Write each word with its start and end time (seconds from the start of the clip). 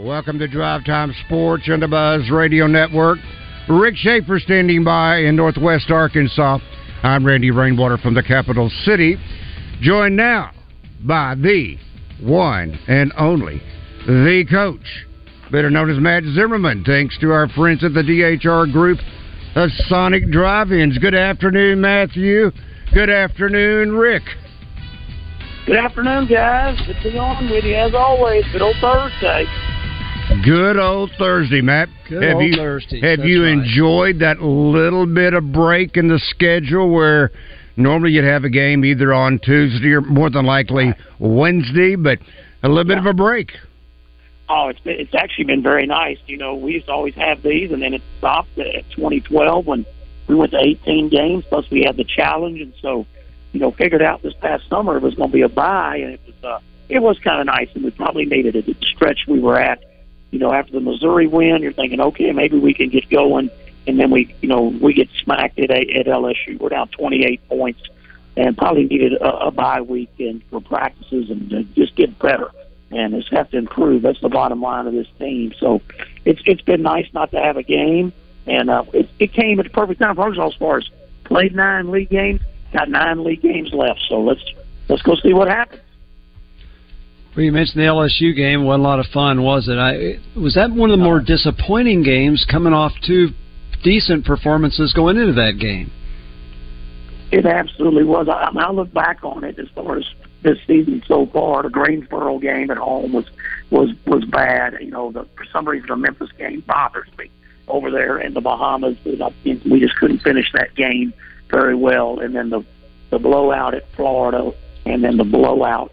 Welcome 0.00 0.38
to 0.38 0.48
Drive 0.48 0.86
Time 0.86 1.14
Sports 1.26 1.68
on 1.70 1.80
the 1.80 1.86
Buzz 1.86 2.30
Radio 2.30 2.66
Network. 2.66 3.18
Rick 3.68 3.96
Schaefer 3.96 4.40
standing 4.40 4.82
by 4.82 5.18
in 5.18 5.36
Northwest 5.36 5.90
Arkansas. 5.90 6.58
I'm 7.02 7.26
Randy 7.26 7.50
Rainwater 7.50 7.98
from 7.98 8.14
the 8.14 8.22
capital 8.22 8.70
city. 8.86 9.18
Joined 9.82 10.16
now 10.16 10.52
by 11.06 11.34
the 11.34 11.76
one 12.18 12.78
and 12.88 13.12
only, 13.18 13.60
the 14.06 14.46
coach, 14.50 15.06
better 15.52 15.68
known 15.68 15.90
as 15.90 15.98
Matt 15.98 16.22
Zimmerman, 16.34 16.82
thanks 16.84 17.18
to 17.18 17.30
our 17.30 17.50
friends 17.50 17.84
at 17.84 17.92
the 17.92 18.00
DHR 18.00 18.72
Group 18.72 19.00
of 19.54 19.68
Sonic 19.86 20.30
Drive-Ins. 20.30 20.96
Good 20.96 21.14
afternoon, 21.14 21.78
Matthew. 21.78 22.50
Good 22.94 23.10
afternoon, 23.10 23.92
Rick. 23.92 24.22
Good 25.66 25.76
afternoon, 25.76 26.26
guys. 26.26 26.80
Good 26.86 26.96
to 27.02 27.10
be 27.10 27.18
on 27.18 27.50
with 27.50 27.64
you 27.64 27.74
as 27.74 27.92
always. 27.94 28.44
Good 28.50 28.62
old 28.62 28.76
Thursday. 28.80 29.44
Good 30.44 30.78
old 30.78 31.10
Thursday, 31.18 31.60
Matt. 31.60 31.88
Good 32.08 32.22
have 32.22 32.36
old 32.36 32.44
you, 32.44 32.56
Thursday, 32.56 33.00
Have 33.00 33.18
that's 33.18 33.28
you 33.28 33.44
right. 33.44 33.52
enjoyed 33.52 34.18
that 34.20 34.40
little 34.40 35.06
bit 35.06 35.34
of 35.34 35.52
break 35.52 35.96
in 35.96 36.08
the 36.08 36.18
schedule 36.18 36.90
where 36.90 37.30
normally 37.76 38.12
you'd 38.12 38.24
have 38.24 38.44
a 38.44 38.48
game 38.48 38.84
either 38.84 39.12
on 39.12 39.38
Tuesday 39.38 39.92
or 39.92 40.00
more 40.00 40.30
than 40.30 40.46
likely 40.46 40.94
Wednesday, 41.18 41.94
but 41.96 42.18
a 42.62 42.68
little 42.68 42.84
bit 42.84 42.98
of 42.98 43.06
a 43.06 43.12
break? 43.12 43.52
Oh, 44.48 44.68
it's 44.68 44.80
been, 44.80 44.98
it's 44.98 45.14
actually 45.14 45.44
been 45.44 45.62
very 45.62 45.86
nice. 45.86 46.18
You 46.26 46.38
know, 46.38 46.54
we 46.54 46.72
used 46.72 46.86
to 46.86 46.92
always 46.92 47.14
have 47.14 47.42
these, 47.42 47.70
and 47.70 47.82
then 47.82 47.94
it 47.94 48.02
stopped 48.18 48.58
at 48.58 48.88
2012 48.90 49.66
when 49.66 49.84
we 50.26 50.34
went 50.34 50.52
to 50.52 50.58
18 50.58 51.08
games. 51.08 51.44
Plus, 51.48 51.68
we 51.70 51.82
had 51.82 51.96
the 51.96 52.04
challenge, 52.04 52.60
and 52.60 52.72
so 52.80 53.06
you 53.52 53.60
know, 53.60 53.72
figured 53.72 54.02
out 54.02 54.22
this 54.22 54.34
past 54.40 54.68
summer 54.68 54.96
it 54.96 55.02
was 55.02 55.14
going 55.14 55.30
to 55.30 55.34
be 55.34 55.42
a 55.42 55.48
bye, 55.48 55.96
and 55.96 56.14
it 56.14 56.20
was 56.24 56.44
uh, 56.44 56.60
it 56.88 57.00
was 57.00 57.18
kind 57.18 57.40
of 57.40 57.46
nice, 57.46 57.68
and 57.74 57.84
we 57.84 57.90
probably 57.90 58.24
needed 58.24 58.56
it. 58.56 58.66
The 58.66 58.76
stretch 58.94 59.20
we 59.28 59.40
were 59.40 59.58
at, 59.58 59.82
you 60.30 60.38
know, 60.38 60.52
after 60.52 60.72
the 60.72 60.80
Missouri 60.80 61.26
win, 61.26 61.62
you're 61.62 61.72
thinking, 61.72 62.00
okay, 62.00 62.32
maybe 62.32 62.58
we 62.58 62.74
can 62.74 62.88
get 62.88 63.08
going, 63.08 63.50
and 63.86 63.98
then 63.98 64.10
we, 64.10 64.34
you 64.40 64.48
know, 64.48 64.62
we 64.80 64.94
get 64.94 65.08
smacked 65.22 65.58
at 65.58 65.70
at 65.70 66.06
LSU. 66.06 66.58
We're 66.58 66.68
down 66.68 66.88
28 66.88 67.48
points, 67.48 67.80
and 68.36 68.56
probably 68.56 68.84
needed 68.84 69.14
a, 69.14 69.46
a 69.46 69.50
bye 69.50 69.80
week 69.80 70.10
and 70.18 70.42
for 70.50 70.60
practices 70.60 71.30
and 71.30 71.50
to 71.50 71.64
just 71.74 71.96
get 71.96 72.18
better. 72.18 72.50
And 72.92 73.14
just 73.14 73.32
have 73.32 73.48
to 73.50 73.56
improve. 73.56 74.02
That's 74.02 74.20
the 74.20 74.28
bottom 74.28 74.60
line 74.60 74.88
of 74.88 74.92
this 74.92 75.06
team. 75.20 75.54
So 75.60 75.80
it's 76.24 76.42
it's 76.44 76.62
been 76.62 76.82
nice 76.82 77.06
not 77.12 77.30
to 77.30 77.38
have 77.38 77.56
a 77.56 77.62
game, 77.62 78.12
and 78.46 78.68
uh, 78.68 78.84
it, 78.92 79.08
it 79.20 79.32
came 79.32 79.60
at 79.60 79.64
the 79.64 79.70
perfect 79.70 80.00
time 80.00 80.16
for 80.16 80.22
Arkansas 80.22 80.48
as 80.48 80.54
far 80.54 80.78
as 80.78 80.90
played 81.22 81.54
nine 81.54 81.92
league 81.92 82.10
games, 82.10 82.40
got 82.72 82.88
nine 82.88 83.22
league 83.22 83.42
games 83.42 83.72
left. 83.72 84.00
So 84.08 84.20
let's 84.20 84.42
let's 84.88 85.02
go 85.02 85.14
see 85.14 85.32
what 85.32 85.46
happens. 85.46 85.82
Well, 87.36 87.44
you 87.44 87.52
mentioned 87.52 87.80
the 87.80 87.86
LSU 87.86 88.34
game. 88.34 88.64
wasn't 88.64 88.82
a 88.84 88.88
lot 88.88 88.98
of 88.98 89.06
fun, 89.06 89.42
was 89.42 89.68
it? 89.68 89.78
I 89.78 90.18
was 90.38 90.54
that 90.54 90.72
one 90.72 90.90
of 90.90 90.98
the 90.98 91.04
more 91.04 91.20
disappointing 91.20 92.02
games, 92.02 92.44
coming 92.50 92.72
off 92.72 92.92
two 93.06 93.28
decent 93.84 94.24
performances 94.24 94.92
going 94.92 95.16
into 95.16 95.34
that 95.34 95.58
game. 95.58 95.92
It 97.30 97.46
absolutely 97.46 98.02
was. 98.02 98.28
I, 98.28 98.32
I, 98.32 98.50
mean, 98.50 98.64
I 98.64 98.70
look 98.70 98.92
back 98.92 99.20
on 99.22 99.44
it 99.44 99.58
as 99.58 99.68
far 99.74 99.98
as 99.98 100.04
this 100.42 100.58
season 100.66 101.02
so 101.06 101.26
far. 101.26 101.62
The 101.62 101.70
Greensboro 101.70 102.38
game 102.38 102.70
at 102.70 102.78
home 102.78 103.12
was 103.12 103.26
was 103.70 103.90
was 104.06 104.24
bad. 104.24 104.76
You 104.80 104.90
know, 104.90 105.12
the, 105.12 105.26
for 105.36 105.44
some 105.52 105.68
reason 105.68 105.86
the 105.88 105.96
Memphis 105.96 106.30
game 106.36 106.64
bothers 106.66 107.08
me 107.16 107.30
over 107.68 107.92
there 107.92 108.18
in 108.18 108.34
the 108.34 108.40
Bahamas. 108.40 108.96
I 109.06 109.32
we 109.44 109.78
just 109.78 109.96
couldn't 109.96 110.18
finish 110.18 110.50
that 110.54 110.74
game 110.74 111.14
very 111.48 111.76
well. 111.76 112.18
And 112.18 112.34
then 112.34 112.50
the 112.50 112.64
the 113.10 113.20
blowout 113.20 113.74
at 113.74 113.84
Florida, 113.94 114.52
and 114.84 115.04
then 115.04 115.16
the 115.16 115.24
blowout 115.24 115.92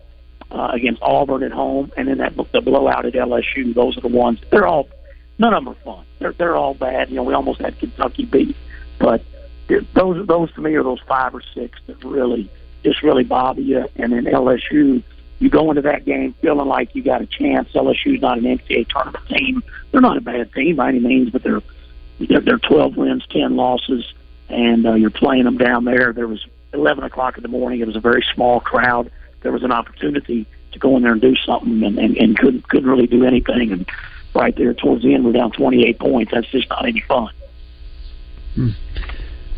uh, 0.52 0.70
against 0.74 1.02
Auburn 1.02 1.44
at 1.44 1.52
home, 1.52 1.92
and 1.98 2.08
then 2.08 2.18
that 2.20 2.36
the 2.36 2.62
blowout 2.62 3.06
at 3.06 3.14
LSU. 3.14 3.74
Those 3.74 3.98
are 3.98 4.02
the 4.02 4.08
ones. 4.08 4.40
They're 4.52 4.68
all 4.68 4.88
none 5.38 5.54
of 5.54 5.64
them 5.64 5.74
are 5.74 5.84
fun. 5.84 6.06
They're 6.20 6.34
they're 6.34 6.56
all 6.56 6.74
bad. 6.74 7.10
You 7.10 7.18
know, 7.18 7.24
we 7.24 7.34
almost 7.34 7.62
had 7.62 7.78
Kentucky 7.80 8.26
beat, 8.26 8.56
but 9.00 9.24
those 9.94 10.26
those 10.28 10.52
to 10.54 10.62
me 10.62 10.76
are 10.76 10.84
those 10.84 11.02
five 11.08 11.36
or 11.36 11.42
six 11.54 11.80
that 11.88 12.04
really 12.04 12.50
just 12.84 13.04
really 13.04 13.24
bother 13.24 13.62
you. 13.62 13.86
And 13.96 14.14
then 14.14 14.26
LSU, 14.26 15.04
you 15.40 15.50
go 15.50 15.70
into 15.70 15.82
that 15.84 16.06
game 16.06 16.34
feeling 16.42 16.68
like 16.68 16.96
you 16.96 17.04
got 17.04 17.22
a 17.22 17.26
chance. 17.26 17.72
LSU's 17.74 18.22
not 18.22 18.38
an 18.38 18.46
NCAA 18.46 18.88
tournament 18.90 19.28
team. 19.28 19.64
They're 19.92 20.02
not 20.02 20.18
a 20.18 20.22
bad 20.22 20.54
team 20.54 20.78
by 20.78 20.90
any 20.90 21.00
means, 21.00 21.30
but 21.32 21.44
they're 21.44 21.62
they're, 22.20 22.42
they're 22.42 22.58
12 22.58 22.98
wins, 22.98 23.28
10 23.30 23.56
losses, 23.56 24.12
and 24.50 24.88
uh, 24.88 24.94
you're 24.94 25.12
playing 25.12 25.44
them 25.44 25.58
down 25.58 25.86
there. 25.86 26.14
There 26.14 26.28
was 26.28 26.46
11 26.74 27.04
o'clock 27.04 27.38
in 27.38 27.44
the 27.44 27.50
morning. 27.50 27.80
It 27.80 27.88
was 27.88 27.96
a 27.96 28.02
very 28.02 28.26
small 28.34 28.60
crowd. 28.60 29.12
There 29.42 29.52
was 29.52 29.64
an 29.64 29.72
opportunity 29.72 30.48
to 30.74 30.80
go 30.80 30.98
in 30.98 31.04
there 31.04 31.14
and 31.14 31.22
do 31.22 31.36
something, 31.36 31.84
and, 31.84 31.98
and, 31.98 32.18
and 32.18 32.38
couldn't 32.38 32.68
couldn't 32.68 32.90
really 32.90 33.08
do 33.08 33.26
anything. 33.26 33.72
And 33.72 33.86
right 34.36 34.56
there 34.56 34.74
towards 34.74 35.04
the 35.04 35.14
end, 35.14 35.26
we're 35.26 35.34
down 35.34 35.52
28 35.52 36.00
points. 36.00 36.32
That's 36.34 36.50
just 36.50 36.70
not 36.70 36.86
any 36.86 37.04
fun. 37.08 37.34
Hmm. 38.56 38.70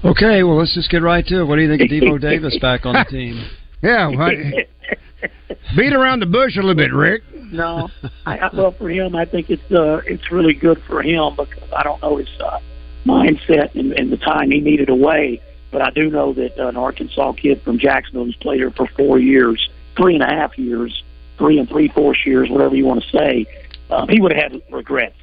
Okay, 0.03 0.43
well, 0.43 0.57
let's 0.57 0.73
just 0.73 0.89
get 0.89 1.01
right 1.01 1.25
to 1.25 1.41
it. 1.41 1.45
What 1.45 1.57
do 1.57 1.61
you 1.61 1.69
think 1.69 1.81
of 1.81 1.87
Devo 1.89 2.21
Davis 2.29 2.57
back 2.61 2.85
on 2.85 2.93
the 2.93 3.05
team? 3.09 3.49
Yeah, 3.81 4.09
well, 4.09 4.29
beat 5.77 5.93
around 5.93 6.19
the 6.19 6.25
bush 6.25 6.57
a 6.57 6.59
little 6.59 6.75
bit, 6.75 6.91
Rick. 6.91 7.23
No, 7.49 7.87
I, 8.25 8.37
I, 8.37 8.49
well 8.53 8.73
for 8.77 8.89
him, 8.89 9.15
I 9.15 9.23
think 9.23 9.49
it's 9.49 9.71
uh, 9.71 10.01
it's 10.05 10.29
really 10.33 10.53
good 10.53 10.83
for 10.85 11.01
him 11.01 11.37
because 11.37 11.69
I 11.73 11.83
don't 11.83 12.01
know 12.01 12.17
his 12.17 12.27
uh, 12.43 12.59
mindset 13.05 13.75
and, 13.75 13.93
and 13.93 14.11
the 14.11 14.17
time 14.17 14.51
he 14.51 14.59
needed 14.59 14.89
away, 14.89 15.41
but 15.71 15.81
I 15.81 15.91
do 15.91 16.09
know 16.09 16.33
that 16.33 16.57
uh, 16.59 16.67
an 16.67 16.77
Arkansas 16.77 17.33
kid 17.33 17.61
from 17.61 17.77
Jacksonville 17.77 18.25
who's 18.25 18.35
played 18.35 18.57
here 18.57 18.71
for 18.71 18.87
four 18.87 19.19
years, 19.19 19.69
three 19.95 20.15
and 20.15 20.23
a 20.23 20.27
half 20.27 20.57
years, 20.57 21.03
three 21.37 21.59
and 21.59 21.69
three 21.69 21.87
fourths 21.89 22.25
years, 22.25 22.49
whatever 22.49 22.75
you 22.75 22.85
want 22.85 23.03
to 23.03 23.09
say, 23.09 23.45
um, 23.91 24.07
he 24.07 24.19
would 24.19 24.31
have 24.31 24.51
had 24.51 24.61
regrets. 24.71 25.15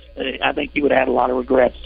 I 0.43 0.53
think 0.53 0.73
he 0.73 0.81
would 0.81 0.93
have 0.93 1.01
had 1.01 1.09
a 1.09 1.13
lot 1.13 1.31
of 1.31 1.37
regrets 1.37 1.77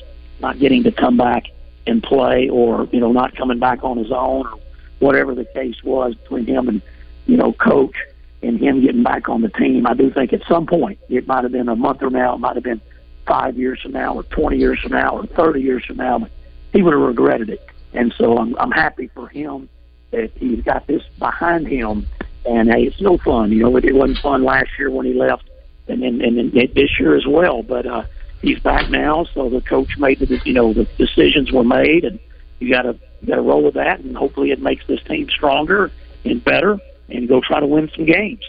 not 0.41 0.59
getting 0.59 0.84
to 0.84 0.93
come 0.93 1.16
back 1.16 1.47
and 1.87 2.03
play, 2.03 2.48
or 2.48 2.88
you 2.93 3.00
know, 3.00 3.12
not 3.12 3.34
coming 3.34 3.59
back 3.59 3.82
on 3.82 3.97
his 3.97 4.12
own, 4.12 4.47
or 4.47 4.59
whatever 4.98 5.34
the 5.34 5.44
case 5.47 5.82
was 5.82 6.15
between 6.15 6.47
him 6.47 6.69
and 6.69 6.82
you 7.27 7.37
know, 7.37 7.53
coach 7.53 7.94
and 8.42 8.59
him 8.59 8.81
getting 8.81 9.03
back 9.03 9.28
on 9.28 9.42
the 9.42 9.48
team. 9.48 9.86
I 9.86 9.95
do 9.95 10.10
think 10.10 10.33
at 10.33 10.42
some 10.48 10.66
point 10.66 10.98
it 11.09 11.27
might 11.27 11.42
have 11.42 11.53
been 11.53 11.68
a 11.68 11.77
month 11.77 12.01
from 12.01 12.13
now, 12.13 12.34
it 12.34 12.39
might 12.39 12.56
have 12.56 12.65
been 12.65 12.80
five 13.27 13.56
years 13.56 13.80
from 13.80 13.92
now, 13.92 14.15
or 14.15 14.22
twenty 14.24 14.59
years 14.59 14.80
from 14.80 14.92
now, 14.92 15.16
or 15.16 15.27
thirty 15.27 15.60
years 15.60 15.84
from 15.84 15.97
now, 15.97 16.18
but 16.18 16.30
he 16.72 16.83
would 16.83 16.92
have 16.92 17.03
regretted 17.03 17.51
it. 17.51 17.69
And 17.92 18.15
so 18.16 18.37
I'm 18.39 18.57
I'm 18.57 18.71
happy 18.71 19.10
for 19.15 19.28
him 19.28 19.69
that 20.10 20.31
he's 20.37 20.63
got 20.63 20.87
this 20.87 21.03
behind 21.19 21.66
him. 21.66 22.07
And 22.45 22.71
hey, 22.71 22.84
it's 22.84 23.01
no 23.01 23.19
fun. 23.19 23.53
You 23.53 23.65
know, 23.65 23.77
it, 23.77 23.95
wasn't 23.95 24.19
fun 24.19 24.45
last 24.45 24.71
year 24.78 24.91
when 24.91 25.07
he 25.07 25.13
left, 25.13 25.45
and 25.89 26.03
and, 26.03 26.22
and 26.22 26.53
this 26.53 26.98
year 26.98 27.16
as 27.16 27.27
well. 27.27 27.63
But 27.63 27.87
uh, 27.87 28.04
he's 28.41 28.59
back 28.60 28.91
now, 28.91 29.27
so 29.34 29.51
the 29.51 29.60
coach 29.60 29.98
made 29.98 30.21
the 30.21 30.41
you 30.45 30.53
know 30.53 30.72
the 30.72 30.87
decisions 30.97 31.53
were 31.53 31.65
made, 31.65 32.04
and 32.04 32.19
you 32.59 32.72
got 32.72 32.83
to 32.83 32.98
you 33.21 33.28
got 33.28 33.37
to 33.37 33.42
roll 33.42 33.63
with 33.63 33.75
that, 33.75 34.01
and 34.01 34.16
hopefully 34.16 34.51
it 34.51 34.60
makes 34.60 34.87
this 34.87 35.03
team 35.03 35.28
stronger 35.28 35.91
and 36.25 36.42
better, 36.42 36.78
and 37.09 37.28
go 37.28 37.41
try 37.41 37.60
to 37.60 37.66
win 37.66 37.91
some 37.95 38.07
games. 38.07 38.45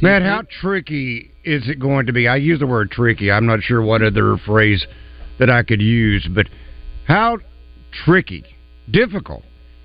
Matt, 0.00 0.22
how 0.22 0.42
tricky 0.60 1.32
is 1.44 1.68
it 1.68 1.80
going 1.80 2.06
to 2.06 2.12
be? 2.12 2.28
I 2.28 2.36
use 2.36 2.60
the 2.60 2.66
word 2.66 2.90
tricky. 2.90 3.32
I'm 3.32 3.46
not 3.46 3.62
sure 3.62 3.82
what 3.82 4.02
other 4.02 4.36
phrase 4.36 4.86
that 5.38 5.50
I 5.50 5.62
could 5.62 5.80
use, 5.80 6.28
but 6.32 6.46
how 7.06 7.38
tricky, 7.92 8.44
difficult 8.90 9.44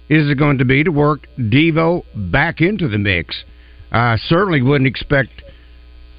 is 0.09 0.29
it 0.29 0.38
going 0.38 0.57
to 0.57 0.65
be 0.65 0.83
to 0.83 0.91
work 0.91 1.27
Devo 1.39 2.03
back 2.15 2.61
into 2.61 2.88
the 2.88 2.97
mix? 2.97 3.44
I 3.91 4.17
certainly 4.27 4.61
wouldn't 4.61 4.88
expect 4.88 5.44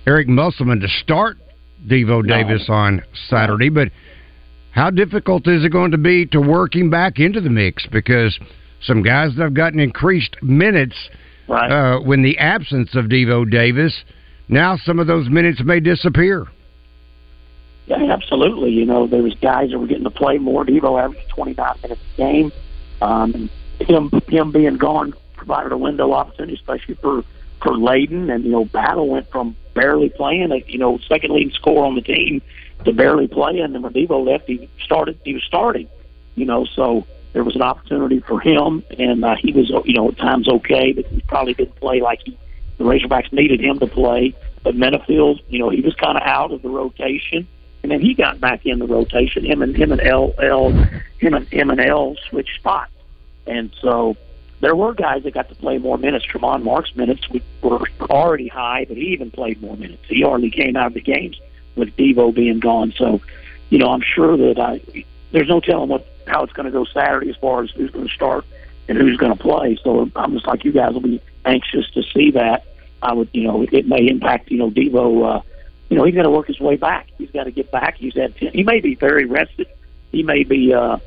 Eric 0.07 0.29
Musselman 0.29 0.81
to 0.81 0.89
start 0.89 1.37
Devo 1.87 2.25
No. 2.25 2.43
Davis 2.43 2.67
on 2.69 3.03
Saturday, 3.29 3.69
but 3.69 3.89
how 4.71 4.91
difficult 4.91 5.47
is 5.47 5.65
it 5.65 5.71
going 5.71 5.93
to 5.93 5.99
be 5.99 6.27
to 6.27 6.41
work 6.41 6.75
him 6.75 6.91
back 6.91 7.19
into 7.19 7.41
the 7.41 7.51
mix? 7.51 7.87
Because 7.87 8.39
some 8.83 9.03
guys 9.03 9.35
that 9.37 9.43
have 9.43 9.55
gotten 9.55 9.81
increased 9.81 10.37
minutes 10.43 10.97
Right. 11.47 11.71
uh, 11.71 12.01
when 12.01 12.23
the 12.23 12.39
absence 12.39 12.95
of 12.95 13.07
Devo 13.07 13.49
Davis, 13.49 13.95
now 14.49 14.77
some 14.77 14.99
of 14.99 15.07
those 15.07 15.29
minutes 15.29 15.63
may 15.63 15.79
disappear. 15.79 16.47
Yeah, 17.87 18.03
absolutely. 18.11 18.71
You 18.71 18.87
know, 18.87 19.07
there 19.07 19.23
was 19.23 19.35
guys 19.35 19.71
that 19.71 19.79
were 19.79 19.87
getting 19.87 20.05
to 20.05 20.11
play 20.11 20.39
more. 20.39 20.65
Devo 20.65 21.03
averaged 21.03 21.29
29 21.31 21.75
minutes 21.83 22.01
a 22.15 22.17
game. 22.17 22.53
Um, 23.03 23.51
him 23.81 24.11
him 24.29 24.53
being 24.53 24.77
gone 24.77 25.13
provided 25.35 25.73
a 25.73 25.77
window 25.77 26.13
opportunity, 26.13 26.55
especially 26.55 26.95
for 26.95 27.23
for 27.63 27.73
Layden. 27.73 28.33
And 28.35 28.45
you 28.45 28.53
know, 28.53 28.65
Battle 28.65 29.09
went 29.09 29.31
from 29.31 29.57
barely 29.75 30.09
playing, 30.09 30.53
a, 30.53 30.65
you 30.67 30.79
know, 30.79 30.99
second 31.09 31.33
leading 31.33 31.53
scorer 31.53 31.85
on 31.85 31.95
the 31.95 32.01
team, 32.01 32.41
to 32.85 32.93
barely 32.93 33.29
playing. 33.29 33.61
And 33.61 33.83
when 33.83 33.93
Devo 33.93 34.25
left, 34.25 34.47
he 34.47 34.69
started. 34.83 35.19
He 35.25 35.35
was 35.35 35.43
starting. 35.43 35.89
You 36.37 36.47
know, 36.47 36.65
so 36.65 37.07
there 37.33 37.45
was 37.45 37.55
an 37.55 37.63
opportunity 37.63 38.21
for 38.21 38.41
him, 38.41 38.83
and 38.99 39.25
uh, 39.25 39.37
he 39.37 39.53
was, 39.53 39.71
you 39.85 39.95
know, 39.95 40.09
at 40.09 40.17
times 40.17 40.49
okay, 40.49 40.93
but 40.93 41.07
he 41.07 41.21
probably 41.23 41.55
didn't 41.55 41.77
play 41.77 42.01
like 42.01 42.21
he, 42.25 42.39
the 42.79 42.85
Razorbacks 42.85 43.33
needed 43.33 43.61
him 43.61 43.79
to 43.81 43.87
play. 43.87 44.35
But 44.63 44.75
Menifield, 44.75 45.43
you 45.49 45.59
know, 45.59 45.69
he 45.69 45.81
was 45.81 45.95
kind 45.95 46.17
of 46.17 46.23
out 46.25 46.51
of 46.51 46.63
the 46.63 46.71
rotation 46.71 47.47
and 47.85 47.93
then 47.93 48.01
he 48.01 48.15
got 48.15 48.41
back 48.41 48.65
in 48.65 48.79
the 48.79 48.87
rotation. 48.87 49.45
Him 49.45 49.61
and 49.61 49.77
him 49.77 49.93
and 49.93 50.01
El 50.01 50.33
El 50.43 50.71
him 51.19 51.35
and 51.35 51.47
him 51.49 51.69
and 51.69 51.79
El 51.79 52.17
switched 52.31 52.59
spots, 52.59 52.91
and 53.47 53.71
so 53.83 54.17
there 54.61 54.75
were 54.75 54.95
guys 54.95 55.23
that 55.25 55.35
got 55.35 55.51
to 55.51 55.55
play 55.55 55.77
more 55.77 55.99
minutes. 55.99 56.25
Tramon 56.25 56.63
Mark's 56.63 56.97
minutes 56.97 57.29
were 57.61 57.87
already 58.09 58.49
high, 58.49 58.87
but 58.89 58.97
he 58.97 59.09
even 59.09 59.31
played 59.31 59.61
more 59.61 59.77
minutes. 59.77 60.03
He 60.09 60.23
hardly 60.23 60.51
came 60.51 60.77
out 60.77 60.87
of 60.87 60.95
the 60.95 61.03
games 61.03 61.39
with 61.77 61.95
Devo 61.95 62.35
being 62.35 62.59
gone. 62.59 62.95
So, 62.97 63.21
you 63.69 63.77
know, 63.77 63.91
I'm 63.91 64.01
sure 64.01 64.35
that 64.39 64.59
I 64.59 64.81
there's 65.33 65.49
no 65.49 65.61
telling 65.61 65.91
what 65.91 66.07
how 66.27 66.43
it's 66.43 66.55
going 66.55 66.65
to 66.65 66.73
go 66.73 66.87
Saturday 66.87 67.29
as 67.29 67.37
far 67.37 67.65
as 67.65 67.71
who's 67.73 67.91
going 67.91 68.09
to 68.09 68.15
start 68.15 68.47
and 68.89 68.97
who's 68.97 69.19
going 69.19 69.37
to 69.37 69.43
play. 69.43 69.79
So 69.85 70.11
I'm 70.17 70.33
just 70.33 70.47
like 70.47 70.65
you 70.65 70.73
guys 70.73 70.95
will 70.95 71.03
be 71.03 71.21
anxious 71.45 71.91
to 71.91 72.03
see 72.03 72.31
that. 72.31 72.65
I 73.03 73.13
would, 73.13 73.29
you 73.35 73.43
know, 73.43 73.61
it 73.71 73.87
may 73.87 74.09
impact, 74.09 74.51
you 74.51 74.57
know, 74.57 74.71
Devo. 74.71 75.37
Uh, 75.37 75.43
you 75.89 75.97
know, 75.97 76.05
he's 76.05 76.15
got 76.15 76.23
to 76.23 76.31
work 76.31 76.47
his 76.47 76.61
way 76.61 76.77
back. 76.77 77.09
He's 77.19 77.31
got 77.31 77.45
to 77.45 77.51
get 77.51 77.71
back. 77.71 77.97
He's 77.97 78.15
had 78.15 78.37
ten, 78.37 78.53
he 78.53 78.63
may 78.63 78.81
be 78.81 78.95
very 78.95 79.27
rested. 79.27 79.69
He 80.13 80.23
may 80.23 80.45
be, 80.45 80.73
uh, 80.73 80.99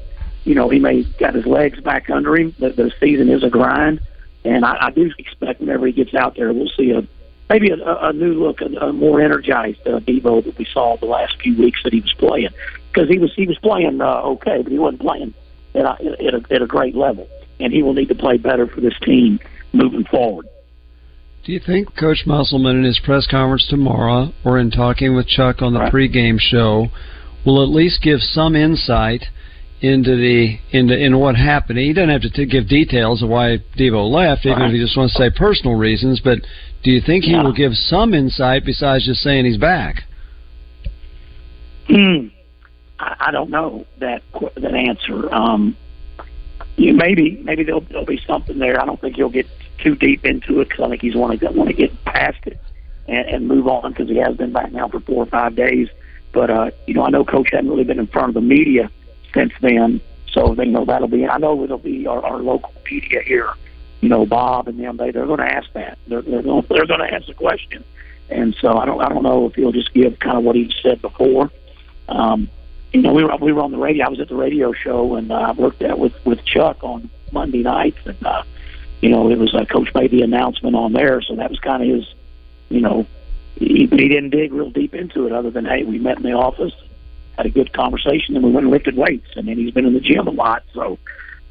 you 0.44 0.56
know, 0.56 0.70
he 0.70 0.80
may 0.80 1.04
got 1.04 1.34
his 1.34 1.46
legs 1.46 1.80
back 1.80 2.10
under 2.10 2.36
him. 2.36 2.54
The, 2.60 2.70
the 2.70 2.92
season 3.00 3.30
is 3.30 3.44
a 3.44 3.50
grind, 3.50 4.02
and 4.44 4.66
I, 4.66 4.88
I 4.88 4.92
do 4.92 5.12
expect 5.18 5.60
whenever 5.60 5.88
he 5.88 5.94
gets 5.94 6.14
out 6.14 6.36
there, 6.36 6.54
we'll 6.54 6.70
see 6.70 6.92
a 6.92 7.08
maybe 7.50 7.72
a, 7.72 7.78
a 7.78 8.14
new 8.14 8.34
look, 8.34 8.62
a, 8.62 8.66
a 8.66 8.94
more 8.94 9.22
energized 9.22 9.86
uh, 9.88 10.00
Devo 10.00 10.44
that 10.44 10.58
we 10.58 10.66
saw 10.66 10.98
the 10.98 11.06
last 11.06 11.42
few 11.42 11.58
weeks 11.58 11.82
that 11.84 11.94
he 11.94 12.02
was 12.02 12.14
playing 12.14 12.50
because 12.92 13.10
he 13.10 13.18
was 13.18 13.34
he 13.34 13.48
was 13.48 13.58
playing 13.60 14.02
uh, 14.02 14.22
okay, 14.22 14.62
but 14.62 14.72
he 14.72 14.80
wasn't 14.80 15.02
playing 15.02 15.34
at 15.76 15.86
a, 15.86 15.92
at 16.26 16.34
a 16.34 16.54
at 16.54 16.62
a 16.62 16.68
great 16.68 16.96
level, 16.96 17.28
and 17.60 17.74
he 17.74 17.82
will 17.82 17.94
need 17.94 18.10
to 18.10 18.16
play 18.16 18.38
better 18.38 18.68
for 18.68 18.82
this 18.82 18.98
team 19.00 19.40
moving 19.74 20.06
forward. 20.06 20.48
Do 21.48 21.54
you 21.54 21.62
think 21.62 21.96
Coach 21.96 22.26
Musselman 22.26 22.76
in 22.76 22.84
his 22.84 23.00
press 23.00 23.26
conference 23.26 23.66
tomorrow, 23.70 24.34
or 24.44 24.60
in 24.60 24.70
talking 24.70 25.16
with 25.16 25.28
Chuck 25.28 25.62
on 25.62 25.72
the 25.74 25.80
Right. 25.80 25.94
pregame 25.94 26.38
show, 26.42 26.90
will 27.46 27.64
at 27.64 27.70
least 27.70 28.02
give 28.02 28.22
some 28.22 28.54
insight 28.54 29.30
into 29.80 30.18
the 30.18 30.58
into 30.74 30.98
in 31.00 31.18
what 31.18 31.38
happened? 31.38 31.80
He 31.80 31.94
doesn't 31.94 32.10
have 32.10 32.24
to 32.24 32.30
t- 32.30 32.44
give 32.48 32.68
details 32.68 33.24
of 33.24 33.30
why 33.30 33.60
Devo 33.78 34.12
left, 34.12 34.46
even 34.46 34.60
Right. 34.60 34.68
if 34.68 34.74
he 34.74 34.80
just 34.80 34.98
wants 34.98 35.14
to 35.14 35.20
say 35.20 35.30
personal 35.30 35.78
reasons. 35.78 36.20
But 36.20 36.40
do 36.84 36.92
you 36.92 37.00
think 37.00 37.24
he 37.24 37.32
Yeah. 37.32 37.44
will 37.44 37.54
give 37.54 37.78
some 37.78 38.14
insight 38.14 38.66
besides 38.66 39.06
just 39.06 39.24
saying 39.24 39.46
he's 39.46 39.56
back? 39.56 40.04
I, 41.90 42.30
I 43.00 43.32
don't 43.32 43.50
know 43.52 43.86
that 44.00 44.22
that 44.56 44.74
answer. 44.76 45.34
Um, 45.34 45.78
you 46.76 46.94
maybe 46.94 47.40
maybe 47.42 47.64
there'll, 47.64 47.86
there'll 47.90 48.06
be 48.06 48.20
something 48.28 48.60
there. 48.60 48.82
I 48.82 48.86
don't 48.86 49.00
think 49.00 49.16
he'll 49.16 49.30
get 49.30 49.48
too 49.78 49.96
deep 49.96 50.26
into 50.26 50.62
it 50.62 50.70
because 50.70 50.86
I 50.86 50.90
think 50.90 51.02
he's 51.02 51.16
want 51.16 51.40
to 51.40 51.52
want 51.52 51.70
to 51.70 51.76
get 51.76 52.04
past 52.06 52.40
it 52.46 52.60
and, 53.08 53.28
and 53.28 53.48
move 53.48 53.68
on 53.68 53.92
because 53.92 54.10
he 54.10 54.18
has 54.18 54.36
been 54.36 54.52
back 54.52 54.72
now 54.72 54.88
for 54.88 55.00
four 55.02 55.24
or 55.24 55.28
five 55.28 55.56
days. 55.56 55.90
But 56.34 56.50
uh, 56.50 56.72
you 56.86 56.94
know, 56.94 57.04
I 57.04 57.10
know 57.10 57.26
Coach 57.26 57.50
hadn't 57.52 57.70
really 57.70 57.84
been 57.84 58.00
in 58.00 58.08
front 58.08 58.30
of 58.30 58.34
the 58.36 58.42
media 58.42 58.90
since 59.34 59.54
then, 59.62 60.02
so 60.32 60.54
they 60.56 60.66
know 60.66 60.86
that'll 60.86 61.08
be. 61.08 61.26
I 61.28 61.38
know 61.38 61.64
it'll 61.64 61.78
be 61.78 62.08
our, 62.08 62.24
our 62.24 62.38
local 62.38 62.74
media 62.90 63.22
here. 63.26 63.50
You 64.02 64.10
know, 64.10 64.26
Bob 64.26 64.68
and 64.68 64.80
them. 64.80 64.98
They 64.98 65.12
they're 65.12 65.26
going 65.26 65.40
to 65.40 65.52
ask 65.52 65.72
that. 65.74 65.98
They're 66.08 66.22
they're 66.22 66.44
going 66.44 66.66
they're 66.70 66.86
to 66.86 67.14
ask 67.14 67.28
the 67.28 67.34
question. 67.34 67.84
And 68.30 68.56
so 68.60 68.78
I 68.78 68.86
don't 68.86 69.02
I 69.02 69.10
don't 69.10 69.24
know 69.24 69.48
if 69.48 69.56
he'll 69.56 69.72
just 69.72 69.94
give 69.94 70.20
kind 70.20 70.38
of 70.38 70.44
what 70.44 70.56
he 70.56 70.74
said 70.82 71.02
before. 71.02 71.50
Um, 72.10 72.50
you 72.94 73.02
know, 73.02 73.14
we 73.14 73.24
were 73.24 73.36
we 73.38 73.54
were 73.54 73.62
on 73.62 73.72
the 73.72 73.78
radio. 73.78 74.06
I 74.06 74.10
was 74.10 74.20
at 74.20 74.30
the 74.30 74.36
radio 74.36 74.74
show, 74.74 75.16
and 75.16 75.32
uh, 75.32 75.36
I 75.36 75.52
worked 75.54 75.82
out 75.82 76.00
with 76.00 76.14
with 76.26 76.44
Chuck 76.46 76.84
on 76.84 77.10
Monday 77.32 77.64
nights, 77.64 78.00
and 78.06 78.26
uh, 78.26 78.44
you 79.02 79.10
know, 79.10 79.30
it 79.30 79.38
was 79.38 79.54
uh, 79.54 79.66
Coach 79.66 79.90
made 79.94 80.12
the 80.12 80.22
announcement 80.22 80.76
on 80.76 80.94
there, 80.94 81.22
so 81.22 81.36
that 81.36 81.50
was 81.50 81.60
kind 81.60 81.84
of 81.84 81.96
his, 81.96 82.14
you 82.70 82.82
know, 82.82 83.06
he, 83.56 83.88
he 83.88 84.08
didn't 84.08 84.32
dig 84.32 84.54
real 84.54 84.70
deep 84.70 84.94
into 84.94 85.26
it, 85.26 85.32
other 85.32 85.52
than 85.52 85.66
hey, 85.66 85.84
we 85.84 86.00
met 86.00 86.18
in 86.18 86.24
the 86.24 86.34
office, 86.34 86.74
had 87.38 87.46
a 87.46 87.50
good 87.50 87.74
conversation, 87.74 88.36
and 88.36 88.44
we 88.44 88.52
went 88.52 88.66
and 88.66 88.72
lifted 88.72 88.98
weights, 88.98 89.28
and 89.36 89.48
then 89.48 89.58
he's 89.58 89.72
been 89.72 89.86
in 89.86 89.94
the 89.94 90.00
gym 90.00 90.28
a 90.28 90.32
lot, 90.32 90.64
so 90.74 90.98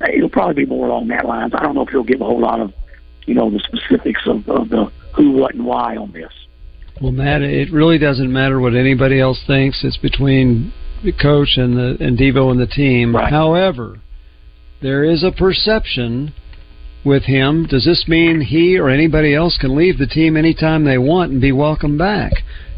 uh, 0.01 0.07
it'll 0.13 0.29
probably 0.29 0.65
be 0.65 0.67
more 0.67 0.89
along 0.89 1.09
that 1.09 1.25
lines. 1.25 1.53
I 1.55 1.63
don't 1.63 1.75
know 1.75 1.83
if 1.83 1.91
he'll 1.91 2.03
give 2.05 2.21
a 2.21 2.25
whole 2.25 2.41
lot 2.41 2.61
of, 2.61 2.73
you 3.27 3.35
know, 3.35 3.51
the 3.51 3.61
specifics 3.61 4.23
of, 4.27 4.49
of 4.49 4.69
the 4.69 4.91
who, 5.15 5.33
what, 5.33 5.55
and 5.55 5.65
why 5.65 5.97
on 5.97 6.13
this. 6.13 6.33
Well, 7.01 7.13
Matt, 7.13 7.43
it 7.43 7.71
really 7.73 7.99
doesn't 7.99 8.33
matter 8.33 8.59
what 8.59 8.75
anybody 8.75 9.21
else 9.21 9.43
thinks. 9.47 9.85
It's 9.85 9.99
between 9.99 10.73
the 11.05 11.13
coach 11.13 11.57
and 11.57 11.77
the 11.77 11.97
and 12.01 12.19
Devo 12.19 12.51
and 12.51 12.59
the 12.59 12.67
team. 12.67 13.15
Right. 13.15 13.31
However, 13.31 14.01
there 14.81 15.05
is 15.05 15.23
a 15.23 15.31
perception 15.31 16.33
with 17.07 17.23
him. 17.23 17.67
Does 17.67 17.85
this 17.85 18.05
mean 18.09 18.41
he 18.43 18.77
or 18.79 18.91
anybody 18.91 19.35
else 19.35 19.57
can 19.59 19.75
leave 19.77 19.97
the 19.99 20.07
team 20.07 20.37
anytime 20.37 20.85
they 20.85 20.99
want 20.99 21.31
and 21.33 21.41
be 21.41 21.53
welcome 21.53 21.97
back? 21.97 22.33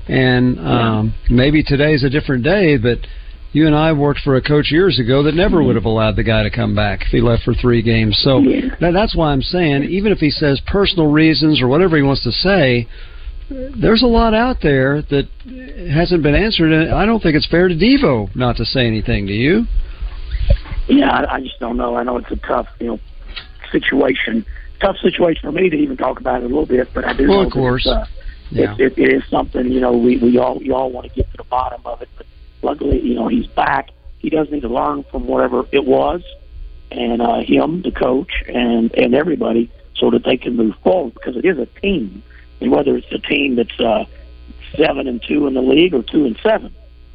And 0.06 0.58
um, 0.60 1.14
maybe 1.28 1.62
today's 1.62 2.04
a 2.04 2.10
different 2.10 2.44
day, 2.44 2.76
but 2.76 2.98
you 3.52 3.66
and 3.66 3.74
I 3.74 3.92
worked 3.92 4.20
for 4.20 4.36
a 4.36 4.42
coach 4.42 4.70
years 4.70 4.98
ago 4.98 5.22
that 5.22 5.34
never 5.34 5.62
would 5.62 5.74
have 5.74 5.86
allowed 5.86 6.16
the 6.16 6.22
guy 6.22 6.42
to 6.42 6.50
come 6.50 6.74
back 6.74 7.00
if 7.02 7.08
he 7.08 7.20
left 7.20 7.42
for 7.42 7.54
three 7.54 7.82
games. 7.82 8.18
So 8.22 8.38
Yeah. 8.38 8.74
that, 8.80 8.92
that's 8.92 9.16
why 9.16 9.32
I'm 9.32 9.42
saying, 9.42 9.84
even 9.84 10.12
if 10.12 10.18
he 10.18 10.30
says 10.30 10.60
personal 10.66 11.10
reasons 11.10 11.60
or 11.60 11.68
whatever 11.68 11.96
he 11.96 12.02
wants 12.02 12.22
to 12.24 12.32
say, 12.32 12.86
there's 13.50 14.02
a 14.02 14.06
lot 14.06 14.34
out 14.34 14.58
there 14.62 15.00
that 15.10 15.26
hasn't 15.90 16.22
been 16.22 16.34
answered, 16.34 16.70
and 16.70 16.92
I 16.92 17.06
don't 17.06 17.22
think 17.22 17.34
it's 17.34 17.46
fair 17.46 17.68
to 17.68 17.74
Devo 17.74 18.34
not 18.36 18.56
to 18.58 18.66
say 18.66 18.86
anything. 18.86 19.26
to 19.26 19.32
you? 19.32 19.64
Yeah, 20.86 21.10
I, 21.10 21.36
I 21.36 21.40
just 21.40 21.58
don't 21.58 21.76
know. 21.78 21.96
I 21.96 22.02
know 22.02 22.18
it's 22.18 22.30
a 22.30 22.36
tough, 22.36 22.66
you 22.80 22.86
know, 22.88 23.00
situation. 23.70 24.44
Tough 24.80 24.96
situation 24.98 25.40
for 25.42 25.52
me 25.52 25.68
to 25.68 25.76
even 25.76 25.96
talk 25.96 26.20
about 26.20 26.42
it 26.42 26.44
a 26.44 26.48
little 26.48 26.66
bit, 26.66 26.88
but 26.94 27.04
I 27.04 27.12
do 27.12 27.28
Well, 27.28 27.40
know 27.40 27.46
of 27.46 27.52
course. 27.52 27.84
it's, 27.86 27.94
uh, 27.94 28.06
Yeah. 28.50 28.74
it, 28.78 28.80
it, 28.80 28.98
it 28.98 29.12
is 29.12 29.24
something. 29.28 29.70
You 29.70 29.80
know, 29.80 29.92
we 29.96 30.16
we 30.18 30.38
all 30.38 30.58
we 30.58 30.70
all 30.70 30.90
want 30.90 31.08
to 31.08 31.14
get 31.14 31.30
to 31.32 31.36
the 31.38 31.44
bottom 31.44 31.80
of 31.84 32.00
it, 32.02 32.08
but 32.16 32.26
luckily, 32.62 33.00
you 33.00 33.14
know, 33.14 33.28
he's 33.28 33.46
back. 33.48 33.90
He 34.18 34.30
does 34.30 34.50
need 34.50 34.62
to 34.62 34.68
learn 34.68 35.04
from 35.10 35.26
whatever 35.26 35.64
it 35.72 35.84
was, 35.84 36.22
and 36.90 37.20
uh, 37.20 37.40
him, 37.40 37.82
the 37.82 37.90
coach, 37.90 38.30
and 38.48 38.92
and 38.94 39.14
everybody, 39.14 39.70
so 39.96 40.10
that 40.10 40.24
they 40.24 40.36
can 40.36 40.56
move 40.56 40.74
forward 40.84 41.14
because 41.14 41.36
it 41.36 41.44
is 41.44 41.58
a 41.58 41.66
team, 41.80 42.22
and 42.60 42.70
whether 42.70 42.96
it's 42.96 43.10
a 43.12 43.18
team 43.18 43.56
that's 43.56 43.78
uh, 43.80 44.04
seven 44.76 45.06
and 45.08 45.22
two 45.22 45.46
in 45.46 45.54
the 45.54 45.62
league 45.62 45.94
or 45.94 46.02
two 46.02 46.24
and 46.24 46.38
seven 46.42 46.72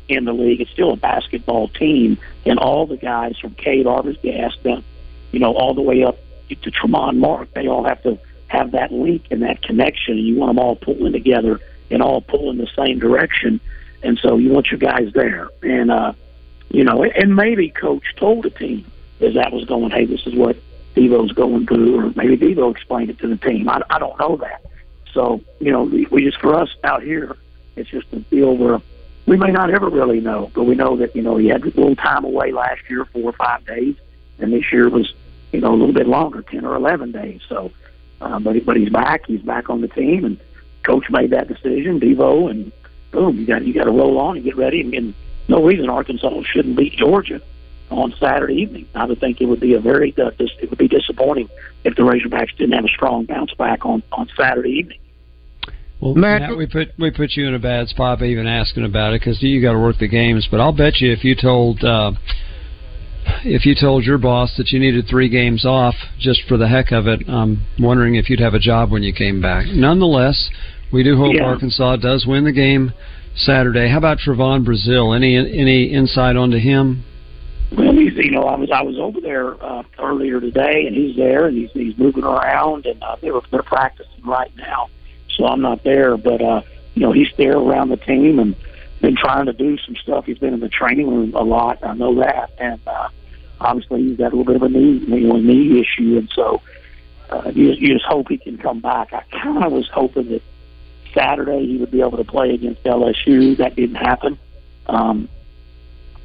in 0.10 0.26
the 0.26 0.34
league, 0.34 0.60
it's 0.62 0.72
still 0.72 0.92
a 0.92 0.98
basketball 0.98 1.68
team, 1.70 2.18
and 2.46 2.60
all 2.60 2.86
the 2.86 2.98
guys 2.98 3.38
from 3.40 3.54
Cade 3.56 3.86
Gas 4.22 4.56
down, 4.64 4.84
you 5.32 5.40
know, 5.40 5.54
all 5.54 5.74
the 5.74 5.82
way 5.82 6.04
up 6.04 6.18
to 6.62 6.72
Tramon 6.72 7.18
Mark, 7.18 7.54
they 7.54 7.68
all 7.68 7.84
have 7.84 8.02
to 8.04 8.20
have 8.48 8.72
that 8.72 8.92
link 8.92 9.26
and 9.32 9.42
that 9.42 9.62
connection, 9.62 10.18
and 10.18 10.28
you 10.28 10.36
want 10.36 10.52
them 10.52 10.60
all 10.60 10.76
pulling 10.76 11.12
together 11.12 11.60
and 11.90 12.02
all 12.02 12.22
pulling 12.22 12.58
the 12.58 12.70
same 12.76 13.00
direction, 13.00 13.60
and 14.04 14.20
so 14.20 14.38
you 14.38 14.50
want 14.50 14.68
your 14.72 14.80
guys 14.80 15.12
there, 15.14 15.50
and 15.62 15.92
uh, 15.92 16.14
you 16.70 16.84
know, 16.84 17.04
and 17.04 17.36
maybe 17.36 17.70
coach 17.70 18.04
told 18.16 18.44
the 18.44 18.50
team 18.50 18.86
as 19.22 19.36
that 19.36 19.52
was 19.52 19.66
going, 19.66 19.92
hey, 19.92 20.06
this 20.06 20.26
is 20.26 20.36
what 20.36 20.58
Devo's 20.96 21.32
going 21.32 21.66
through, 21.66 22.00
or 22.00 22.14
maybe 22.16 22.38
Devo 22.38 22.72
explained 22.72 23.10
it 23.10 23.20
to 23.20 23.28
the 23.28 23.38
team. 23.38 23.70
I, 23.70 23.82
I 23.90 24.00
don't 24.00 24.18
know 24.20 24.38
that. 24.38 24.62
So, 25.14 25.42
you 25.60 25.72
know, 25.72 25.84
we, 25.84 26.24
just, 26.24 26.40
for 26.40 26.56
us 26.56 26.70
out 26.84 27.04
here, 27.04 27.38
it's 27.76 27.90
just 27.90 28.12
a 28.12 28.20
deal 28.20 28.56
where 28.58 28.82
we 29.26 29.38
may 29.38 29.52
not 29.52 29.70
ever 29.70 29.90
really 29.90 30.20
know, 30.20 30.52
but 30.54 30.64
we 30.64 30.76
know 30.76 30.98
that, 30.98 31.16
you 31.16 31.22
know, 31.22 31.38
he 31.38 31.48
had 31.48 31.62
a 31.62 31.66
little 31.66 31.96
time 31.96 32.26
away 32.26 32.52
last 32.52 32.82
year, 32.90 33.06
four 33.06 33.24
or 33.24 33.34
five 33.34 33.66
days, 33.66 33.96
and 34.40 34.52
this 34.52 34.72
year 34.72 34.90
was, 34.90 35.14
you 35.54 35.62
know, 35.62 35.72
a 35.72 35.78
little 35.78 35.94
bit 35.94 36.08
longer, 36.08 36.42
10 36.42 36.66
or 36.66 36.76
11 36.76 37.12
days. 37.12 37.42
So, 37.48 37.72
um, 38.22 38.44
but, 38.44 38.56
but 38.66 38.76
he's 38.76 38.90
back, 38.90 39.26
he's 39.28 39.42
back 39.42 39.70
on 39.70 39.82
the 39.82 39.88
team, 39.88 40.26
and 40.26 40.40
coach 40.84 41.06
made 41.10 41.32
that 41.32 41.48
decision, 41.48 42.00
Devo, 42.00 42.50
and 42.50 42.72
boom, 43.12 43.38
you 43.38 43.46
got, 43.46 43.66
you 43.66 43.74
got 43.74 43.86
to 43.86 43.92
roll 43.92 44.20
on 44.20 44.36
and 44.36 44.44
get 44.44 44.58
ready. 44.58 44.82
And, 44.82 44.94
and 44.94 45.14
no 45.48 45.64
reason 45.64 45.90
Arkansas 45.90 46.42
shouldn't 46.52 46.76
beat 46.76 46.94
Georgia 46.94 47.42
on 47.90 48.14
Saturday 48.20 48.56
evening. 48.56 48.88
I 48.96 49.06
would 49.06 49.20
think 49.20 49.40
it 49.40 49.46
would 49.46 49.60
be 49.60 49.76
a 49.76 49.80
very 49.80 50.14
uh, 50.18 50.32
dis- 50.32 50.50
it 50.62 50.70
would 50.70 50.80
be 50.80 50.88
disappointing 50.88 51.50
if 51.84 51.96
the 51.96 52.02
Razorbacks 52.02 52.56
didn't 52.58 52.74
have 52.74 52.86
a 52.86 52.90
strong 52.90 53.26
bounce 53.26 53.54
back 53.54 53.86
on 53.86 54.02
on 54.12 54.30
Saturday 54.36 54.72
evening. 54.72 55.00
Well, 56.00 56.16
Matt, 56.16 56.42
Matt, 56.42 56.58
we 56.58 56.66
put 56.66 56.90
we 56.98 57.12
put 57.12 57.32
you 57.34 57.48
in 57.48 57.54
a 57.54 57.60
bad 57.60 57.88
spot 57.88 58.20
by 58.20 58.26
even 58.26 58.48
asking 58.48 58.84
about 58.84 59.14
it 59.14 59.22
because 59.22 59.42
you 59.42 59.62
got 59.62 59.74
to 59.74 59.80
work 59.80 59.98
the 60.00 60.08
games. 60.08 60.48
But 60.50 60.60
I'll 60.60 60.74
bet 60.74 61.00
you 61.00 61.12
if 61.12 61.24
you 61.24 61.36
told 61.36 61.84
uh, 61.84 62.12
if 63.46 63.66
you 63.66 63.76
told 63.76 64.04
your 64.04 64.18
boss 64.18 64.56
that 64.58 64.72
you 64.72 64.80
needed 64.80 65.06
three 65.10 65.30
games 65.30 65.66
off 65.66 65.96
just 66.20 66.42
for 66.48 66.58
the 66.58 66.68
heck 66.68 66.92
of 66.92 67.08
it, 67.08 67.28
I'm 67.28 67.66
wondering 67.80 68.16
if 68.16 68.30
you'd 68.30 68.40
have 68.40 68.54
a 68.54 68.60
job 68.60 68.92
when 68.92 69.04
you 69.04 69.14
came 69.14 69.42
back. 69.42 69.66
Nonetheless, 69.68 70.50
we 70.92 71.04
do 71.04 71.18
hope 71.18 71.36
yeah. 71.36 71.44
Arkansas 71.44 71.98
does 71.98 72.26
win 72.26 72.46
the 72.46 72.52
game 72.52 72.94
Saturday. 73.36 73.90
How 73.90 73.98
about 73.98 74.20
Trevon 74.20 74.66
Brazile? 74.66 75.16
Any 75.16 75.36
any 75.38 75.86
insight 75.86 76.36
onto 76.36 76.58
him? 76.58 77.04
Well, 77.78 77.92
he's 77.94 78.14
you 78.16 78.32
know 78.32 78.44
I 78.44 78.56
was 78.56 78.70
I 78.72 78.82
was 78.84 78.98
over 79.00 79.20
there 79.20 79.62
uh, 79.64 79.84
earlier 80.00 80.40
today, 80.40 80.86
and 80.86 80.96
he's 80.96 81.16
there, 81.16 81.48
and 81.48 81.58
he's 81.58 81.72
he's 81.72 81.98
moving 81.98 82.24
around, 82.24 82.86
and 82.86 83.02
uh, 83.04 83.16
they're 83.22 83.34
they're 83.52 83.64
practicing 83.64 84.24
right 84.24 84.52
now, 84.56 84.90
so 85.36 85.46
I'm 85.46 85.62
not 85.62 85.84
there, 85.84 86.16
but 86.16 86.42
uh, 86.42 86.62
you 86.94 87.02
know 87.02 87.12
he's 87.12 87.30
there 87.38 87.58
around 87.58 87.90
the 87.90 87.98
team 87.98 88.40
and 88.40 88.56
been 89.02 89.16
trying 89.18 89.48
to 89.48 89.54
do 89.54 89.78
some 89.80 89.96
stuff. 89.98 90.26
He's 90.26 90.38
been 90.38 90.54
in 90.54 90.60
the 90.60 90.70
training 90.70 91.10
room 91.10 91.34
a 91.36 91.44
lot. 91.44 91.84
I 91.84 91.94
know 91.94 92.16
that, 92.20 92.52
and 92.60 92.80
uh, 92.88 93.10
obviously 93.64 94.04
he's 94.04 94.18
got 94.18 94.34
a 94.34 94.36
little 94.36 94.46
bit 94.46 94.56
of 94.56 94.64
a 94.64 94.70
knee 94.70 94.98
you 95.08 95.28
know, 95.28 95.38
knee 95.38 95.80
issue, 95.80 96.18
and 96.18 96.30
so 96.36 96.62
uh, 97.30 97.52
you, 97.54 97.72
you 97.72 97.94
just 97.94 98.06
hope 98.06 98.28
he 98.30 98.38
can 98.38 98.58
come 98.58 98.80
back. 98.80 99.14
I 99.14 99.24
kind 99.32 99.64
of 99.64 99.72
was 99.72 99.90
hoping 99.90 100.30
that 100.30 100.42
Saturday 101.14 101.66
he 101.66 101.78
would 101.78 101.92
be 101.92 102.02
able 102.02 102.18
to 102.18 102.24
play 102.24 102.54
against 102.54 102.84
LSU. 102.84 103.58
That 103.58 103.76
didn't 103.76 103.96
happen. 103.96 104.38
Um, 104.88 105.30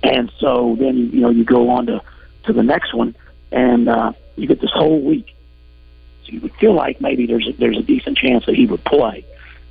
and 0.03 0.31
so 0.39 0.77
then 0.79 1.11
you 1.13 1.21
know 1.21 1.31
you 1.31 1.45
go 1.45 1.71
on 1.71 1.87
to 1.87 2.03
to 2.45 2.53
the 2.53 2.63
next 2.63 2.95
one, 2.95 3.15
and 3.53 3.89
uh, 3.89 4.13
you 4.37 4.47
get 4.47 4.61
this 4.61 4.73
whole 4.73 5.01
week. 5.01 5.35
So 6.25 6.33
you 6.33 6.41
would 6.41 6.55
feel 6.57 6.75
like 6.75 7.01
maybe 7.01 7.27
there's 7.27 7.49
a, 7.49 7.53
there's 7.53 7.79
a 7.79 7.83
decent 7.83 8.19
chance 8.19 8.47
that 8.47 8.55
he 8.55 8.67
would 8.67 8.85
play, 8.85 9.25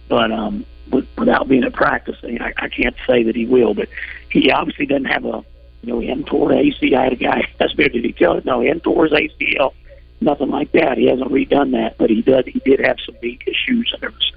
but 0.09 0.31
um, 0.31 0.65
with, 0.91 1.07
without 1.17 1.47
being 1.47 1.63
at 1.63 1.73
practice, 1.73 2.17
I, 2.23 2.53
I 2.57 2.69
can't 2.69 2.95
say 3.05 3.23
that 3.23 3.35
he 3.35 3.45
will. 3.45 3.73
But 3.73 3.89
he 4.29 4.51
obviously 4.51 4.85
doesn't 4.85 5.05
have 5.05 5.25
a 5.25 5.43
you 5.87 5.93
know 5.93 5.99
he 5.99 6.07
hadn't 6.07 6.25
tore 6.27 6.51
an 6.51 6.57
ACL. 6.57 6.97
I 6.97 7.03
had 7.05 7.13
a 7.13 7.15
guy 7.15 7.49
ask 7.59 7.77
me, 7.77 7.87
did 7.87 8.03
he 8.03 8.11
tell 8.11 8.37
it? 8.37 8.45
No, 8.45 8.61
he 8.61 8.67
hadn't 8.67 8.83
tore 8.83 9.05
his 9.05 9.13
ACL. 9.13 9.73
Nothing 10.19 10.49
like 10.49 10.71
that. 10.73 10.97
He 10.97 11.07
hasn't 11.07 11.31
redone 11.31 11.71
that, 11.71 11.97
but 11.97 12.09
he 12.09 12.21
did. 12.21 12.47
He 12.47 12.59
did 12.59 12.79
have 12.79 12.97
some 13.05 13.15
knee 13.21 13.39
issues, 13.45 13.91
and 13.93 14.01
there 14.01 14.09
was 14.09 14.31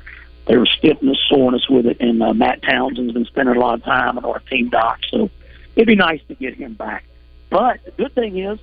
there 0.46 0.60
was 0.60 0.70
stiffness, 0.70 1.18
soreness 1.28 1.68
with 1.68 1.86
it. 1.86 1.98
And 2.00 2.22
uh, 2.22 2.34
Matt 2.34 2.62
Townsend's 2.62 3.12
been 3.12 3.24
spending 3.24 3.56
a 3.56 3.58
lot 3.58 3.74
of 3.74 3.84
time 3.84 4.18
on 4.18 4.24
our 4.24 4.40
team 4.40 4.68
doc, 4.68 5.00
so 5.10 5.30
it'd 5.76 5.86
be 5.86 5.96
nice 5.96 6.20
to 6.28 6.34
get 6.34 6.54
him 6.54 6.74
back. 6.74 7.04
But 7.48 7.84
the 7.84 7.90
good 7.92 8.14
thing 8.14 8.38
is, 8.38 8.58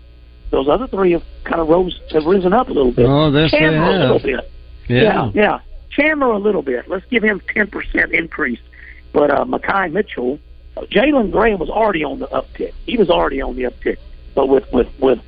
those 0.52 0.70
other 0.70 0.88
three 0.88 1.12
have 1.12 1.24
kind 1.44 1.60
of 1.60 1.68
rose, 1.68 2.00
have 2.12 2.26
risen 2.26 2.54
up 2.54 2.70
a 2.70 2.74
little 2.74 2.92
bit. 2.92 3.06
Oh, 3.06 3.32
Chandler 3.50 3.84
a 3.84 4.00
little 4.00 4.20
bit. 4.20 4.52
Yeah. 4.88 5.02
yeah, 5.02 5.32
yeah. 5.34 5.60
Chandler 5.90 6.32
a 6.32 6.38
little 6.38 6.62
bit. 6.62 6.88
Let's 6.88 7.06
give 7.08 7.24
him 7.24 7.42
ten 7.54 7.68
percent 7.68 8.14
increase. 8.14 8.60
But 9.12 9.32
uh, 9.32 9.46
Makhi 9.46 9.92
Mitchell, 9.92 10.40
Jalen 10.86 11.32
Graham 11.32 11.60
was 11.60 11.70
already 11.70 12.04
on 12.04 12.20
the 12.20 12.28
uptick. 12.28 12.74
He 12.86 12.98
was 12.98 13.10
already 13.10 13.42
on 13.42 13.56
the 13.56 13.64
uptick. 13.64 13.98
But 14.36 14.48
with 14.48 14.72
with 14.72 14.88
with 15.00 15.20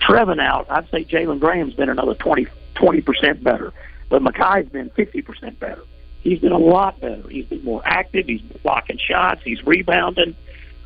Trevon 0.00 0.40
out, 0.40 0.66
I'd 0.70 0.88
say 0.90 1.04
Jalen 1.04 1.40
Graham's 1.40 1.74
been 1.74 1.88
another 1.88 2.14
20 2.14 2.46
percent 3.02 3.42
better. 3.42 3.72
But 4.08 4.22
Makhi's 4.22 4.68
been 4.70 4.90
fifty 4.90 5.22
percent 5.22 5.60
better. 5.60 5.82
He's 6.20 6.40
been 6.40 6.52
a 6.52 6.58
lot 6.58 7.00
better. 7.00 7.28
He's 7.28 7.46
been 7.46 7.64
more 7.64 7.82
active. 7.84 8.26
He's 8.26 8.40
blocking 8.62 8.98
shots. 8.98 9.42
He's 9.44 9.64
rebounding. 9.64 10.34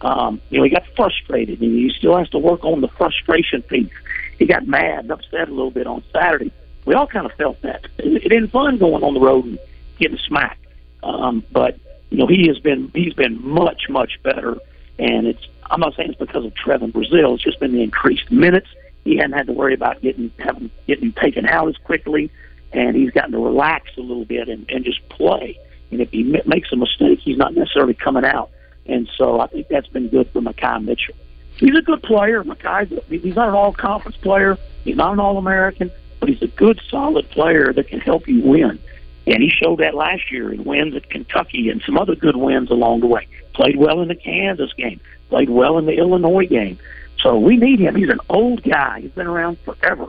Um, 0.02 0.40
you 0.50 0.58
know, 0.58 0.64
he 0.64 0.70
got 0.70 0.84
frustrated, 0.96 1.60
and 1.60 1.72
he 1.72 1.92
still 1.96 2.16
has 2.18 2.28
to 2.30 2.38
work 2.38 2.64
on 2.64 2.80
the 2.80 2.88
frustration 2.88 3.62
piece. 3.62 3.92
He 4.38 4.46
got 4.46 4.66
mad 4.66 5.00
and 5.00 5.12
upset 5.12 5.48
a 5.48 5.52
little 5.52 5.70
bit 5.70 5.86
on 5.86 6.02
Saturday. 6.12 6.52
We 6.84 6.94
all 6.94 7.06
kind 7.06 7.26
of 7.26 7.32
felt 7.34 7.62
that. 7.62 7.86
It, 7.98 8.24
it 8.26 8.32
isn't 8.32 8.50
fun 8.50 8.78
going 8.78 9.04
on 9.04 9.14
the 9.14 9.20
road 9.20 9.44
and 9.44 9.58
getting 9.98 10.18
smacked. 10.18 10.66
Um, 11.04 11.44
but 11.52 11.78
you 12.12 12.18
know, 12.18 12.26
he 12.26 12.46
has 12.48 12.58
been 12.58 12.90
he's 12.94 13.14
been 13.14 13.46
much 13.46 13.88
much 13.88 14.22
better, 14.22 14.56
and 14.98 15.26
it's 15.26 15.46
I'm 15.70 15.80
not 15.80 15.94
saying 15.94 16.10
it's 16.10 16.18
because 16.18 16.44
of 16.44 16.54
Trevon 16.54 16.92
Brazile. 16.92 17.34
It's 17.34 17.42
just 17.42 17.60
been 17.60 17.72
the 17.72 17.82
increased 17.82 18.30
minutes. 18.30 18.68
He 19.04 19.16
hadn't 19.16 19.32
had 19.32 19.46
to 19.46 19.52
worry 19.52 19.74
about 19.74 20.00
getting 20.02 20.30
having 20.38 20.70
getting 20.86 21.12
taken 21.12 21.46
out 21.46 21.68
as 21.68 21.76
quickly, 21.78 22.30
and 22.72 22.94
he's 22.94 23.10
gotten 23.10 23.32
to 23.32 23.38
relax 23.38 23.90
a 23.96 24.00
little 24.00 24.24
bit 24.24 24.48
and, 24.48 24.70
and 24.70 24.84
just 24.84 25.06
play. 25.08 25.58
And 25.90 26.00
if 26.00 26.10
he 26.10 26.22
makes 26.46 26.72
a 26.72 26.76
mistake, 26.76 27.18
he's 27.20 27.36
not 27.36 27.54
necessarily 27.54 27.94
coming 27.94 28.24
out 28.24 28.50
and 28.86 29.08
so 29.16 29.40
I 29.40 29.46
think 29.46 29.68
that's 29.68 29.86
been 29.88 30.08
good 30.08 30.28
for 30.30 30.40
Makhi 30.40 30.84
Mitchell. 30.84 31.14
He's 31.56 31.76
a 31.76 31.82
good 31.82 32.02
player. 32.02 32.42
Makhi's 32.42 32.98
he's 33.08 33.36
not 33.36 33.48
an 33.48 33.54
all 33.54 33.72
conference 33.72 34.16
player. 34.16 34.58
He's 34.84 34.96
not 34.96 35.12
an 35.12 35.20
all 35.20 35.38
American, 35.38 35.90
but 36.18 36.28
he's 36.28 36.42
a 36.42 36.48
good, 36.48 36.80
solid 36.88 37.28
player 37.30 37.72
that 37.72 37.88
can 37.88 38.00
help 38.00 38.26
you 38.26 38.42
win. 38.42 38.78
And 39.26 39.42
he 39.42 39.50
showed 39.50 39.78
that 39.78 39.94
last 39.94 40.32
year 40.32 40.52
in 40.52 40.64
wins 40.64 40.96
at 40.96 41.08
Kentucky 41.08 41.68
and 41.68 41.80
some 41.86 41.96
other 41.96 42.16
good 42.16 42.36
wins 42.36 42.70
along 42.70 43.00
the 43.00 43.06
way. 43.06 43.28
Played 43.54 43.76
well 43.76 44.00
in 44.00 44.08
the 44.08 44.16
Kansas 44.16 44.72
game. 44.74 45.00
Played 45.28 45.50
well 45.50 45.78
in 45.78 45.86
the 45.86 45.92
Illinois 45.92 46.46
game. 46.46 46.78
So 47.20 47.38
we 47.38 47.56
need 47.56 47.78
him. 47.78 47.94
He's 47.94 48.08
an 48.08 48.20
old 48.28 48.62
guy. 48.64 49.00
He's 49.02 49.12
been 49.12 49.28
around 49.28 49.58
forever. 49.64 50.06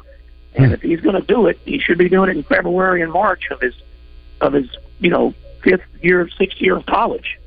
And 0.56 0.72
if 0.72 0.82
he's 0.82 1.02
going 1.02 1.16
to 1.16 1.22
do 1.22 1.48
it, 1.48 1.60
he 1.66 1.80
should 1.80 1.98
be 1.98 2.10
doing 2.10 2.30
it 2.30 2.38
in 2.38 2.44
February 2.44 3.02
and 3.02 3.12
March 3.12 3.48
of 3.50 3.60
his 3.60 3.74
of 4.42 4.54
his 4.54 4.68
you 5.00 5.10
know 5.10 5.34
fifth 5.64 5.82
year, 6.02 6.28
sixth 6.38 6.62
year 6.62 6.78
of 6.78 6.86
college. 6.86 7.40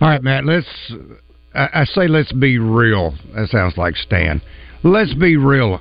All 0.00 0.08
right, 0.08 0.22
Matt. 0.22 0.44
Let's. 0.44 0.66
I, 1.54 1.68
I 1.74 1.84
say 1.84 2.06
let's 2.08 2.32
be 2.32 2.58
real. 2.58 3.14
That 3.34 3.48
sounds 3.48 3.76
like 3.76 3.96
Stan. 3.96 4.40
Let's 4.84 5.14
be 5.14 5.36
real. 5.36 5.80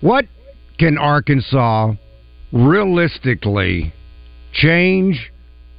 what 0.00 0.26
can 0.78 0.98
Arkansas 0.98 1.94
realistically 2.54 3.92
change 4.52 5.30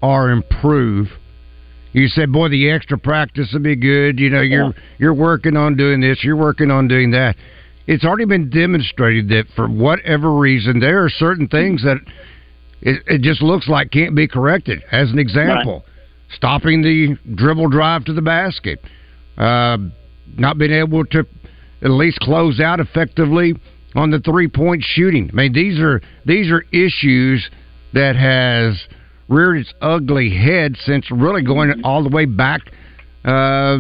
or 0.04 0.30
improve? 0.30 1.08
You 1.94 2.08
said, 2.10 2.32
"Boy, 2.32 2.50
the 2.50 2.70
extra 2.70 2.98
practice 2.98 3.50
would 3.54 3.64
be 3.64 3.76
good." 3.76 4.20
You 4.20 4.30
know, 4.30 4.42
you're 4.42 4.74
you're 5.00 5.14
working 5.14 5.58
on 5.58 5.76
doing 5.76 6.02
this. 6.02 6.24
You're 6.24 6.36
working 6.36 6.70
on 6.70 6.88
doing 6.88 7.12
that. 7.12 7.36
It's 7.88 8.04
already 8.04 8.26
been 8.26 8.50
demonstrated 8.50 9.30
that 9.30 9.46
for 9.56 9.68
whatever 9.68 10.34
reason, 10.34 10.80
there 10.80 11.04
are 11.04 11.10
certain 11.10 11.48
things 11.48 11.84
that 11.84 11.98
it, 12.82 13.02
it 13.08 13.22
just 13.22 13.42
looks 13.42 13.68
like 13.68 13.92
can't 13.92 14.16
be 14.16 14.28
corrected. 14.28 14.84
As 14.92 15.10
an 15.10 15.18
example. 15.18 15.84
Right 15.86 15.92
stopping 16.34 16.82
the 16.82 17.18
dribble 17.36 17.70
drive 17.70 18.06
to 18.06 18.14
the 18.14 18.22
basket, 18.22 18.80
uh, 19.38 19.78
not 20.38 20.58
being 20.58 20.72
able 20.72 21.06
to 21.06 21.26
at 21.82 21.92
least 21.92 22.20
close 22.20 22.60
out 22.60 22.80
effectively 22.80 23.54
on 23.96 24.12
the 24.12 24.20
three 24.20 24.48
point 24.48 24.84
shooting. 24.84 25.30
I 25.32 25.36
mean, 25.36 25.54
these 25.54 25.80
are 25.80 26.02
these 26.26 26.52
are 26.52 26.64
issues 26.72 27.50
that 27.94 28.16
has 28.16 28.80
reared 29.28 29.58
its 29.58 29.74
ugly 29.82 30.30
head 30.30 30.76
since 30.86 31.10
really 31.10 31.42
going 31.42 31.82
all 31.84 32.04
the 32.04 32.10
way 32.10 32.26
back 32.26 32.62
uh, 33.24 33.78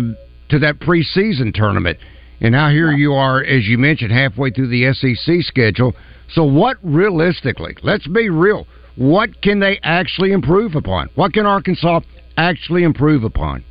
to 0.50 0.60
that 0.60 0.80
preseason 0.80 1.54
tournament. 1.54 2.00
And 2.42 2.52
now 2.52 2.70
here 2.70 2.92
you 2.92 3.14
are, 3.14 3.44
as 3.44 3.66
you 3.66 3.78
mentioned, 3.78 4.12
halfway 4.12 4.52
through 4.52 4.68
the 4.68 4.94
SEC 4.94 5.42
schedule. 5.42 5.94
So, 6.30 6.44
what 6.44 6.78
realistically, 6.84 7.76
let's 7.84 8.08
be 8.08 8.30
real, 8.30 8.68
what 8.96 9.42
can 9.42 9.60
they 9.60 9.80
actually 9.84 10.32
improve 10.32 10.76
upon? 10.76 11.10
What 11.16 11.34
can 11.34 11.46
Arkansas 11.46 12.02
actually 12.38 12.84
improve 12.84 13.24
upon? 13.24 13.64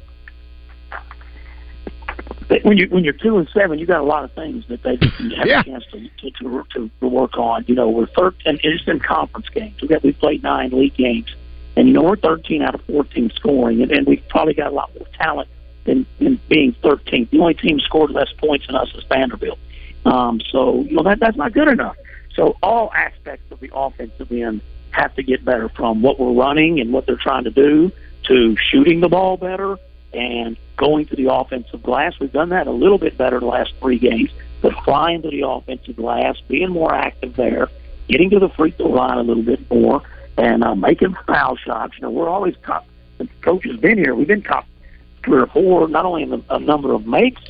When 2.62 2.76
you 2.76 2.88
when 2.88 3.04
you're 3.04 3.14
two 3.14 3.38
and 3.38 3.48
seven, 3.54 3.78
you 3.78 3.86
got 3.86 4.00
a 4.00 4.04
lot 4.04 4.24
of 4.24 4.32
things 4.32 4.64
that 4.68 4.82
they 4.82 4.96
have 5.36 5.46
yeah. 5.46 5.60
a 5.60 5.64
chance 5.64 5.84
to 5.92 6.08
to, 6.08 6.30
to 6.30 6.64
to 6.74 6.90
to 7.00 7.08
work 7.08 7.38
on. 7.38 7.64
You 7.66 7.74
know, 7.74 7.88
we're 7.88 8.06
third, 8.06 8.34
and 8.44 8.60
it's 8.62 8.86
in 8.86 9.00
conference 9.00 9.48
games. 9.48 9.80
We 9.80 9.88
got 9.88 10.02
we 10.02 10.12
played 10.12 10.42
nine 10.42 10.70
league 10.70 10.94
games, 10.94 11.34
and 11.76 11.88
you 11.88 11.94
know 11.94 12.02
we're 12.02 12.16
13 12.16 12.62
out 12.62 12.74
of 12.74 12.82
14 12.82 13.32
scoring, 13.34 13.82
and, 13.82 13.90
and 13.90 14.06
we've 14.06 14.26
probably 14.28 14.54
got 14.54 14.72
a 14.72 14.74
lot 14.74 14.90
more 14.94 15.06
talent 15.14 15.48
than, 15.84 16.06
than 16.18 16.40
being 16.48 16.74
13th. 16.82 17.30
The 17.30 17.40
only 17.40 17.54
team 17.54 17.80
scored 17.80 18.10
less 18.10 18.32
points 18.38 18.66
than 18.66 18.76
us 18.76 18.92
is 18.94 19.04
Vanderbilt. 19.04 19.58
Um, 20.04 20.40
so 20.50 20.82
you 20.82 20.96
know 20.96 21.02
that 21.04 21.20
that's 21.20 21.36
not 21.36 21.52
good 21.52 21.68
enough. 21.68 21.96
So 22.34 22.56
all 22.62 22.92
aspects 22.92 23.50
of 23.52 23.60
the 23.60 23.70
offensive 23.72 24.30
end 24.30 24.60
have 24.90 25.14
to 25.14 25.22
get 25.22 25.44
better 25.44 25.68
from 25.70 26.02
what 26.02 26.20
we're 26.20 26.32
running 26.32 26.80
and 26.80 26.92
what 26.92 27.06
they're 27.06 27.16
trying 27.16 27.44
to 27.44 27.50
do 27.50 27.90
to 28.24 28.56
shooting 28.56 29.00
the 29.00 29.08
ball 29.08 29.36
better 29.36 29.78
and 30.14 30.56
going 30.76 31.06
to 31.06 31.16
the 31.16 31.33
offensive 31.33 31.83
glass. 31.83 32.18
We've 32.21 32.33
done 32.33 32.50
that 32.50 32.66
a 32.66 32.73
little 32.73 32.99
bit 32.99 33.16
better 33.16 33.40
the 33.40 33.47
last 33.47 33.73
three 33.80 33.99
games, 33.99 34.30
but 34.62 34.73
flying 34.85 35.23
to 35.23 35.30
the 35.30 35.47
offensive 35.47 35.97
glass, 35.97 36.40
being 36.49 36.71
more 36.71 36.94
active 36.94 37.37
there, 37.37 37.68
getting 38.09 38.30
to 38.30 38.38
the 38.38 38.49
free 38.50 38.71
throw 38.71 38.88
line 38.88 39.18
a 39.18 39.23
little 39.23 39.42
bit 39.42 39.71
more, 39.71 40.02
and 40.37 40.64
uh, 40.64 40.75
making 40.75 41.14
foul 41.26 41.56
shots. 41.56 41.94
You 41.97 42.02
know, 42.02 42.11
we're 42.11 42.28
always 42.28 42.56
caught. 42.62 42.85
The 43.18 43.28
coach 43.42 43.64
has 43.66 43.76
been 43.76 43.99
here. 43.99 44.14
We've 44.14 44.26
been 44.26 44.42
caught 44.42 44.66
three 45.25 45.40
or 45.40 45.47
four, 45.47 45.88
not 45.88 46.04
only 46.04 46.23
in 46.23 46.30
the 46.30 46.42
a 46.50 46.59
number 46.59 46.92
of 46.92 47.06
makes 47.06 47.42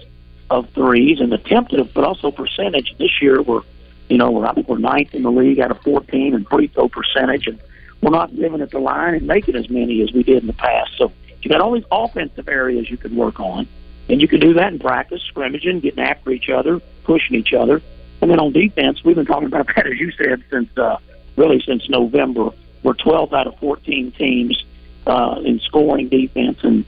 of 0.50 0.68
threes 0.70 1.20
and 1.20 1.32
attempted, 1.32 1.92
but 1.94 2.04
also 2.04 2.30
percentage. 2.30 2.94
This 2.98 3.22
year, 3.22 3.42
we're, 3.42 3.62
you 4.08 4.18
know, 4.18 4.30
we're, 4.30 4.46
I 4.46 4.52
think 4.52 4.68
we're 4.68 4.78
ninth 4.78 5.14
in 5.14 5.22
the 5.22 5.30
league 5.30 5.58
out 5.58 5.70
of 5.70 5.80
14 5.82 6.34
in 6.34 6.44
free 6.44 6.68
throw 6.68 6.88
percentage, 6.88 7.46
and 7.46 7.58
we're 8.02 8.10
not 8.10 8.34
living 8.34 8.60
at 8.60 8.70
the 8.70 8.78
line 8.78 9.14
and 9.14 9.26
making 9.26 9.56
as 9.56 9.70
many 9.70 10.02
as 10.02 10.12
we 10.12 10.22
did 10.22 10.42
in 10.42 10.46
the 10.46 10.52
past. 10.52 10.92
So 10.98 11.10
you 11.44 11.50
got 11.50 11.60
all 11.60 11.72
these 11.72 11.84
offensive 11.90 12.48
areas 12.48 12.90
you 12.90 12.96
could 12.96 13.14
work 13.14 13.40
on, 13.40 13.68
and 14.08 14.20
you 14.20 14.28
can 14.28 14.40
do 14.40 14.54
that 14.54 14.72
in 14.72 14.78
practice, 14.78 15.22
scrimmaging, 15.22 15.80
getting 15.80 16.02
after 16.02 16.30
each 16.30 16.48
other, 16.48 16.80
pushing 17.04 17.36
each 17.36 17.52
other. 17.52 17.82
And 18.20 18.30
then 18.30 18.40
on 18.40 18.52
defense, 18.52 19.04
we've 19.04 19.16
been 19.16 19.26
talking 19.26 19.46
about 19.46 19.66
that, 19.76 19.86
as 19.86 19.98
you 19.98 20.10
said, 20.12 20.42
since 20.50 20.76
uh, 20.78 20.98
really 21.36 21.62
since 21.66 21.88
November 21.88 22.50
we're 22.84 22.94
12 22.94 23.32
out 23.32 23.46
of 23.46 23.58
14 23.58 24.12
teams 24.12 24.62
uh, 25.06 25.40
in 25.42 25.58
scoring 25.60 26.08
defense, 26.08 26.58
and 26.62 26.86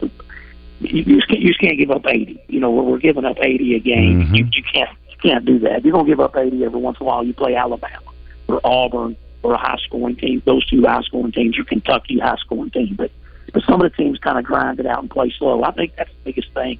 you, 0.81 1.03
you, 1.03 1.17
just 1.17 1.29
can't, 1.29 1.41
you 1.41 1.49
just 1.49 1.61
can't 1.61 1.79
give 1.79 1.91
up 1.91 2.07
80. 2.07 2.45
You 2.49 2.61
know, 2.61 2.71
we're, 2.71 2.83
we're 2.83 2.99
giving 2.99 3.25
up 3.25 3.39
80 3.41 3.75
a 3.75 3.79
game. 3.81 4.23
Mm-hmm. 4.23 4.35
You, 4.35 4.49
you 4.53 4.63
can't 4.63 4.91
you 5.09 5.17
can't 5.31 5.45
do 5.45 5.59
that. 5.61 5.85
You're 5.85 5.93
gonna 5.93 6.07
give 6.07 6.21
up 6.21 6.37
80 6.37 6.65
every 6.65 6.79
once 6.79 6.99
in 7.01 7.05
a 7.05 7.09
while. 7.09 7.25
You 7.25 7.33
play 7.33 7.57
Alabama 7.57 8.13
or 8.47 8.61
Auburn 8.63 9.17
or 9.43 9.55
a 9.55 9.59
high 9.59 9.79
scoring 9.87 10.17
team. 10.17 10.43
Those 10.45 10.67
two 10.67 10.85
high 10.85 11.03
scoring 11.03 11.33
teams, 11.33 11.59
or 11.59 11.65
Kentucky 11.65 12.19
high 12.19 12.37
scoring 12.37 12.71
team, 12.71 12.95
but 12.97 13.11
but 13.53 13.63
some 13.65 13.81
of 13.81 13.91
the 13.91 13.97
teams 13.97 14.19
kind 14.19 14.39
of 14.39 14.45
grind 14.45 14.81
it 14.81 14.87
out 14.87 15.01
and 15.01 15.11
play 15.11 15.33
slow. 15.39 15.63
I 15.63 15.73
think 15.73 15.95
that's 15.97 16.11
the 16.11 16.33
biggest 16.33 16.53
thing 16.53 16.79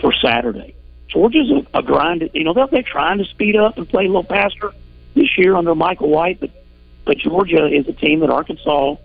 for 0.00 0.12
Saturday. 0.12 0.74
Georgia's 1.08 1.50
a, 1.50 1.78
a 1.78 1.82
grind. 1.82 2.28
You 2.34 2.44
know, 2.44 2.54
they're, 2.54 2.66
they're 2.66 2.82
trying 2.82 3.18
to 3.18 3.24
speed 3.24 3.56
up 3.56 3.78
and 3.78 3.88
play 3.88 4.04
a 4.04 4.08
little 4.08 4.24
faster 4.24 4.72
this 5.14 5.38
year 5.38 5.56
under 5.56 5.74
Michael 5.74 6.08
White, 6.08 6.40
but 6.40 6.50
but 7.04 7.18
Georgia 7.18 7.66
is 7.66 7.86
a 7.86 7.92
team 7.92 8.20
that 8.20 8.30
Arkansas 8.30 8.96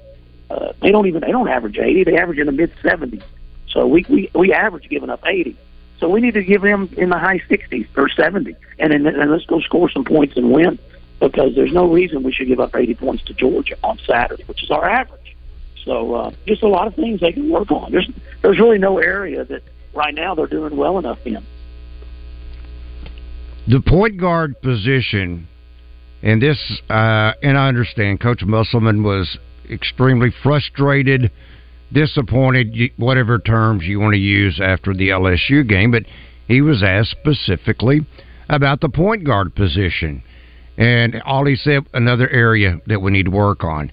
uh, 0.49 0.73
they 0.81 0.91
don't 0.91 1.07
even 1.07 1.21
they 1.21 1.31
don't 1.31 1.47
average 1.47 1.77
80. 1.77 2.05
They 2.05 2.17
average 2.17 2.39
in 2.39 2.47
the 2.47 2.51
mid 2.51 2.75
70s. 2.77 3.23
So 3.69 3.85
we 3.85 4.05
we 4.09 4.29
we 4.33 4.53
average 4.53 4.89
giving 4.89 5.09
up 5.09 5.23
80. 5.25 5.55
So 5.99 6.09
we 6.09 6.21
need 6.21 6.33
to 6.35 6.43
give 6.43 6.61
them 6.61 6.89
in 6.97 7.09
the 7.09 7.17
high 7.17 7.39
60s 7.49 7.87
or 7.97 8.09
70, 8.09 8.55
and 8.79 8.93
then 8.93 9.05
and 9.05 9.31
let's 9.31 9.45
go 9.45 9.59
score 9.59 9.89
some 9.89 10.05
points 10.05 10.37
and 10.37 10.51
win. 10.51 10.79
Because 11.19 11.53
there's 11.53 11.73
no 11.73 11.91
reason 11.91 12.23
we 12.23 12.31
should 12.31 12.47
give 12.47 12.61
up 12.61 12.73
80 12.73 12.95
points 12.95 13.23
to 13.25 13.33
Georgia 13.33 13.75
on 13.83 13.99
Saturday, 14.07 14.43
which 14.43 14.63
is 14.63 14.71
our 14.71 14.89
average. 14.89 15.18
So 15.85 16.13
uh, 16.15 16.31
just 16.45 16.63
a 16.63 16.67
lot 16.67 16.87
of 16.87 16.95
things 16.95 17.21
they 17.21 17.31
can 17.31 17.49
work 17.49 17.71
on. 17.71 17.91
There's 17.91 18.09
there's 18.41 18.59
really 18.59 18.77
no 18.77 18.97
area 18.97 19.45
that 19.45 19.61
right 19.93 20.13
now 20.13 20.35
they're 20.35 20.47
doing 20.47 20.75
well 20.75 20.97
enough 20.97 21.19
in. 21.25 21.45
The 23.67 23.81
point 23.81 24.19
guard 24.19 24.59
position, 24.61 25.47
and 26.23 26.41
this, 26.41 26.57
uh, 26.89 27.33
and 27.43 27.57
I 27.57 27.67
understand 27.67 28.19
Coach 28.19 28.41
Musselman 28.43 29.03
was 29.03 29.37
extremely 29.69 30.33
frustrated, 30.41 31.31
disappointed, 31.93 32.91
whatever 32.97 33.37
terms 33.37 33.83
you 33.83 33.99
want 33.99 34.13
to 34.13 34.19
use 34.19 34.59
after 34.61 34.93
the 34.93 35.09
LSU 35.09 35.67
game, 35.67 35.91
but 35.91 36.03
he 36.47 36.61
was 36.61 36.81
asked 36.81 37.11
specifically 37.11 38.05
about 38.49 38.81
the 38.81 38.89
point 38.89 39.23
guard 39.23 39.53
position. 39.53 40.23
And 40.77 41.21
all 41.23 41.45
he 41.45 41.55
said, 41.55 41.83
another 41.93 42.29
area 42.29 42.79
that 42.87 43.01
we 43.01 43.11
need 43.11 43.25
to 43.25 43.31
work 43.31 43.63
on. 43.63 43.91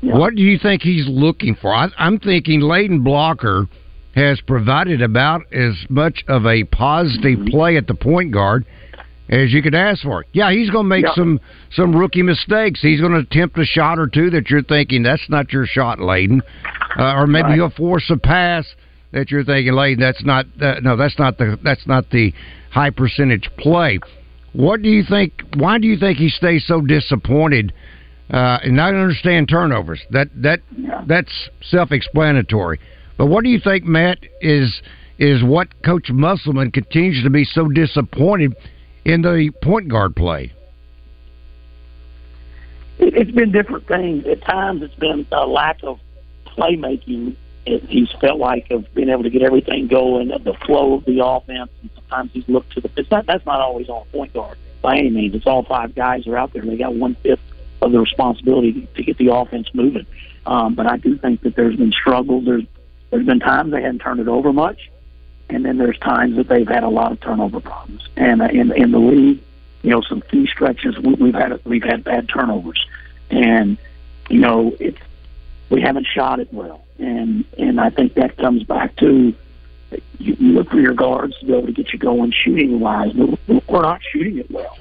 Yeah. 0.00 0.16
What 0.16 0.34
do 0.34 0.42
you 0.42 0.58
think 0.58 0.82
he's 0.82 1.08
looking 1.08 1.56
for? 1.60 1.74
I, 1.74 1.88
I'm 1.98 2.18
thinking 2.18 2.60
Layden 2.60 3.02
Blocker 3.02 3.66
has 4.14 4.40
provided 4.40 5.02
about 5.02 5.42
as 5.52 5.74
much 5.88 6.24
of 6.28 6.46
a 6.46 6.64
positive 6.64 7.38
mm-hmm. 7.38 7.48
play 7.48 7.76
at 7.76 7.86
the 7.86 7.94
point 7.94 8.32
guard 8.32 8.64
as 9.28 9.52
you 9.52 9.62
could 9.62 9.74
ask 9.74 10.02
for. 10.02 10.24
Yeah, 10.32 10.52
he's 10.52 10.70
going 10.70 10.84
to 10.84 10.88
make 10.88 11.04
yeah. 11.04 11.14
some 11.14 11.40
some 11.72 11.94
rookie 11.94 12.22
mistakes. 12.22 12.80
He's 12.80 13.00
going 13.00 13.12
to 13.12 13.18
attempt 13.18 13.58
a 13.58 13.64
shot 13.64 13.98
or 13.98 14.06
two 14.06 14.30
that 14.30 14.50
you're 14.50 14.62
thinking 14.62 15.02
that's 15.02 15.28
not 15.28 15.52
your 15.52 15.66
shot, 15.66 15.98
Layden, 15.98 16.40
uh, 16.98 17.14
or 17.14 17.26
maybe 17.26 17.48
right. 17.48 17.54
he'll 17.54 17.70
force 17.70 18.10
a 18.10 18.16
pass 18.16 18.66
that 19.12 19.30
you're 19.30 19.44
thinking, 19.44 19.72
Layden, 19.72 19.98
that's 19.98 20.24
not 20.24 20.46
uh, 20.60 20.80
no, 20.80 20.96
that's 20.96 21.18
not 21.18 21.38
the 21.38 21.58
that's 21.62 21.86
not 21.86 22.10
the 22.10 22.32
high 22.70 22.90
percentage 22.90 23.50
play. 23.58 23.98
What 24.52 24.82
do 24.82 24.88
you 24.88 25.02
think? 25.08 25.32
Why 25.56 25.78
do 25.78 25.86
you 25.86 25.98
think 25.98 26.18
he 26.18 26.28
stays 26.28 26.66
so 26.66 26.80
disappointed? 26.80 27.72
Uh, 28.30 28.58
and 28.62 28.80
I 28.80 28.88
understand 28.88 29.48
turnovers. 29.48 30.00
That 30.10 30.28
that 30.42 30.60
yeah. 30.76 31.02
that's 31.06 31.32
self-explanatory. 31.70 32.78
But 33.16 33.26
what 33.26 33.42
do 33.42 33.50
you 33.50 33.58
think, 33.58 33.84
Matt? 33.84 34.18
Is 34.40 34.82
is 35.18 35.42
what 35.42 35.68
Coach 35.82 36.10
Musselman 36.10 36.70
continues 36.70 37.24
to 37.24 37.30
be 37.30 37.44
so 37.44 37.68
disappointed 37.68 38.54
in 39.04 39.22
the 39.22 39.50
point 39.62 39.88
guard 39.88 40.14
play? 40.14 40.52
It's 42.98 43.30
been 43.30 43.52
different 43.52 43.86
things. 43.86 44.26
At 44.26 44.42
times, 44.42 44.82
it's 44.82 44.94
been 44.94 45.26
a 45.32 45.46
lack 45.46 45.82
of 45.82 45.98
playmaking. 46.46 47.36
He's 47.64 48.10
felt 48.20 48.38
like 48.38 48.70
of 48.70 48.92
being 48.94 49.08
able 49.08 49.22
to 49.22 49.30
get 49.30 49.42
everything 49.42 49.88
going, 49.88 50.28
the 50.28 50.54
flow 50.66 50.94
of 50.94 51.04
the 51.04 51.24
offense. 51.24 51.70
And 51.80 51.90
sometimes 51.94 52.30
he's 52.32 52.48
looked 52.48 52.72
to 52.72 52.80
the. 52.80 52.90
It's 52.96 53.10
not 53.10 53.26
that's 53.26 53.46
not 53.46 53.60
always 53.60 53.88
on 53.88 54.04
point 54.06 54.34
guard 54.34 54.58
by 54.82 54.98
any 54.98 55.10
means. 55.10 55.34
It's 55.34 55.46
all 55.46 55.64
five 55.64 55.94
guys 55.94 56.26
are 56.26 56.36
out 56.36 56.52
there. 56.52 56.62
And 56.62 56.70
They 56.70 56.76
got 56.76 56.94
one 56.94 57.16
fifth 57.22 57.40
of 57.80 57.92
the 57.92 58.00
responsibility 58.00 58.88
to 58.94 59.02
get 59.02 59.18
the 59.18 59.32
offense 59.32 59.68
moving. 59.72 60.06
Um, 60.46 60.74
but 60.74 60.86
I 60.86 60.96
do 60.96 61.16
think 61.18 61.42
that 61.42 61.54
there's 61.54 61.76
been 61.76 61.92
struggles. 61.92 62.44
There's 62.44 62.64
there's 63.10 63.26
been 63.26 63.40
times 63.40 63.72
they 63.72 63.82
hadn't 63.82 64.00
turned 64.00 64.20
it 64.20 64.28
over 64.28 64.52
much 64.52 64.90
and 65.50 65.64
then 65.64 65.78
there's 65.78 65.98
times 65.98 66.36
that 66.36 66.48
they've 66.48 66.68
had 66.68 66.84
a 66.84 66.88
lot 66.88 67.12
of 67.12 67.20
turnover 67.20 67.60
problems. 67.60 68.06
And 68.16 68.42
uh, 68.42 68.46
in 68.46 68.72
in 68.72 68.92
the 68.92 68.98
league, 68.98 69.40
you 69.82 69.90
know, 69.90 70.02
some 70.02 70.22
key 70.22 70.46
stretches 70.46 70.98
we, 70.98 71.14
we've 71.14 71.34
had 71.34 71.64
we've 71.64 71.84
had 71.84 72.04
bad 72.04 72.28
turnovers, 72.28 72.84
and 73.30 73.78
you 74.28 74.40
know 74.40 74.74
it's 74.78 74.98
we 75.70 75.80
haven't 75.80 76.06
shot 76.06 76.40
it 76.40 76.52
well, 76.52 76.84
and 76.98 77.44
and 77.56 77.80
I 77.80 77.90
think 77.90 78.14
that 78.14 78.36
comes 78.36 78.62
back 78.64 78.96
to 78.96 79.34
you, 80.18 80.36
you 80.38 80.52
look 80.52 80.70
for 80.70 80.80
your 80.80 80.94
guards 80.94 81.38
to 81.38 81.46
be 81.46 81.52
able 81.54 81.66
to 81.66 81.72
get 81.72 81.92
you 81.92 81.98
going 81.98 82.32
shooting 82.32 82.80
wise. 82.80 83.14
We're 83.14 83.82
not 83.82 84.02
shooting 84.02 84.38
it 84.38 84.50
well, 84.50 84.76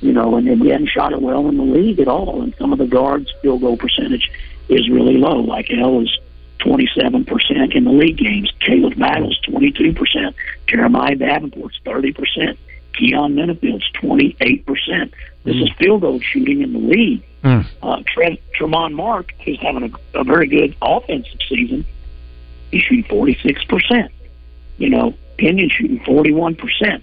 you 0.00 0.12
know, 0.12 0.36
and, 0.36 0.48
and 0.48 0.60
we 0.60 0.68
hadn't 0.68 0.88
shot 0.88 1.12
it 1.12 1.20
well 1.20 1.48
in 1.48 1.56
the 1.56 1.62
league 1.62 2.00
at 2.00 2.08
all. 2.08 2.42
And 2.42 2.54
some 2.58 2.72
of 2.72 2.78
the 2.78 2.86
guards' 2.86 3.32
field 3.42 3.60
goal 3.60 3.76
percentage 3.76 4.30
is 4.68 4.88
really 4.88 5.16
low. 5.16 5.36
Like 5.40 5.70
El 5.70 6.00
is 6.02 6.18
27% 6.60 7.74
in 7.74 7.84
the 7.84 7.90
league 7.90 8.18
games. 8.18 8.52
Khalif 8.60 8.98
Battle's 8.98 9.40
22%. 9.48 10.34
Jeremiah 10.66 11.16
Davenport's 11.16 11.78
30%. 11.84 12.56
Keyon 12.94 13.34
Menifield's 13.34 13.88
28%. 13.92 15.12
This 15.44 15.54
mm. 15.54 15.62
is 15.62 15.70
field 15.78 16.00
goal 16.00 16.20
shooting 16.20 16.62
in 16.62 16.72
the 16.72 16.78
league. 16.78 17.22
Mm. 17.44 17.66
Uh, 17.82 18.02
Tre- 18.06 18.40
Tramon 18.58 18.94
Mark 18.94 19.32
is 19.46 19.58
having 19.60 19.94
a, 20.14 20.20
a 20.20 20.24
very 20.24 20.48
good 20.48 20.76
offensive 20.82 21.40
season. 21.48 21.86
He's 22.70 22.82
shooting 22.82 23.04
46%. 23.04 24.08
You 24.78 24.90
know, 24.90 25.14
Pinion 25.36 25.70
shooting 25.70 26.00
41%. 26.00 27.02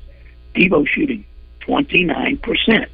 Devo 0.53 0.87
shooting 0.87 1.25
29%. 1.67 2.87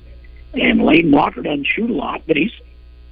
And 0.54 0.82
Layden 0.82 1.12
Blocker 1.12 1.42
doesn't 1.42 1.66
shoot 1.66 1.90
a 1.90 1.94
lot, 1.94 2.24
but 2.28 2.36
he's, 2.36 2.52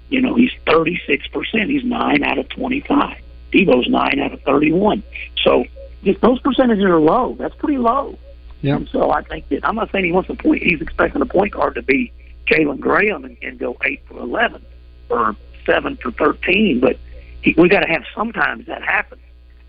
you 0.10 0.22
know, 0.22 0.36
he's 0.36 0.52
36%. 0.68 1.70
He's 1.70 1.84
9 1.84 2.24
out 2.24 2.38
of 2.38 2.50
25. 2.50 3.18
Devo's 3.52 3.88
nine 3.88 4.20
out 4.20 4.34
of 4.34 4.42
31. 4.44 5.04
So 5.44 5.66
just 6.04 6.22
those 6.22 6.40
percentages 6.40 6.84
are 6.86 7.00
low. 7.00 7.36
That's 7.38 7.56
pretty 7.56 7.78
low. 7.78 8.18
Yeah. 8.62 8.76
And 8.76 8.90
so 8.90 9.12
I 9.12 9.24
think 9.24 9.48
that 9.50 9.66
I'm 9.66 9.76
not 9.76 9.92
saying 9.92 10.06
he 10.06 10.12
wants 10.12 10.30
a 10.30 10.36
point. 10.36 10.64
He's 10.64 10.82
expecting 10.82 11.22
a 11.22 11.26
point 11.26 11.54
guard 11.54 11.76
to 11.76 11.82
be 11.82 12.12
Jalen 12.48 12.80
Graham 12.80 13.26
and, 13.26 13.38
and 13.42 13.58
go 13.58 13.78
eight 13.86 14.02
for 14.08 14.20
11 14.20 14.64
or 15.10 15.36
seven 15.66 15.98
for 15.98 16.12
13, 16.12 16.80
but 16.80 16.98
he, 17.42 17.54
we 17.58 17.70
got 17.70 17.82
to 17.82 17.88
have 17.88 18.04
sometimes 18.16 18.66
that 18.68 18.84
happen. 18.84 19.20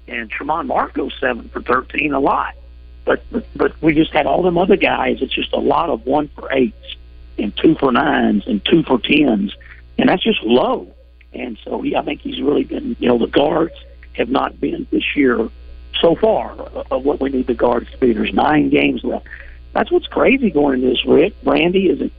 And 0.09 0.31
Mark 0.67 0.95
goes 0.95 1.13
seven 1.21 1.49
for 1.51 1.63
13 1.63 2.13
a 2.13 2.21
lot. 2.21 2.55
But, 3.31 3.45
but 3.57 3.83
we 3.83 3.95
just 3.95 4.13
had 4.13 4.27
all 4.27 4.43
them 4.43 4.59
other 4.59 4.77
guys. 4.77 5.19
It's 5.21 5.35
just 5.35 5.53
a 5.53 5.59
lot 5.59 5.91
of 5.91 6.07
one 6.07 6.29
for 6.29 6.53
eights 6.53 6.97
and 7.39 7.57
two 7.57 7.75
for 7.77 7.91
nines 7.91 8.47
and 8.47 8.65
two 8.65 8.83
for 8.85 9.01
tens, 9.01 9.55
and 9.99 10.09
that's 10.09 10.23
just 10.23 10.43
low. 10.43 10.95
And 11.33 11.59
so 11.65 11.81
he, 11.81 11.97
I 11.97 12.03
think 12.03 12.21
he's 12.21 12.41
really 12.41 12.65
been, 12.65 12.97
you 12.99 13.09
know, 13.09 13.19
the 13.19 13.27
guards 13.27 13.75
have 14.15 14.29
not 14.29 14.61
been 14.61 14.87
this 14.91 15.17
year 15.17 15.49
so 16.01 16.15
far 16.17 16.53
of 16.91 17.05
what 17.05 17.21
we 17.21 17.31
need 17.31 17.47
the 17.47 17.55
guards 17.55 17.91
to 17.91 17.99
be. 17.99 18.13
There's 18.13 18.33
nine 18.33 18.71
games 18.71 19.05
left. 19.05 19.27
That's 19.73 19.91
what's 19.91 20.07
crazy 20.07 20.51
going 20.51 20.83
into 20.83 20.91
this, 20.91 21.05
Rick. 21.07 21.35
Randy 21.45 21.89
is 21.89 22.01
it 22.01 22.13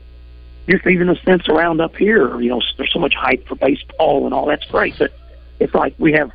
just 0.68 0.86
even 0.86 1.08
a 1.08 1.16
sense 1.22 1.48
around 1.48 1.80
up 1.80 1.96
here, 1.96 2.40
you 2.40 2.48
know, 2.50 2.60
there's 2.76 2.92
so 2.92 3.00
much 3.00 3.14
hype 3.14 3.46
for 3.48 3.56
baseball 3.56 4.24
and 4.24 4.34
all 4.34 4.46
that's 4.46 4.64
great, 4.66 4.96
but 4.98 5.12
it's 5.58 5.74
like 5.74 5.94
we 5.98 6.12
have 6.12 6.30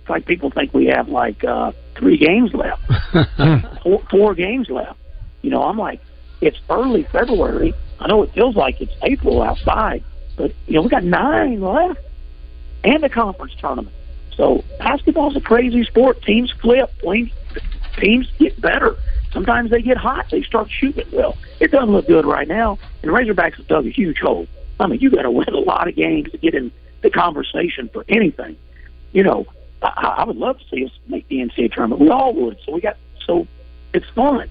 it's 0.00 0.08
like 0.08 0.24
people 0.26 0.50
think 0.50 0.72
we 0.72 0.86
have 0.86 1.08
like 1.08 1.42
uh 1.44 1.72
three 1.98 2.16
games 2.16 2.52
left. 2.54 2.82
four, 3.82 4.02
four 4.10 4.34
games 4.34 4.68
left. 4.68 4.98
You 5.42 5.50
know, 5.50 5.62
I'm 5.62 5.78
like, 5.78 6.00
it's 6.40 6.58
early 6.68 7.04
February. 7.04 7.74
I 8.00 8.08
know 8.08 8.22
it 8.22 8.32
feels 8.32 8.56
like 8.56 8.80
it's 8.80 8.92
April 9.02 9.42
outside, 9.42 10.04
but 10.36 10.52
you 10.66 10.74
know, 10.74 10.82
we 10.82 10.88
got 10.88 11.04
nine 11.04 11.60
left 11.60 12.00
and 12.84 13.02
the 13.02 13.08
conference 13.08 13.54
tournament. 13.58 13.94
So 14.36 14.62
basketball's 14.78 15.36
a 15.36 15.40
crazy 15.40 15.84
sport. 15.84 16.22
Teams 16.22 16.52
flip. 16.60 16.90
Teams, 17.00 17.30
teams 17.98 18.28
get 18.38 18.60
better. 18.60 18.96
Sometimes 19.32 19.70
they 19.70 19.82
get 19.82 19.96
hot. 19.96 20.26
They 20.30 20.42
start 20.42 20.70
shooting 20.70 21.06
well. 21.12 21.36
It 21.60 21.70
doesn't 21.70 21.90
look 21.90 22.06
good 22.06 22.26
right 22.26 22.46
now. 22.46 22.78
And 23.02 23.10
Razorbacks 23.10 23.56
have 23.56 23.66
dug 23.66 23.86
a 23.86 23.90
huge 23.90 24.18
hole. 24.18 24.46
I 24.78 24.86
mean, 24.86 25.00
you 25.00 25.10
got 25.10 25.22
to 25.22 25.30
win 25.32 25.48
a 25.48 25.58
lot 25.58 25.88
of 25.88 25.96
games 25.96 26.30
to 26.32 26.38
get 26.38 26.54
in 26.54 26.70
the 27.02 27.10
conversation 27.10 27.88
for 27.92 28.04
anything. 28.08 28.56
You 29.12 29.22
know, 29.22 29.46
I, 29.82 30.14
I 30.18 30.24
would 30.24 30.36
love 30.36 30.58
to 30.58 30.64
see 30.68 30.84
us 30.84 30.90
make 31.08 31.28
the 31.28 31.38
NCAA 31.38 31.72
tournament. 31.72 32.00
We 32.00 32.10
all 32.10 32.34
would. 32.34 32.58
So 32.64 32.72
we 32.72 32.80
got 32.80 32.96
so 33.24 33.46
it's 33.92 34.08
fun. 34.10 34.48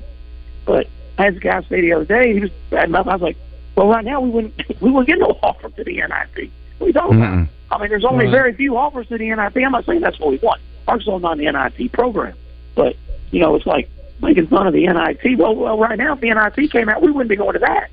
But 0.66 0.88
as 1.18 1.36
the 1.36 1.40
guy 1.40 1.62
said 1.62 1.82
the 1.82 1.94
other 1.94 2.06
day, 2.06 2.34
he 2.34 2.40
was 2.42 2.52
bad 2.70 2.90
enough. 2.90 3.08
I 3.08 3.14
was 3.14 3.22
like, 3.22 3.38
well, 3.76 3.88
right 3.88 4.04
now 4.04 4.22
we 4.22 4.30
wouldn't 4.30 4.54
we 4.82 4.92
wouldn't 4.92 5.08
get 5.08 5.20
no 5.20 5.38
offer 5.44 5.70
to 5.70 5.84
the 5.84 5.96
NIT. 5.96 6.52
We 6.80 6.92
don't. 6.92 7.14
Mm-hmm. 7.14 7.44
I 7.72 7.80
mean, 7.80 7.90
there's 7.90 8.06
only 8.06 8.26
right. 8.26 8.32
very 8.32 8.54
few 8.54 8.78
offers 8.78 9.08
to 9.08 9.18
the 9.18 9.30
NIT. 9.30 9.58
I'm 9.58 9.72
not 9.72 9.86
saying 9.86 10.02
that's 10.02 10.20
what 10.20 10.30
we 10.30 10.38
want. 10.38 10.62
Arkansas 10.88 11.18
not 11.18 11.40
an 11.40 11.46
NIT 11.46 11.92
program, 11.92 12.36
but 12.76 12.96
you 13.32 13.40
know, 13.40 13.56
it's 13.56 13.66
like 13.66 13.90
making 14.22 14.48
fun 14.48 14.68
of 14.68 14.74
the 14.74 14.86
NIT. 14.86 15.38
Well, 15.38 15.56
well, 15.56 15.78
right 15.78 15.98
now, 15.98 16.14
if 16.14 16.22
the 16.22 16.34
NIT 16.34 16.72
came 16.72 16.90
out, 16.90 17.02
we 17.02 17.12
wouldn't 17.12 17.30
be 17.30 17.36
going 17.36 17.54
to 17.54 17.60
that. 17.60 17.90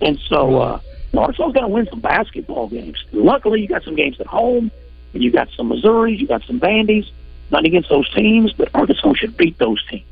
And 0.00 0.18
so, 0.28 0.60
uh, 0.60 0.80
Arkansas's 1.16 1.52
going 1.52 1.66
to 1.66 1.68
win 1.68 1.86
some 1.90 2.00
basketball 2.00 2.68
games. 2.68 3.04
Luckily, 3.12 3.60
you 3.60 3.68
got 3.68 3.84
some 3.84 3.94
games 3.94 4.18
at 4.18 4.26
home, 4.26 4.70
and 5.14 5.22
you 5.22 5.30
got 5.30 5.48
some 5.56 5.70
Missouris, 5.70 6.18
you 6.18 6.26
got 6.26 6.42
some 6.44 6.60
Vandy's. 6.60 7.10
Not 7.50 7.66
against 7.66 7.90
those 7.90 8.08
teams, 8.14 8.50
but 8.54 8.70
Arkansas 8.72 9.12
should 9.16 9.36
beat 9.36 9.58
those 9.58 9.78
teams. 9.90 10.06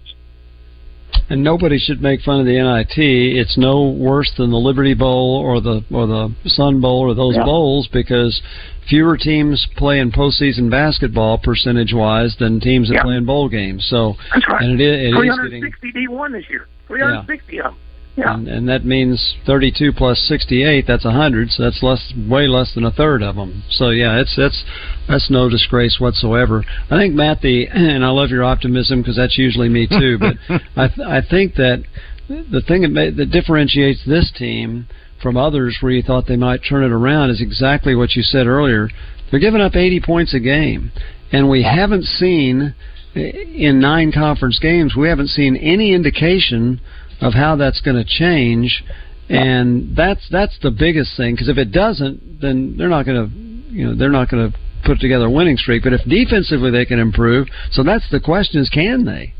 And 1.30 1.42
nobody 1.42 1.78
should 1.78 2.02
make 2.02 2.20
fun 2.20 2.40
of 2.40 2.44
the 2.46 2.52
NIT. 2.52 2.98
It's 2.98 3.56
no 3.56 3.88
worse 3.88 4.30
than 4.36 4.50
the 4.50 4.58
Liberty 4.58 4.92
Bowl 4.94 5.36
or 5.42 5.60
the 5.60 5.82
or 5.90 6.06
the 6.06 6.34
Sun 6.44 6.80
Bowl 6.82 7.00
or 7.00 7.14
those 7.14 7.36
Yeah. 7.36 7.44
bowls 7.44 7.86
because 7.86 8.42
fewer 8.88 9.16
teams 9.16 9.66
play 9.76 10.00
in 10.00 10.10
postseason 10.12 10.70
basketball 10.70 11.38
percentage 11.38 11.94
wise 11.94 12.36
than 12.36 12.60
teams 12.60 12.88
that 12.88 12.96
Yeah. 12.96 13.02
play 13.04 13.16
in 13.16 13.24
bowl 13.24 13.48
games. 13.48 13.86
So 13.86 14.16
That's 14.34 14.46
right. 14.48 14.62
and 14.62 14.78
it 14.78 14.84
is, 14.84 15.14
it 15.14 15.18
is 15.18 15.36
getting 15.36 15.60
360 15.62 15.92
D1 15.92 16.32
this 16.32 16.50
year. 16.50 16.66
360 16.88 17.58
of 17.60 17.64
them. 17.64 17.74
Yeah. 18.20 18.34
and, 18.34 18.46
and 18.48 18.68
that 18.68 18.84
means 18.84 19.34
32 19.46 19.92
plus 19.94 20.18
68 20.28 20.86
that's 20.86 21.04
100 21.04 21.50
so 21.50 21.62
that's 21.62 21.82
less 21.82 22.12
way 22.28 22.46
less 22.46 22.74
than 22.74 22.84
a 22.84 22.90
third 22.90 23.22
of 23.22 23.36
them 23.36 23.62
so 23.70 23.90
yeah 23.90 24.20
it's 24.20 24.34
that's 24.36 24.62
that's 25.08 25.30
no 25.30 25.48
disgrace 25.48 25.96
whatsoever. 25.98 26.64
I 26.90 26.98
think 26.98 27.14
matt 27.14 27.40
the 27.40 27.66
and 27.72 28.04
i 28.04 28.10
love 28.10 28.30
your 28.30 28.44
optimism 28.44 29.00
because 29.00 29.16
that's 29.16 29.38
usually 29.38 29.68
me 29.68 29.86
too 29.86 30.18
but 30.18 30.34
i 30.76 30.88
th- 30.88 31.06
i 31.08 31.20
think 31.22 31.54
that 31.54 31.82
the 32.28 32.62
thing 32.66 32.82
that, 32.82 32.90
ma- 32.90 33.16
that 33.16 33.30
differentiates 33.32 34.04
this 34.06 34.30
team 34.36 34.86
from 35.22 35.36
others 35.36 35.78
where 35.80 35.92
you 35.92 36.02
thought 36.02 36.26
they 36.26 36.36
might 36.36 36.60
turn 36.68 36.84
it 36.84 36.92
around 36.92 37.30
is 37.30 37.40
exactly 37.40 37.94
what 37.94 38.14
you 38.14 38.22
said 38.22 38.46
earlier. 38.46 38.88
They're 39.30 39.40
giving 39.40 39.60
up 39.60 39.74
80 39.76 40.00
points 40.00 40.32
a 40.34 40.40
game 40.40 40.92
and 41.32 41.48
we 41.50 41.62
haven't 41.62 42.04
seen 42.04 42.74
in 43.14 43.80
nine 43.80 44.12
conference 44.12 44.58
games 44.60 44.94
we 44.96 45.08
haven't 45.08 45.28
seen 45.28 45.56
any 45.56 45.92
indication 45.92 46.80
of 47.20 47.34
how 47.34 47.56
that's 47.56 47.80
going 47.80 47.96
to 47.96 48.04
change, 48.04 48.82
and 49.28 49.96
that's 49.96 50.26
that's 50.30 50.58
the 50.62 50.70
biggest 50.70 51.16
thing. 51.16 51.34
Because 51.34 51.48
if 51.48 51.58
it 51.58 51.72
doesn't, 51.72 52.40
then 52.40 52.76
they're 52.76 52.88
not 52.88 53.06
going 53.06 53.28
to, 53.28 53.72
you 53.72 53.86
know, 53.86 53.94
they're 53.94 54.10
not 54.10 54.30
going 54.30 54.50
to 54.50 54.58
put 54.84 55.00
together 55.00 55.26
a 55.26 55.30
winning 55.30 55.56
streak. 55.56 55.82
But 55.82 55.92
if 55.92 56.02
defensively 56.08 56.70
they 56.70 56.84
can 56.84 56.98
improve, 56.98 57.48
so 57.70 57.82
that's 57.82 58.08
the 58.10 58.20
question: 58.20 58.60
is 58.60 58.68
can 58.68 59.04
they? 59.04 59.34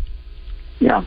Yeah. 0.79 1.05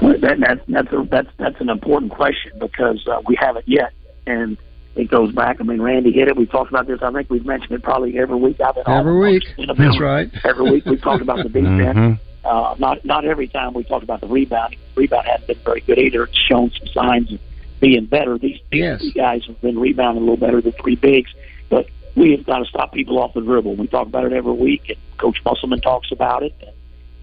That, 0.00 0.20
that, 0.40 0.60
that's 0.68 0.92
a, 0.92 1.08
that's 1.10 1.28
that's 1.38 1.60
an 1.60 1.70
important 1.70 2.12
question 2.12 2.52
because 2.60 3.04
uh, 3.10 3.20
we 3.26 3.36
haven't 3.40 3.66
yet, 3.66 3.92
and 4.26 4.56
it 4.94 5.10
goes 5.10 5.32
back. 5.32 5.56
I 5.60 5.64
mean, 5.64 5.82
Randy 5.82 6.12
hit 6.12 6.28
it. 6.28 6.36
We 6.36 6.46
talked 6.46 6.70
about 6.70 6.86
this. 6.86 7.00
I 7.02 7.10
think 7.12 7.30
we've 7.30 7.44
mentioned 7.44 7.72
it 7.72 7.82
probably 7.82 8.18
every 8.18 8.36
week. 8.36 8.60
I've 8.60 8.74
been 8.74 8.84
Every 8.86 9.18
week. 9.18 9.42
That's 9.56 10.00
right. 10.00 10.28
Every 10.44 10.70
week 10.70 10.84
we 10.86 10.98
talked 10.98 11.22
about 11.22 11.38
the 11.38 11.44
defense. 11.48 11.96
Mhm. 11.96 12.20
Uh, 12.48 12.74
not 12.78 13.04
not 13.04 13.24
every 13.26 13.46
time 13.46 13.74
we 13.74 13.84
talked 13.84 14.02
about 14.04 14.20
the 14.22 14.26
rebounding. 14.26 14.78
Rebound 14.94 15.26
hasn't 15.26 15.46
been 15.48 15.58
very 15.64 15.80
good 15.82 15.98
either. 15.98 16.24
It's 16.24 16.36
shown 16.48 16.70
some 16.78 16.88
signs 16.88 17.32
of 17.32 17.40
being 17.80 18.06
better. 18.06 18.38
These, 18.38 18.58
these 18.70 18.80
Yes. 18.80 19.04
guys 19.14 19.44
have 19.46 19.60
been 19.60 19.78
rebounding 19.78 20.22
a 20.22 20.24
little 20.24 20.38
better 20.38 20.60
than 20.60 20.72
three 20.72 20.96
bigs, 20.96 21.30
but 21.68 21.86
we 22.16 22.32
have 22.32 22.46
got 22.46 22.58
to 22.60 22.64
stop 22.64 22.92
people 22.92 23.18
off 23.18 23.34
the 23.34 23.40
dribble. 23.42 23.76
We 23.76 23.86
talk 23.86 24.06
about 24.06 24.24
it 24.24 24.32
every 24.32 24.52
week, 24.54 24.88
and 24.88 24.96
Coach 25.18 25.38
Musselman 25.44 25.80
talks 25.82 26.10
about 26.10 26.42
it. 26.42 26.54
And 26.60 26.70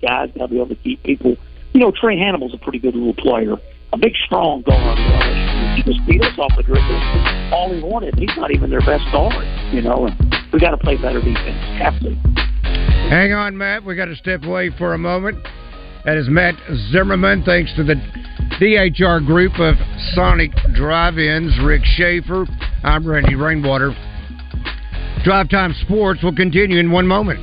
guys 0.01 0.29
got 0.37 0.45
to 0.45 0.51
be 0.53 0.57
able 0.57 0.69
to 0.69 0.75
keep 0.75 1.01
people. 1.03 1.35
You 1.73 1.79
know, 1.81 1.91
Trae 1.91 2.17
Hannibal's 2.17 2.53
a 2.53 2.57
pretty 2.57 2.79
good 2.79 2.95
little 2.95 3.13
player, 3.15 3.55
a 3.91 3.97
big, 3.97 4.13
strong 4.25 4.61
guard. 4.61 4.97
He 5.75 5.83
just 5.83 6.05
beat 6.07 6.21
us 6.21 6.37
off 6.37 6.55
the 6.55 6.63
dribble. 6.63 7.53
All 7.53 7.73
he 7.73 7.81
wanted. 7.81 8.17
He's 8.17 8.31
not 8.37 8.51
even 8.51 8.69
their 8.69 8.79
best 8.81 9.03
guard. 9.11 9.45
You 9.73 9.81
know, 9.81 10.05
and 10.05 10.35
we 10.53 10.59
got 10.59 10.71
to 10.71 10.77
play 10.77 10.95
better 10.95 11.19
defense. 11.19 11.81
Have 11.81 11.99
to. 12.01 12.44
Hang 13.09 13.33
on, 13.33 13.55
Matt. 13.55 13.85
We 13.85 13.95
got 13.95 14.05
to 14.05 14.15
step 14.15 14.43
away 14.43 14.71
for 14.77 14.93
a 14.93 14.97
moment. 14.97 15.37
That 16.05 16.17
is 16.17 16.27
Matt 16.27 16.55
Zimmerman. 16.91 17.43
Thanks 17.43 17.73
to 17.75 17.83
the 17.83 17.95
DHR 18.59 19.25
group 19.25 19.59
of 19.59 19.75
Sonic 20.13 20.51
Drive-Ins. 20.73 21.53
Rick 21.63 21.83
Schaefer. 21.83 22.45
I'm 22.83 23.07
Randy 23.07 23.35
Rainwater. 23.35 23.95
Drive 25.23 25.49
Time 25.49 25.73
Sports 25.81 26.23
will 26.23 26.35
continue 26.35 26.79
in 26.79 26.91
one 26.91 27.07
moment. 27.07 27.39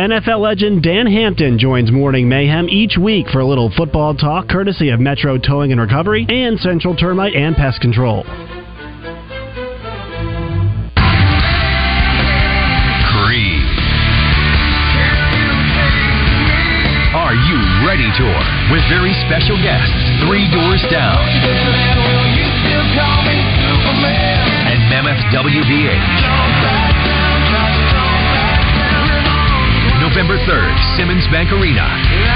NFL 0.00 0.40
legend 0.40 0.82
Dan 0.82 1.06
Hampton 1.06 1.58
joins 1.58 1.92
Morning 1.92 2.26
Mayhem 2.26 2.70
each 2.70 2.96
week 2.96 3.28
for 3.28 3.40
a 3.40 3.44
little 3.44 3.70
football 3.76 4.14
talk 4.14 4.48
courtesy 4.48 4.88
of 4.88 4.98
Metro 4.98 5.36
Towing 5.36 5.72
and 5.72 5.80
Recovery 5.80 6.24
and 6.26 6.58
Central 6.58 6.96
Termite 6.96 7.34
and 7.34 7.54
Pest 7.54 7.82
Control. 7.82 8.24
Creed. 8.24 8.40
Are 17.12 17.36
You 17.36 17.60
Ready 17.84 18.08
Tour 18.16 18.40
with 18.72 18.80
very 18.88 19.12
special 19.28 19.60
guests, 19.60 19.92
Three 20.24 20.48
Doors 20.48 20.80
Down 20.88 21.20
and 24.64 24.80
Mammoth. 24.88 25.20
November 30.20 30.44
3rd, 30.44 30.76
Simmons 31.00 31.24
Bank 31.32 31.48
Arena. 31.48 31.88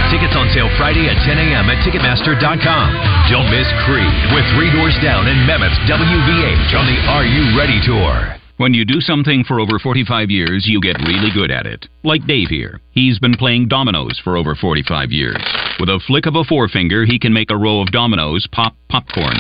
Tickets 0.09 0.33
on 0.33 0.49
sale 0.57 0.73
Friday 0.81 1.05
at 1.05 1.21
10 1.21 1.37
a.m. 1.37 1.69
at 1.69 1.85
Ticketmaster.com. 1.85 2.89
Don't 3.29 3.53
miss 3.53 3.69
Creed 3.85 4.09
with 4.33 4.49
Three 4.57 4.73
Doors 4.73 4.97
Down 5.05 5.29
and 5.29 5.45
Mammoth 5.45 5.77
WVH 5.85 6.73
on 6.81 6.89
the 6.89 6.97
Are 7.13 7.29
You 7.29 7.53
Ready 7.53 7.77
Tour. 7.85 8.41
When 8.57 8.73
you 8.73 8.87
do 8.87 9.03
something 9.03 9.45
for 9.45 9.61
over 9.61 9.79
45 9.79 10.31
years, 10.31 10.65
you 10.67 10.81
get 10.81 10.97
really 11.05 11.29
good 11.35 11.51
at 11.51 11.67
it. 11.67 11.87
Like 12.03 12.27
Dave 12.27 12.49
here. 12.49 12.81
He's 12.93 13.19
been 13.19 13.37
playing 13.37 13.69
dominoes 13.69 14.19
for 14.25 14.39
over 14.39 14.55
45 14.55 15.13
years. 15.13 15.45
With 15.79 15.91
a 15.91 16.01
flick 16.07 16.25
of 16.25 16.37
a 16.37 16.45
forefinger, 16.45 17.05
he 17.05 17.19
can 17.19 17.35
make 17.35 17.51
a 17.51 17.59
row 17.59 17.83
of 17.83 17.93
dominoes 17.93 18.49
pop 18.51 18.75
popcorn. 18.89 19.37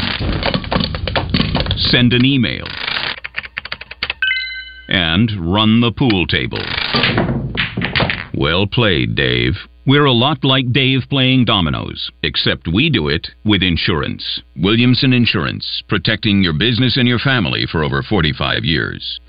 Send 1.79 2.13
an 2.13 2.27
email. 2.27 2.67
And 4.89 5.53
run 5.53 5.81
the 5.81 5.93
pool 5.93 6.27
table. 6.27 6.63
Well 8.35 8.67
played, 8.67 9.15
Dave. 9.15 9.55
We're 9.87 10.07
a 10.07 10.13
lot 10.13 10.45
like 10.45 10.73
Dave 10.73 11.03
playing 11.11 11.45
dominoes, 11.45 12.11
except 12.23 12.73
we 12.73 12.89
do 12.89 13.09
it 13.09 13.29
with 13.45 13.63
insurance. 13.63 14.43
Williamson 14.57 15.13
Insurance, 15.13 15.83
protecting 15.89 16.43
your 16.43 16.55
business 16.55 16.97
and 16.97 17.07
your 17.07 17.19
family 17.19 17.67
for 17.71 17.85
over 17.85 18.03
45 18.03 18.65
years. 18.65 19.21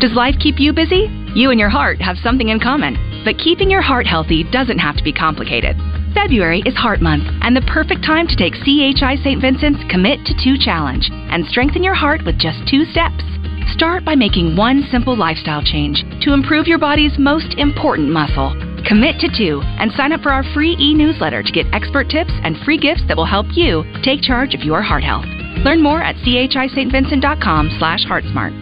Does 0.00 0.12
life 0.12 0.36
keep 0.38 0.60
you 0.60 0.72
busy? 0.72 1.10
You 1.34 1.50
and 1.50 1.58
your 1.58 1.68
heart 1.68 2.00
have 2.00 2.16
something 2.22 2.48
in 2.48 2.60
common. 2.60 2.94
But 3.24 3.38
keeping 3.38 3.70
your 3.70 3.82
heart 3.82 4.06
healthy 4.06 4.44
doesn't 4.44 4.78
have 4.78 4.96
to 4.96 5.02
be 5.02 5.12
complicated. 5.12 5.76
February 6.14 6.62
is 6.64 6.74
Heart 6.76 7.02
Month, 7.02 7.24
and 7.42 7.56
the 7.56 7.66
perfect 7.72 8.04
time 8.04 8.28
to 8.28 8.36
take 8.36 8.54
CHI 8.54 9.16
St. 9.22 9.40
Vincent's 9.40 9.82
Commit 9.90 10.24
to 10.26 10.34
Two 10.42 10.54
Challenge 10.58 11.10
and 11.10 11.44
strengthen 11.46 11.82
your 11.82 11.94
heart 11.94 12.24
with 12.24 12.38
just 12.38 12.68
two 12.68 12.84
steps. 12.84 13.24
Start 13.72 14.04
by 14.04 14.14
making 14.14 14.56
one 14.56 14.86
simple 14.90 15.16
lifestyle 15.16 15.62
change 15.62 16.04
to 16.20 16.32
improve 16.32 16.66
your 16.66 16.78
body's 16.78 17.18
most 17.18 17.54
important 17.58 18.10
muscle. 18.10 18.54
Commit 18.86 19.18
to 19.20 19.28
two 19.36 19.62
and 19.64 19.90
sign 19.92 20.12
up 20.12 20.20
for 20.20 20.30
our 20.30 20.44
free 20.52 20.76
e 20.78 20.94
newsletter 20.94 21.42
to 21.42 21.52
get 21.52 21.66
expert 21.72 22.08
tips 22.08 22.32
and 22.42 22.56
free 22.64 22.78
gifts 22.78 23.02
that 23.08 23.16
will 23.16 23.24
help 23.24 23.46
you 23.52 23.82
take 24.02 24.22
charge 24.22 24.54
of 24.54 24.60
your 24.60 24.82
heart 24.82 25.02
health. 25.02 25.24
Learn 25.64 25.82
more 25.82 26.02
at 26.02 26.16
chistvincent.com 26.16 27.76
slash 27.78 28.04
heartsmart. 28.04 28.52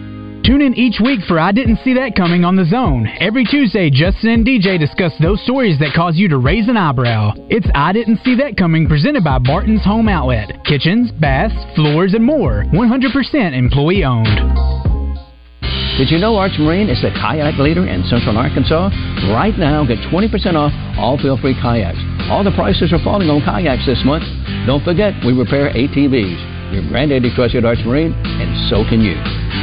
Tune 0.45 0.61
in 0.61 0.73
each 0.73 0.99
week 1.01 1.21
for 1.25 1.39
I 1.39 1.53
Didn't 1.53 1.79
See 1.85 1.93
That 1.93 2.15
Coming 2.17 2.43
on 2.43 2.57
the 2.57 2.65
Zone. 2.65 3.07
Every 3.21 3.45
Tuesday, 3.45 3.89
Justin 3.89 4.29
and 4.29 4.45
DJ 4.45 4.77
discuss 4.77 5.13
those 5.21 5.41
stories 5.43 5.79
that 5.79 5.93
cause 5.95 6.17
you 6.17 6.27
to 6.27 6.37
raise 6.37 6.67
an 6.67 6.75
eyebrow. 6.75 7.31
It's 7.49 7.67
I 7.73 7.93
Didn't 7.93 8.19
See 8.25 8.35
That 8.35 8.57
Coming 8.57 8.87
presented 8.87 9.23
by 9.23 9.39
Barton's 9.39 9.85
Home 9.85 10.09
Outlet. 10.09 10.65
Kitchens, 10.65 11.11
baths, 11.11 11.55
floors, 11.75 12.13
and 12.13 12.25
more. 12.25 12.65
100% 12.73 13.53
employee 13.57 14.03
owned. 14.03 14.92
Did 15.97 16.09
you 16.09 16.17
know 16.17 16.35
Arch 16.37 16.57
Marine 16.57 16.89
is 16.89 16.99
the 17.03 17.11
kayak 17.11 17.59
leader 17.59 17.85
in 17.85 18.03
central 18.05 18.35
Arkansas? 18.35 18.89
Right 19.29 19.53
now, 19.59 19.85
get 19.85 19.99
20% 20.09 20.55
off 20.55 20.73
all 20.97 21.19
feel 21.19 21.37
free 21.37 21.53
kayaks. 21.53 22.01
All 22.31 22.43
the 22.43 22.51
prices 22.51 22.91
are 22.91 23.03
falling 23.03 23.29
on 23.29 23.41
kayaks 23.45 23.85
this 23.85 24.01
month. 24.03 24.25
Don't 24.65 24.83
forget, 24.83 25.13
we 25.23 25.33
repair 25.33 25.69
ATVs. 25.69 26.73
Your 26.73 26.81
granddaddy 26.89 27.29
trusted 27.35 27.63
Arch 27.63 27.85
Marine, 27.85 28.13
and 28.25 28.69
so 28.71 28.83
can 28.89 29.01
you. 29.01 29.62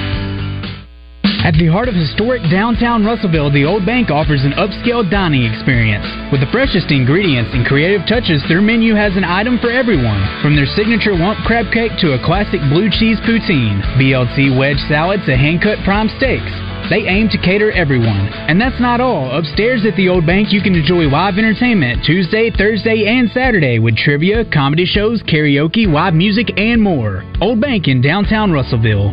At 1.51 1.59
the 1.59 1.67
heart 1.67 1.91
of 1.91 1.99
historic 1.99 2.47
downtown 2.47 3.03
Russellville, 3.03 3.51
the 3.51 3.65
Old 3.65 3.85
Bank 3.85 4.09
offers 4.09 4.47
an 4.47 4.55
upscale 4.55 5.03
dining 5.03 5.43
experience. 5.43 6.07
With 6.31 6.39
the 6.39 6.53
freshest 6.55 6.95
ingredients 6.95 7.51
and 7.53 7.67
creative 7.67 8.07
touches, 8.07 8.39
their 8.47 8.63
menu 8.63 8.95
has 8.95 9.17
an 9.17 9.27
item 9.27 9.59
for 9.59 9.67
everyone. 9.67 10.23
From 10.47 10.55
their 10.55 10.71
signature 10.79 11.11
lump 11.11 11.43
crab 11.43 11.67
cake 11.75 11.91
to 12.07 12.15
a 12.15 12.23
classic 12.23 12.63
blue 12.71 12.87
cheese 12.87 13.19
poutine, 13.27 13.83
BLT 13.99 14.55
wedge 14.55 14.79
salad 14.87 15.27
to 15.27 15.35
hand-cut 15.35 15.83
prime 15.83 16.07
steaks. 16.23 16.55
They 16.87 17.11
aim 17.11 17.27
to 17.35 17.39
cater 17.43 17.75
everyone. 17.75 18.31
And 18.47 18.61
that's 18.61 18.79
not 18.79 19.01
all. 19.03 19.35
Upstairs 19.35 19.83
at 19.83 19.99
the 19.99 20.09
Old 20.09 20.25
Bank, 20.25 20.55
you 20.55 20.63
can 20.63 20.79
enjoy 20.79 21.11
live 21.11 21.35
entertainment 21.35 22.07
Tuesday, 22.07 22.55
Thursday, 22.55 23.11
and 23.11 23.29
Saturday 23.35 23.81
with 23.81 23.99
trivia, 23.99 24.47
comedy 24.55 24.87
shows, 24.87 25.21
karaoke, 25.27 25.91
live 25.91 26.15
music, 26.15 26.55
and 26.57 26.81
more. 26.81 27.27
Old 27.43 27.61
Bank 27.61 27.89
in 27.89 28.01
downtown 28.01 28.53
Russellville. 28.53 29.11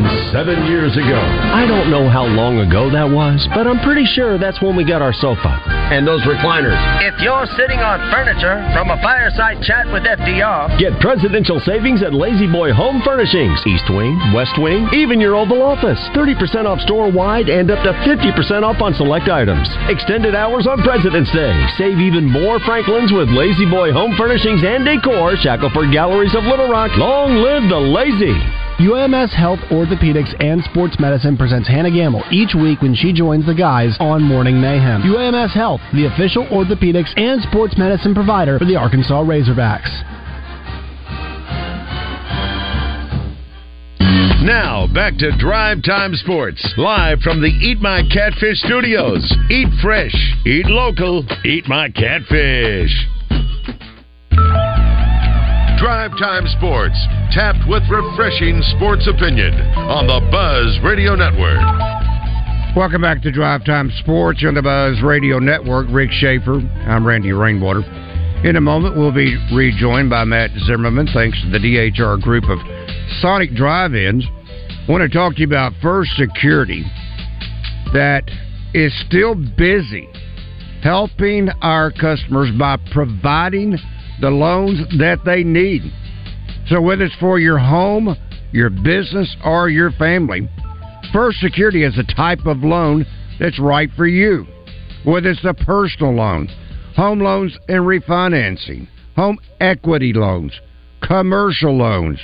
Than 0.00 0.32
seven 0.32 0.64
years 0.64 0.96
ago. 0.96 1.20
I 1.52 1.68
don't 1.68 1.90
know 1.92 2.08
how 2.08 2.24
long 2.24 2.56
ago 2.64 2.88
that 2.88 3.04
was, 3.04 3.44
but 3.52 3.68
I'm 3.68 3.84
pretty 3.84 4.08
sure 4.08 4.38
that's 4.38 4.56
when 4.62 4.72
we 4.72 4.80
got 4.80 5.02
our 5.04 5.12
sofa 5.12 5.60
and 5.92 6.06
those 6.08 6.22
recliners. 6.22 6.78
If 7.04 7.20
you're 7.20 7.44
sitting 7.58 7.84
on 7.84 8.00
furniture 8.08 8.64
from 8.72 8.88
a 8.88 8.96
fireside 9.02 9.60
chat 9.60 9.84
with 9.92 10.08
FDR, 10.08 10.78
Get 10.80 10.96
presidential 11.04 11.60
savings 11.60 12.00
at 12.00 12.14
La-Z-Boy 12.14 12.72
Home 12.72 13.02
Furnishings. 13.04 13.60
East 13.66 13.90
Wing, 13.92 14.16
West 14.32 14.56
Wing, 14.56 14.88
even 14.94 15.20
your 15.20 15.36
Oval 15.36 15.60
Office. 15.60 16.00
30% 16.16 16.64
off 16.64 16.80
store 16.80 17.12
wide 17.12 17.50
and 17.50 17.68
up 17.70 17.84
to 17.84 17.92
50% 18.08 18.62
off 18.62 18.80
on 18.80 18.94
select 18.94 19.28
items. 19.28 19.68
Extended 19.92 20.34
hours 20.34 20.66
on 20.66 20.80
President's 20.80 21.30
Day. 21.36 21.52
Save 21.76 22.00
even 22.00 22.24
more 22.24 22.56
Franklin's 22.64 23.12
with 23.12 23.28
La-Z-Boy 23.28 23.92
Home 23.92 24.16
Furnishings 24.16 24.64
and 24.64 24.86
Decor. 24.86 25.36
Shackleford 25.36 25.92
Galleries 25.92 26.34
of 26.34 26.44
Little 26.44 26.70
Rock. 26.70 26.96
Long 26.96 27.36
live 27.36 27.68
the 27.68 27.76
lazy. 27.76 28.59
UAMS 28.80 29.28
Health 29.36 29.58
Orthopedics 29.68 30.34
and 30.40 30.64
Sports 30.64 30.96
Medicine 30.98 31.36
presents 31.36 31.68
Hannah 31.68 31.90
Gamble 31.90 32.24
each 32.32 32.54
week 32.54 32.80
when 32.80 32.94
she 32.94 33.12
joins 33.12 33.44
the 33.44 33.54
guys 33.54 33.94
on 34.00 34.22
Morning 34.22 34.58
Mayhem. 34.58 35.02
UAMS 35.02 35.52
Health, 35.52 35.82
the 35.92 36.06
official 36.06 36.46
orthopedics 36.46 37.12
and 37.18 37.42
sports 37.42 37.76
medicine 37.76 38.14
provider 38.14 38.58
for 38.58 38.64
the 38.64 38.76
Arkansas 38.76 39.22
Razorbacks. 39.22 39.92
Now, 44.42 44.86
back 44.94 45.18
to 45.18 45.36
Drive 45.36 45.82
Time 45.82 46.14
Sports, 46.14 46.66
live 46.78 47.20
from 47.20 47.42
the 47.42 47.48
Eat 47.48 47.82
My 47.82 48.00
Catfish 48.10 48.60
studios. 48.60 49.30
Eat 49.50 49.68
fresh, 49.82 50.16
eat 50.46 50.64
local, 50.64 51.26
eat 51.44 51.68
my 51.68 51.90
catfish. 51.90 53.19
Drive 55.80 56.10
Time 56.18 56.46
Sports, 56.58 56.96
tapped 57.32 57.66
with 57.66 57.82
refreshing 57.88 58.60
sports 58.76 59.08
opinion 59.08 59.54
on 59.88 60.06
the 60.06 60.20
Buzz 60.30 60.78
Radio 60.84 61.14
Network. 61.14 61.56
Welcome 62.76 63.00
back 63.00 63.22
to 63.22 63.32
Drive 63.32 63.64
Time 63.64 63.90
Sports 64.00 64.44
on 64.46 64.52
the 64.52 64.60
Buzz 64.60 65.00
Radio 65.02 65.38
Network. 65.38 65.86
Rick 65.90 66.10
Schaefer. 66.12 66.60
I'm 66.84 67.06
Randy 67.06 67.32
Rainwater. 67.32 67.80
In 68.44 68.56
a 68.56 68.60
moment, 68.60 68.94
we'll 68.94 69.10
be 69.10 69.34
rejoined 69.54 70.10
by 70.10 70.24
Matt 70.24 70.50
Zimmerman, 70.66 71.08
thanks 71.14 71.40
to 71.40 71.48
the 71.48 71.56
DHR 71.56 72.20
group 72.20 72.44
of 72.44 72.58
Sonic 73.22 73.54
Drive-Ins. 73.54 74.26
I 74.86 74.92
want 74.92 75.00
to 75.00 75.08
talk 75.08 75.36
to 75.36 75.40
you 75.40 75.46
about 75.46 75.72
First 75.80 76.10
Security 76.14 76.84
that 77.94 78.30
is 78.74 78.92
still 79.06 79.34
busy 79.34 80.06
helping 80.82 81.48
our 81.62 81.90
customers 81.90 82.50
by 82.58 82.76
providing 82.92 83.78
the 84.20 84.30
loans 84.30 84.80
that 84.98 85.18
they 85.24 85.42
need. 85.42 85.82
So 86.68 86.80
whether 86.80 87.04
it's 87.04 87.14
for 87.16 87.38
your 87.38 87.58
home, 87.58 88.16
your 88.52 88.70
business, 88.70 89.34
or 89.44 89.68
your 89.68 89.90
family, 89.92 90.48
First 91.12 91.40
Security 91.40 91.82
is 91.84 91.98
a 91.98 92.14
type 92.14 92.46
of 92.46 92.58
loan 92.58 93.06
that's 93.38 93.58
right 93.58 93.90
for 93.96 94.06
you. 94.06 94.46
Whether 95.04 95.30
it's 95.30 95.44
a 95.44 95.54
personal 95.54 96.14
loan, 96.14 96.48
home 96.94 97.20
loans 97.20 97.56
and 97.68 97.80
refinancing, 97.80 98.86
home 99.16 99.38
equity 99.60 100.12
loans, 100.12 100.52
commercial 101.02 101.76
loans. 101.76 102.20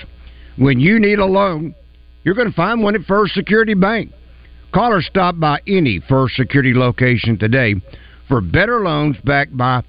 When 0.57 0.79
you 0.79 1.01
need 1.01 1.19
a 1.19 1.27
loan, 1.27 1.75
you're 2.23 2.35
going 2.35 2.51
to 2.51 2.55
find 2.55 2.83
one 2.83 2.95
at 2.95 3.03
First 3.03 3.35
Security 3.35 3.75
Bank. 3.75 4.13
Call 4.73 4.93
or 4.93 5.03
stop 5.03 5.39
by 5.39 5.61
any 5.67 6.01
First 6.09 6.37
Security 6.37 6.75
location 6.75 7.39
today 7.39 7.77
for 8.29 8.41
better 8.41 8.81
loans 8.81 9.17
backed 9.25 9.57
by 9.57 9.83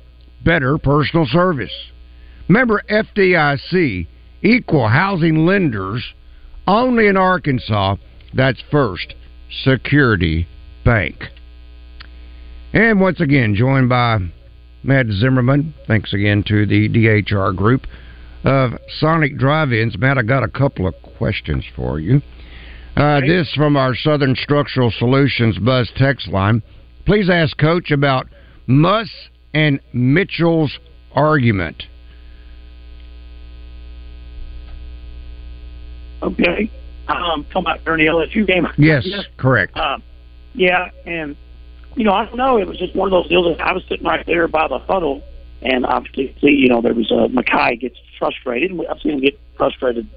better 0.45 0.77
personal 0.77 1.25
service. 1.25 1.73
Member 2.47 2.81
FDIC, 2.89 4.07
equal 4.41 4.87
housing 4.87 5.45
lenders, 5.45 6.13
only 6.67 7.07
in 7.07 7.17
Arkansas. 7.17 7.95
That's 8.33 8.61
First 8.71 9.15
Security 9.63 10.47
Bank. 10.83 11.15
And 12.73 12.99
once 12.99 13.19
again, 13.19 13.55
joined 13.55 13.89
by 13.89 14.19
Matt 14.83 15.07
Zimmerman. 15.07 15.73
Thanks 15.87 16.13
again 16.13 16.43
to 16.47 16.65
the 16.65 16.89
DHR 16.89 17.55
group 17.55 17.87
of 18.43 18.73
Sonic 18.99 19.37
Drive-Ins. 19.37 19.97
Matt, 19.97 20.17
I 20.17 20.21
got 20.21 20.43
a 20.43 20.47
couple 20.47 20.87
of 20.87 20.93
questions 21.17 21.65
for 21.75 21.99
you. 21.99 22.21
Uh, 22.95 23.21
This 23.21 23.53
from 23.55 23.77
our 23.77 23.95
Southern 23.95 24.35
Structural 24.35 24.91
Solutions 24.91 25.57
Buzz 25.59 25.91
text 25.95 26.27
line. 26.27 26.61
Please 27.05 27.29
ask 27.29 27.57
Coach 27.57 27.91
about 27.91 28.27
Muss 28.67 29.09
and 29.53 29.79
Mitchell's 29.93 30.77
argument. 31.13 31.83
Okay. 36.21 36.71
Um, 37.07 37.45
talking 37.45 37.61
about 37.61 37.85
during 37.85 38.05
the 38.05 38.11
LSU 38.11 38.45
game. 38.45 38.67
Yes, 38.77 39.07
correct. 39.37 39.77
Um, 39.77 40.03
yeah, 40.53 40.89
and 41.05 41.35
you 41.95 42.03
know, 42.03 42.13
I 42.13 42.25
don't 42.25 42.37
know. 42.37 42.57
It 42.57 42.67
was 42.67 42.77
just 42.77 42.95
one 42.95 43.07
of 43.07 43.11
those 43.11 43.29
deals. 43.29 43.57
That 43.57 43.65
I 43.65 43.73
was 43.73 43.83
sitting 43.87 44.05
right 44.05 44.25
there 44.25 44.47
by 44.47 44.67
the 44.67 44.79
huddle, 44.79 45.23
and 45.61 45.85
obviously, 45.85 46.35
see, 46.41 46.51
you 46.51 46.69
know, 46.69 46.81
there 46.81 46.93
was 46.93 47.11
a 47.11 47.23
uh, 47.23 47.27
Makhi 47.27 47.79
gets 47.79 47.97
frustrated, 48.19 48.71
I've 48.89 48.99
seen 49.01 49.13
him 49.13 49.21
get 49.21 49.39
frustrated, 49.57 50.07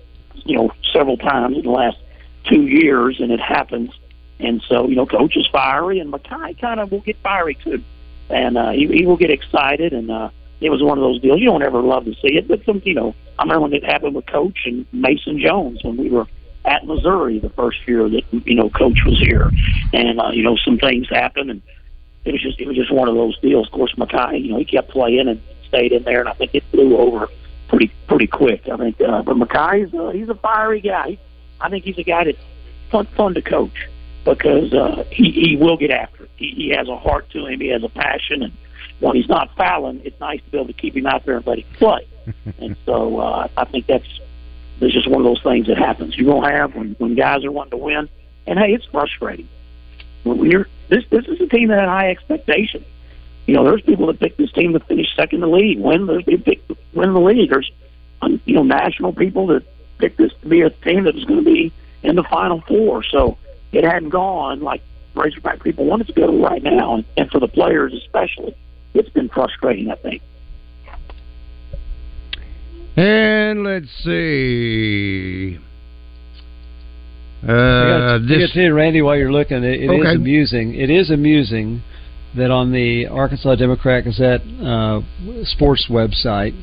you 0.44 0.56
know, 0.56 0.72
several 0.92 1.16
times 1.16 1.56
in 1.56 1.62
the 1.62 1.70
last 1.70 1.98
two 2.44 2.66
years, 2.66 3.20
and 3.20 3.30
it 3.30 3.40
happens. 3.40 3.90
And 4.38 4.62
so, 4.68 4.88
you 4.88 4.96
know, 4.96 5.06
coach 5.06 5.36
is 5.36 5.46
fiery, 5.52 6.00
and 6.00 6.12
Makhi 6.12 6.58
kind 6.60 6.80
of 6.80 6.90
will 6.90 7.00
get 7.00 7.16
fiery 7.22 7.56
too, 7.62 7.82
and 8.28 8.56
uh, 8.56 8.70
he, 8.70 8.86
he 8.88 9.06
will 9.06 9.16
get 9.16 9.30
excited, 9.30 9.92
and 9.92 10.10
uh, 10.10 10.30
it 10.60 10.70
was 10.70 10.82
one 10.82 10.98
of 10.98 11.02
those 11.02 11.20
deals. 11.20 11.40
You 11.40 11.46
don't 11.46 11.62
ever 11.62 11.80
love 11.80 12.04
to 12.04 12.14
see 12.14 12.36
it, 12.36 12.48
but 12.48 12.64
some, 12.64 12.82
you 12.84 12.94
know, 12.94 13.14
I 13.38 13.42
remember 13.42 13.62
when 13.62 13.72
it 13.72 13.84
happened 13.84 14.14
with 14.14 14.26
Coach 14.26 14.58
and 14.66 14.86
Mason 14.92 15.40
Jones 15.40 15.82
when 15.82 15.96
we 15.96 16.10
were 16.10 16.26
at 16.64 16.86
Missouri 16.86 17.38
the 17.38 17.48
first 17.50 17.78
year 17.86 18.08
that 18.08 18.22
you 18.44 18.54
know 18.54 18.68
Coach 18.70 18.98
was 19.04 19.18
here, 19.18 19.50
and 19.92 20.20
uh, 20.20 20.30
you 20.32 20.42
know 20.42 20.56
some 20.56 20.78
things 20.78 21.08
happened, 21.08 21.50
and 21.50 21.62
it 22.24 22.32
was 22.32 22.42
just 22.42 22.60
it 22.60 22.66
was 22.66 22.76
just 22.76 22.92
one 22.92 23.08
of 23.08 23.14
those 23.14 23.38
deals. 23.40 23.66
Of 23.66 23.72
course, 23.72 23.94
Makhi, 23.96 24.44
you 24.44 24.52
know, 24.52 24.58
he 24.58 24.64
kept 24.64 24.90
playing 24.90 25.28
and 25.28 25.40
stayed 25.68 25.92
in 25.92 26.02
there, 26.02 26.20
and 26.20 26.28
I 26.28 26.34
think 26.34 26.54
it 26.54 26.70
blew 26.70 26.96
over 26.98 27.28
pretty 27.68 27.90
pretty 28.06 28.26
quick. 28.26 28.68
I 28.68 28.76
think, 28.76 29.00
uh, 29.00 29.22
but 29.22 29.36
Makhi's 29.36 29.94
uh, 29.94 30.10
he's 30.10 30.28
a 30.28 30.34
fiery 30.34 30.80
guy. 30.80 31.18
I 31.60 31.70
think 31.70 31.84
he's 31.84 31.98
a 31.98 32.02
guy 32.02 32.24
that's 32.24 32.38
fun 32.90 33.06
fun 33.06 33.34
to 33.34 33.42
coach 33.42 33.88
because 34.24 34.74
uh, 34.74 35.04
he 35.10 35.30
he 35.30 35.56
will 35.56 35.76
get 35.76 35.90
after 35.90 36.24
it. 36.24 36.30
He, 36.36 36.50
he 36.50 36.68
has 36.70 36.88
a 36.88 36.96
heart 36.96 37.30
to 37.30 37.46
him. 37.46 37.60
He 37.60 37.68
has 37.68 37.82
a 37.82 37.88
passion, 37.88 38.42
and 38.42 38.52
when 39.00 39.16
he's 39.16 39.28
not 39.28 39.54
fouling, 39.56 40.02
it's 40.04 40.18
nice 40.20 40.40
to 40.44 40.50
be 40.50 40.58
able 40.58 40.66
to 40.68 40.72
keep 40.72 40.96
him 40.96 41.06
out 41.06 41.24
there 41.24 41.38
and 41.38 41.46
let 41.46 41.58
him 41.58 41.66
play. 41.74 42.06
and 42.58 42.76
so 42.84 43.18
uh, 43.18 43.48
I 43.56 43.64
think 43.64 43.86
that's 43.86 44.20
it's 44.80 44.94
just 44.94 45.08
one 45.08 45.20
of 45.20 45.24
those 45.24 45.42
things 45.42 45.66
that 45.66 45.76
happens. 45.76 46.16
You're 46.16 46.32
gonna 46.32 46.50
have 46.50 46.74
when 46.74 46.94
when 46.98 47.14
guys 47.14 47.44
are 47.44 47.52
wanting 47.52 47.72
to 47.72 47.76
win, 47.76 48.08
and 48.46 48.58
hey, 48.58 48.72
it's 48.72 48.84
frustrating. 48.86 49.48
When 50.22 50.50
you're 50.50 50.68
this 50.88 51.04
this 51.10 51.26
is 51.26 51.40
a 51.40 51.46
team 51.46 51.68
that 51.68 51.80
had 51.80 51.88
high 51.88 52.10
expectations. 52.10 52.86
You 53.46 53.54
know, 53.54 53.64
there's 53.64 53.82
people 53.82 54.06
that 54.06 54.20
picked 54.20 54.38
this 54.38 54.52
team 54.52 54.74
to 54.74 54.80
finish 54.80 55.14
second 55.16 55.42
in 55.42 55.50
the 55.50 55.56
league, 55.56 55.80
win. 55.80 56.06
There's 56.06 56.24
people 56.24 56.44
pick 56.44 56.62
win 56.92 57.12
the 57.12 57.20
league. 57.20 57.50
There's 57.50 57.70
um, 58.22 58.40
you 58.44 58.54
know 58.54 58.62
national 58.62 59.12
people 59.12 59.46
that 59.48 59.64
picked 59.98 60.18
this 60.18 60.32
to 60.42 60.48
be 60.48 60.60
a 60.62 60.70
team 60.70 61.04
that 61.04 61.14
was 61.14 61.24
going 61.24 61.44
to 61.44 61.50
be 61.50 61.72
in 62.02 62.16
the 62.16 62.24
final 62.24 62.60
four. 62.62 63.02
So 63.02 63.38
it 63.72 63.84
hadn't 63.84 64.10
gone 64.10 64.60
like 64.60 64.82
Razorback 65.14 65.62
people 65.62 65.84
want 65.84 66.02
it 66.02 66.06
to 66.06 66.12
go 66.12 66.40
right 66.40 66.62
now, 66.62 66.94
and, 66.94 67.04
and 67.16 67.30
for 67.30 67.40
the 67.40 67.48
players 67.48 67.92
especially, 67.92 68.54
it's 68.94 69.08
been 69.10 69.28
frustrating. 69.28 69.90
I 69.90 69.96
think. 69.96 70.22
And 72.96 73.64
let's 73.64 73.88
see. 74.04 75.58
Uh, 77.48 77.52
I 77.52 78.18
this 78.18 78.52
to 78.52 78.72
Randy, 78.72 79.00
while 79.00 79.16
you're 79.16 79.32
looking, 79.32 79.64
it, 79.64 79.80
it 79.82 79.90
is 79.90 80.06
Okay. 80.06 80.14
amusing. 80.16 80.74
It 80.74 80.90
is 80.90 81.10
amusing 81.10 81.82
that 82.36 82.50
on 82.50 82.70
the 82.72 83.06
Arkansas 83.06 83.54
Democrat 83.54 84.04
Gazette 84.04 84.42
uh, 84.62 85.00
sports 85.44 85.86
website, 85.88 86.54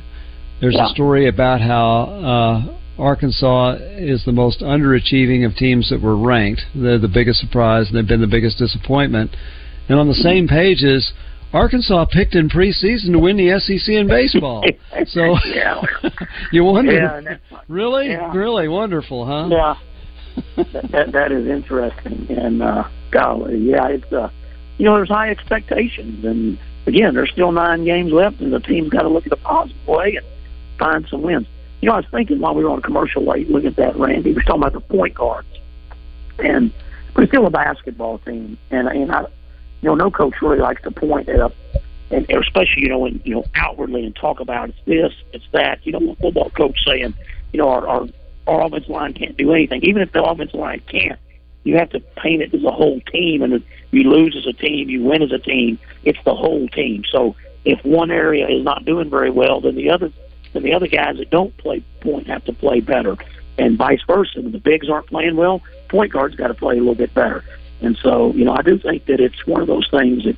there's 0.60 0.74
Yeah. 0.74 0.86
a 0.86 0.88
story 0.90 1.26
about 1.26 1.60
how 1.60 2.02
uh, 2.02 3.02
Arkansas 3.02 3.76
is 3.96 4.24
the 4.24 4.32
most 4.32 4.60
underachieving 4.60 5.44
of 5.44 5.56
teams 5.56 5.88
that 5.90 6.00
were 6.00 6.16
ranked. 6.16 6.62
They're 6.74 6.98
the 6.98 7.08
biggest 7.08 7.40
surprise, 7.40 7.88
and 7.88 7.96
they've 7.96 8.06
been 8.06 8.20
the 8.20 8.26
biggest 8.28 8.58
disappointment. 8.58 9.34
And 9.88 9.98
on 9.98 10.06
the 10.06 10.14
same 10.14 10.46
pages, 10.46 11.12
Arkansas 11.52 12.06
picked 12.12 12.34
in 12.34 12.48
preseason 12.48 13.12
to 13.12 13.18
win 13.18 13.36
the 13.36 13.58
SEC 13.58 13.88
in 13.88 14.06
baseball. 14.06 14.64
so 15.06 15.36
yeah, 15.46 15.80
you 16.52 16.64
wonder, 16.64 16.92
Yeah, 16.92 17.36
really, 17.68 18.08
yeah. 18.10 18.32
really 18.36 18.68
wonderful, 18.68 19.24
huh? 19.24 19.48
Yeah, 19.50 19.74
that, 20.72 20.90
that 20.90 21.12
that 21.12 21.32
is 21.32 21.46
interesting, 21.46 22.26
and 22.30 22.62
uh, 22.62 22.84
golly, 23.10 23.58
yeah, 23.58 23.88
it's 23.88 24.12
uh, 24.12 24.30
you 24.76 24.84
know, 24.84 24.94
there's 24.96 25.08
high 25.08 25.30
expectations, 25.30 26.24
and 26.24 26.58
again, 26.86 27.14
there's 27.14 27.30
still 27.30 27.50
nine 27.52 27.84
games 27.84 28.12
left, 28.12 28.40
and 28.40 28.52
the 28.52 28.60
team's 28.60 28.90
got 28.90 29.02
to 29.02 29.08
look 29.08 29.24
at 29.26 29.30
the 29.30 29.36
positive 29.36 29.86
way 29.86 30.16
and 30.16 30.26
find 30.78 31.06
some 31.10 31.22
wins. 31.22 31.46
You 31.80 31.88
know, 31.88 31.94
I 31.94 31.98
was 31.98 32.06
thinking 32.10 32.40
while 32.40 32.54
we 32.54 32.64
were 32.64 32.70
on 32.70 32.78
a 32.78 32.82
commercial 32.82 33.24
late, 33.24 33.48
look 33.48 33.64
at 33.64 33.76
that, 33.76 33.96
Randy. 33.96 34.30
We 34.30 34.34
were 34.36 34.42
talking 34.42 34.62
about 34.62 34.72
the 34.74 34.80
point 34.80 35.14
guards, 35.14 35.48
and 36.38 36.72
we're 37.16 37.26
still 37.26 37.46
a 37.46 37.50
basketball 37.50 38.18
team, 38.18 38.58
and 38.70 38.86
and 38.88 39.10
I, 39.10 39.24
you 39.80 39.88
know, 39.88 39.94
no 39.94 40.10
coach 40.10 40.34
really 40.42 40.58
likes 40.58 40.82
to 40.82 40.90
point 40.90 41.28
at 41.28 41.52
and 42.10 42.28
especially 42.30 42.82
you 42.82 42.88
know 42.88 43.00
when 43.00 43.20
you 43.24 43.34
know 43.34 43.44
outwardly 43.54 44.04
and 44.04 44.16
talk 44.16 44.40
about 44.40 44.70
it's 44.70 44.78
this, 44.86 45.12
it's 45.32 45.44
that. 45.52 45.80
You 45.84 45.92
want 45.92 46.18
a 46.18 46.22
football 46.22 46.50
coach 46.50 46.78
saying, 46.84 47.14
you 47.52 47.58
know, 47.58 47.68
our 47.68 47.86
our, 47.86 48.08
our 48.46 48.66
offensive 48.66 48.90
line 48.90 49.14
can't 49.14 49.36
do 49.36 49.52
anything. 49.52 49.82
Even 49.82 50.02
if 50.02 50.12
the 50.12 50.22
offensive 50.22 50.58
line 50.58 50.82
can't, 50.86 51.18
you 51.64 51.76
have 51.76 51.90
to 51.90 52.00
paint 52.16 52.42
it 52.42 52.54
as 52.54 52.64
a 52.64 52.70
whole 52.70 53.00
team. 53.12 53.42
And 53.42 53.54
if 53.54 53.62
you 53.90 54.04
lose 54.04 54.36
as 54.36 54.46
a 54.46 54.52
team, 54.52 54.88
you 54.88 55.02
win 55.04 55.22
as 55.22 55.32
a 55.32 55.38
team. 55.38 55.78
It's 56.04 56.18
the 56.24 56.34
whole 56.34 56.66
team. 56.68 57.04
So 57.10 57.36
if 57.64 57.84
one 57.84 58.10
area 58.10 58.48
is 58.48 58.64
not 58.64 58.84
doing 58.84 59.10
very 59.10 59.30
well, 59.30 59.60
then 59.60 59.74
the 59.74 59.90
other 59.90 60.10
then 60.54 60.62
the 60.62 60.72
other 60.72 60.88
guys 60.88 61.18
that 61.18 61.30
don't 61.30 61.54
play 61.58 61.84
point 62.00 62.26
have 62.28 62.44
to 62.46 62.52
play 62.54 62.80
better, 62.80 63.16
and 63.58 63.76
vice 63.76 64.00
versa. 64.06 64.40
When 64.40 64.52
the 64.52 64.58
bigs 64.58 64.88
aren't 64.88 65.08
playing 65.08 65.36
well, 65.36 65.60
point 65.88 66.12
guards 66.12 66.36
got 66.36 66.48
to 66.48 66.54
play 66.54 66.76
a 66.76 66.78
little 66.78 66.94
bit 66.94 67.12
better. 67.12 67.44
And 67.80 67.96
so, 68.02 68.32
you 68.32 68.44
know, 68.44 68.52
I 68.52 68.62
do 68.62 68.78
think 68.78 69.06
that 69.06 69.20
it's 69.20 69.46
one 69.46 69.60
of 69.60 69.66
those 69.68 69.88
things 69.90 70.24
that 70.24 70.36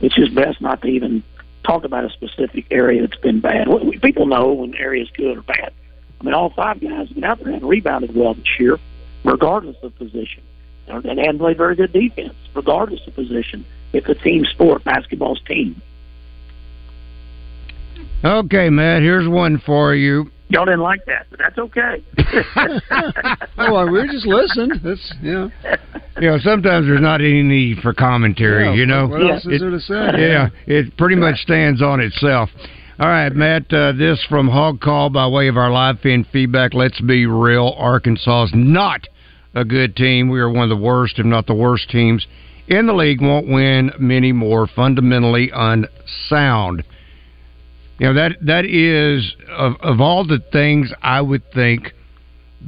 it's 0.00 0.14
just 0.14 0.34
best 0.34 0.60
not 0.60 0.82
to 0.82 0.88
even 0.88 1.22
talk 1.64 1.84
about 1.84 2.04
a 2.04 2.10
specific 2.10 2.66
area 2.70 3.00
that's 3.00 3.20
been 3.20 3.40
bad. 3.40 3.66
People 4.02 4.26
know 4.26 4.52
when 4.52 4.74
an 4.74 4.76
area 4.76 5.02
is 5.02 5.10
good 5.10 5.38
or 5.38 5.42
bad. 5.42 5.72
I 6.20 6.24
mean, 6.24 6.34
all 6.34 6.50
five 6.50 6.80
guys 6.80 7.08
have 7.08 7.14
been 7.14 7.24
out 7.24 7.42
there 7.42 7.52
and 7.52 7.68
rebounded 7.68 8.14
well 8.14 8.34
this 8.34 8.60
year, 8.60 8.78
regardless 9.24 9.76
of 9.82 9.96
position. 9.96 10.42
And 10.86 11.04
hadn't 11.04 11.38
played 11.38 11.56
very 11.56 11.74
good 11.74 11.92
defense, 11.92 12.34
regardless 12.54 13.04
of 13.06 13.14
position. 13.14 13.64
It's 13.92 14.08
a 14.08 14.14
team 14.14 14.44
sport. 14.44 14.84
Basketball's 14.84 15.40
team. 15.42 15.82
Okay, 18.24 18.70
Matt, 18.70 19.02
here's 19.02 19.28
one 19.28 19.58
for 19.58 19.94
you. 19.94 20.30
Y'all 20.48 20.64
didn't 20.64 20.80
like 20.80 21.04
that, 21.06 21.26
but 21.28 21.40
that's 21.40 21.58
okay. 21.58 22.04
oh, 23.58 23.72
well, 23.72 23.90
we're 23.90 24.06
just 24.06 24.26
listening. 24.26 24.80
That's 24.82 25.14
yeah. 25.20 25.48
You 26.20 26.30
know, 26.30 26.38
sometimes 26.38 26.86
there's 26.86 27.00
not 27.00 27.20
any 27.20 27.42
need 27.42 27.78
for 27.78 27.92
commentary. 27.92 28.66
Yeah, 28.66 28.74
you 28.74 28.86
know, 28.86 29.08
what 29.08 29.28
else 29.28 29.44
is 29.44 29.60
there 29.60 29.70
to 29.70 29.80
say? 29.80 29.94
Yeah, 30.18 30.48
it 30.66 30.96
pretty 30.96 31.16
much 31.16 31.38
stands 31.38 31.82
on 31.82 32.00
itself. 32.00 32.48
All 32.98 33.08
right, 33.08 33.30
Matt. 33.34 33.72
Uh, 33.72 33.92
this 33.92 34.24
from 34.28 34.48
Hog 34.48 34.80
Call 34.80 35.10
by 35.10 35.26
way 35.26 35.48
of 35.48 35.56
our 35.56 35.70
live 35.70 36.00
fan 36.00 36.24
feedback. 36.32 36.74
Let's 36.74 37.00
be 37.00 37.26
real. 37.26 37.74
Arkansas 37.76 38.44
is 38.44 38.52
not 38.54 39.00
a 39.54 39.64
good 39.64 39.96
team. 39.96 40.30
We 40.30 40.38
are 40.40 40.48
one 40.48 40.62
of 40.62 40.70
the 40.70 40.82
worst, 40.82 41.18
if 41.18 41.26
not 41.26 41.46
the 41.46 41.54
worst 41.54 41.90
teams 41.90 42.26
in 42.68 42.86
the 42.86 42.94
league. 42.94 43.20
Won't 43.20 43.48
win 43.48 43.90
many 43.98 44.30
more. 44.30 44.68
Fundamentally 44.68 45.50
unsound. 45.52 46.84
You 47.98 48.08
know 48.08 48.14
that 48.14 48.36
that 48.42 48.64
is 48.66 49.34
of 49.50 49.74
of 49.80 50.00
all 50.00 50.24
the 50.26 50.42
things 50.52 50.92
I 51.02 51.20
would 51.20 51.50
think 51.52 51.94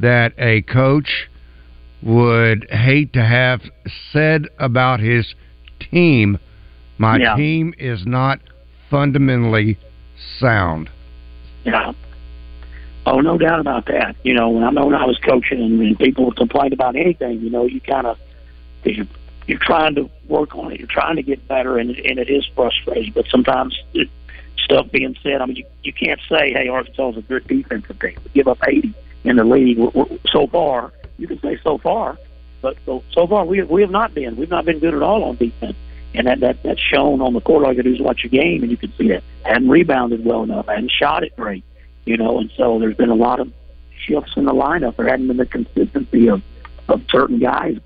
that 0.00 0.32
a 0.38 0.62
coach 0.62 1.28
would 2.02 2.66
hate 2.70 3.12
to 3.12 3.24
have 3.24 3.60
said 4.12 4.46
about 4.58 5.00
his 5.00 5.34
team. 5.80 6.38
My 6.96 7.18
Yeah. 7.18 7.36
team 7.36 7.74
is 7.78 8.06
not 8.06 8.40
fundamentally 8.90 9.76
sound. 10.38 10.88
Yeah. 11.64 11.92
Oh, 13.06 13.20
no 13.20 13.38
doubt 13.38 13.60
about 13.60 13.86
that. 13.86 14.16
You 14.22 14.34
know, 14.34 14.48
when 14.50 14.64
I 14.64 14.70
know 14.70 14.86
when 14.86 14.94
I 14.94 15.04
was 15.04 15.18
coaching 15.18 15.60
and, 15.60 15.80
and 15.80 15.98
people 15.98 16.26
would 16.26 16.36
complain 16.36 16.72
about 16.72 16.94
anything, 16.96 17.40
you 17.40 17.50
know, 17.50 17.64
you 17.64 17.80
kind 17.80 18.06
of 18.06 18.18
you're, 18.84 19.06
you're 19.46 19.58
trying 19.58 19.94
to 19.96 20.08
work 20.28 20.54
on 20.54 20.72
it. 20.72 20.78
You're 20.78 20.88
trying 20.88 21.16
to 21.16 21.22
get 21.22 21.46
better, 21.48 21.78
and 21.78 21.90
it, 21.90 22.04
and 22.04 22.18
it 22.18 22.30
is 22.30 22.46
frustrating. 22.54 23.12
But 23.12 23.26
sometimes 23.30 23.78
it, 23.94 24.08
stuff 24.68 24.90
being 24.92 25.16
said, 25.22 25.40
I 25.40 25.46
mean, 25.46 25.56
you, 25.56 25.64
you 25.82 25.92
can't 25.92 26.20
say, 26.28 26.52
"Hey, 26.52 26.68
Arkansas 26.68 27.10
is 27.10 27.16
a 27.16 27.22
good 27.22 27.46
defensive 27.46 27.98
team." 27.98 28.16
We 28.24 28.30
give 28.34 28.48
up 28.48 28.58
80 28.66 28.94
in 29.24 29.36
the 29.36 29.44
league 29.44 29.78
we're, 29.78 29.90
we're, 29.94 30.18
so 30.30 30.46
far. 30.46 30.92
You 31.18 31.26
can 31.26 31.40
say 31.40 31.58
so 31.64 31.78
far, 31.78 32.18
but 32.60 32.76
so, 32.84 33.02
so 33.12 33.26
far 33.26 33.44
we 33.44 33.62
we 33.62 33.80
have 33.80 33.90
not 33.90 34.14
been. 34.14 34.36
We've 34.36 34.50
not 34.50 34.64
been 34.64 34.78
good 34.78 34.94
at 34.94 35.02
all 35.02 35.24
on 35.24 35.36
defense, 35.36 35.76
and 36.14 36.26
that 36.26 36.40
that 36.40 36.62
that's 36.62 36.80
shown 36.80 37.22
on 37.22 37.32
the 37.32 37.40
court. 37.40 37.64
All 37.64 37.72
you 37.72 37.82
do 37.82 37.94
is 37.94 38.00
watch 38.00 38.24
a 38.24 38.28
game, 38.28 38.62
and 38.62 38.70
you 38.70 38.76
can 38.76 38.92
see 38.96 39.08
that. 39.08 39.24
Hadn't 39.44 39.68
rebounded 39.68 40.24
well 40.24 40.42
enough. 40.42 40.66
Hadn't 40.66 40.92
shot 40.92 41.24
it 41.24 41.34
great, 41.36 41.64
you 42.04 42.16
know. 42.16 42.38
And 42.38 42.50
so 42.56 42.78
there's 42.78 42.96
been 42.96 43.10
a 43.10 43.16
lot 43.16 43.40
of 43.40 43.50
shifts 43.96 44.32
in 44.36 44.44
the 44.44 44.52
lineup. 44.52 44.96
There 44.96 45.08
hadn't 45.08 45.28
been 45.28 45.38
the 45.38 45.46
consistency 45.46 46.28
of 46.28 46.42
of 46.88 47.02
certain 47.10 47.38
guys 47.38 47.78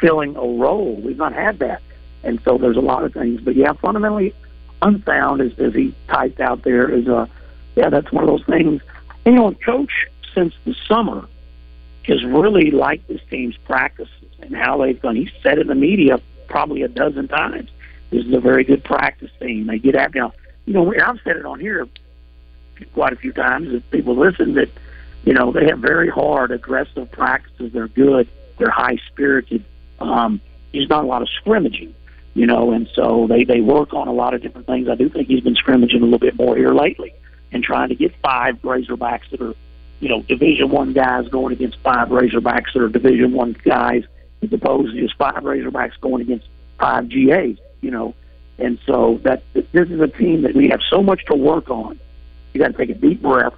filling 0.00 0.36
a 0.36 0.40
role. 0.40 1.00
We've 1.02 1.16
not 1.16 1.32
had 1.32 1.58
that, 1.60 1.82
and 2.22 2.38
so 2.44 2.58
there's 2.58 2.76
a 2.76 2.80
lot 2.80 3.04
of 3.04 3.14
things. 3.14 3.40
But 3.40 3.56
yeah, 3.56 3.72
fundamentally 3.72 4.34
unsound, 4.82 5.40
as, 5.40 5.58
as 5.58 5.74
he 5.74 5.94
typed 6.08 6.40
out 6.40 6.62
there, 6.62 6.90
is 6.90 7.08
uh, 7.08 7.26
yeah, 7.76 7.90
that's 7.90 8.10
one 8.12 8.24
of 8.24 8.30
those 8.30 8.44
things. 8.44 8.82
And, 9.24 9.34
you 9.34 9.40
know, 9.40 9.52
coach 9.52 10.06
since 10.34 10.54
the 10.64 10.74
summer 10.86 11.28
has 12.04 12.24
really 12.24 12.70
liked 12.70 13.08
this 13.08 13.20
team's 13.30 13.56
practices 13.58 14.12
and 14.40 14.54
how 14.56 14.78
they've 14.78 15.00
done. 15.00 15.16
He 15.16 15.30
said 15.42 15.58
in 15.58 15.66
the 15.66 15.74
media 15.74 16.20
probably 16.48 16.82
a 16.82 16.88
dozen 16.88 17.28
times, 17.28 17.70
"This 18.10 18.24
is 18.24 18.32
a 18.32 18.40
very 18.40 18.64
good 18.64 18.82
practice 18.84 19.30
team." 19.40 19.66
They 19.66 19.78
get 19.78 19.94
out 19.94 20.14
now. 20.14 20.32
You 20.64 20.74
know, 20.74 20.94
I've 20.94 21.20
said 21.24 21.36
it 21.36 21.44
on 21.44 21.60
here 21.60 21.86
quite 22.94 23.12
a 23.12 23.16
few 23.16 23.32
times. 23.32 23.72
If 23.72 23.88
people 23.90 24.16
listen, 24.16 24.54
that 24.54 24.70
you 25.24 25.34
know 25.34 25.52
they 25.52 25.66
have 25.66 25.78
very 25.78 26.08
hard, 26.08 26.50
aggressive 26.50 27.10
practices. 27.10 27.72
They're 27.72 27.88
good. 27.88 28.28
They're 28.58 28.70
high 28.70 28.98
spirited. 29.08 29.64
Um, 30.00 30.40
there's 30.72 30.88
not 30.88 31.04
a 31.04 31.06
lot 31.06 31.22
of 31.22 31.28
scrimmaging, 31.28 31.94
you 32.38 32.46
know, 32.46 32.70
and 32.70 32.88
so 32.94 33.26
they 33.28 33.42
they 33.42 33.60
work 33.60 33.92
on 33.92 34.06
a 34.06 34.12
lot 34.12 34.32
of 34.32 34.40
different 34.40 34.68
things. 34.68 34.88
I 34.88 34.94
do 34.94 35.08
think 35.08 35.26
he's 35.26 35.40
been 35.40 35.56
scrimmaging 35.56 36.02
a 36.02 36.04
little 36.04 36.20
bit 36.20 36.36
more 36.36 36.56
here 36.56 36.72
lately 36.72 37.12
and 37.50 37.64
trying 37.64 37.88
to 37.88 37.96
get 37.96 38.14
five 38.22 38.54
Razorbacks 38.62 39.28
that 39.32 39.42
are, 39.42 39.54
you 39.98 40.08
know, 40.08 40.22
Division 40.22 40.70
One 40.70 40.92
guys 40.92 41.26
going 41.26 41.52
against 41.52 41.78
five 41.80 42.08
Razorbacks 42.08 42.72
that 42.74 42.82
are 42.82 42.88
Division 42.88 43.32
One 43.32 43.56
guys, 43.64 44.04
as 44.40 44.52
opposed 44.52 44.94
to 44.94 45.00
just 45.00 45.16
five 45.16 45.42
Razorbacks 45.42 46.00
going 46.00 46.22
against 46.22 46.46
five 46.78 47.08
GAs, 47.08 47.58
you 47.80 47.90
know. 47.90 48.14
And 48.56 48.78
so 48.86 49.18
that 49.24 49.42
this 49.52 49.66
is 49.74 50.00
a 50.00 50.06
team 50.06 50.42
that 50.42 50.54
we 50.54 50.68
have 50.68 50.80
so 50.88 51.02
much 51.02 51.24
to 51.26 51.34
work 51.34 51.70
on. 51.70 51.98
You 52.54 52.60
got 52.60 52.68
to 52.68 52.78
take 52.78 52.90
a 52.90 52.94
deep 52.94 53.20
breath, 53.20 53.54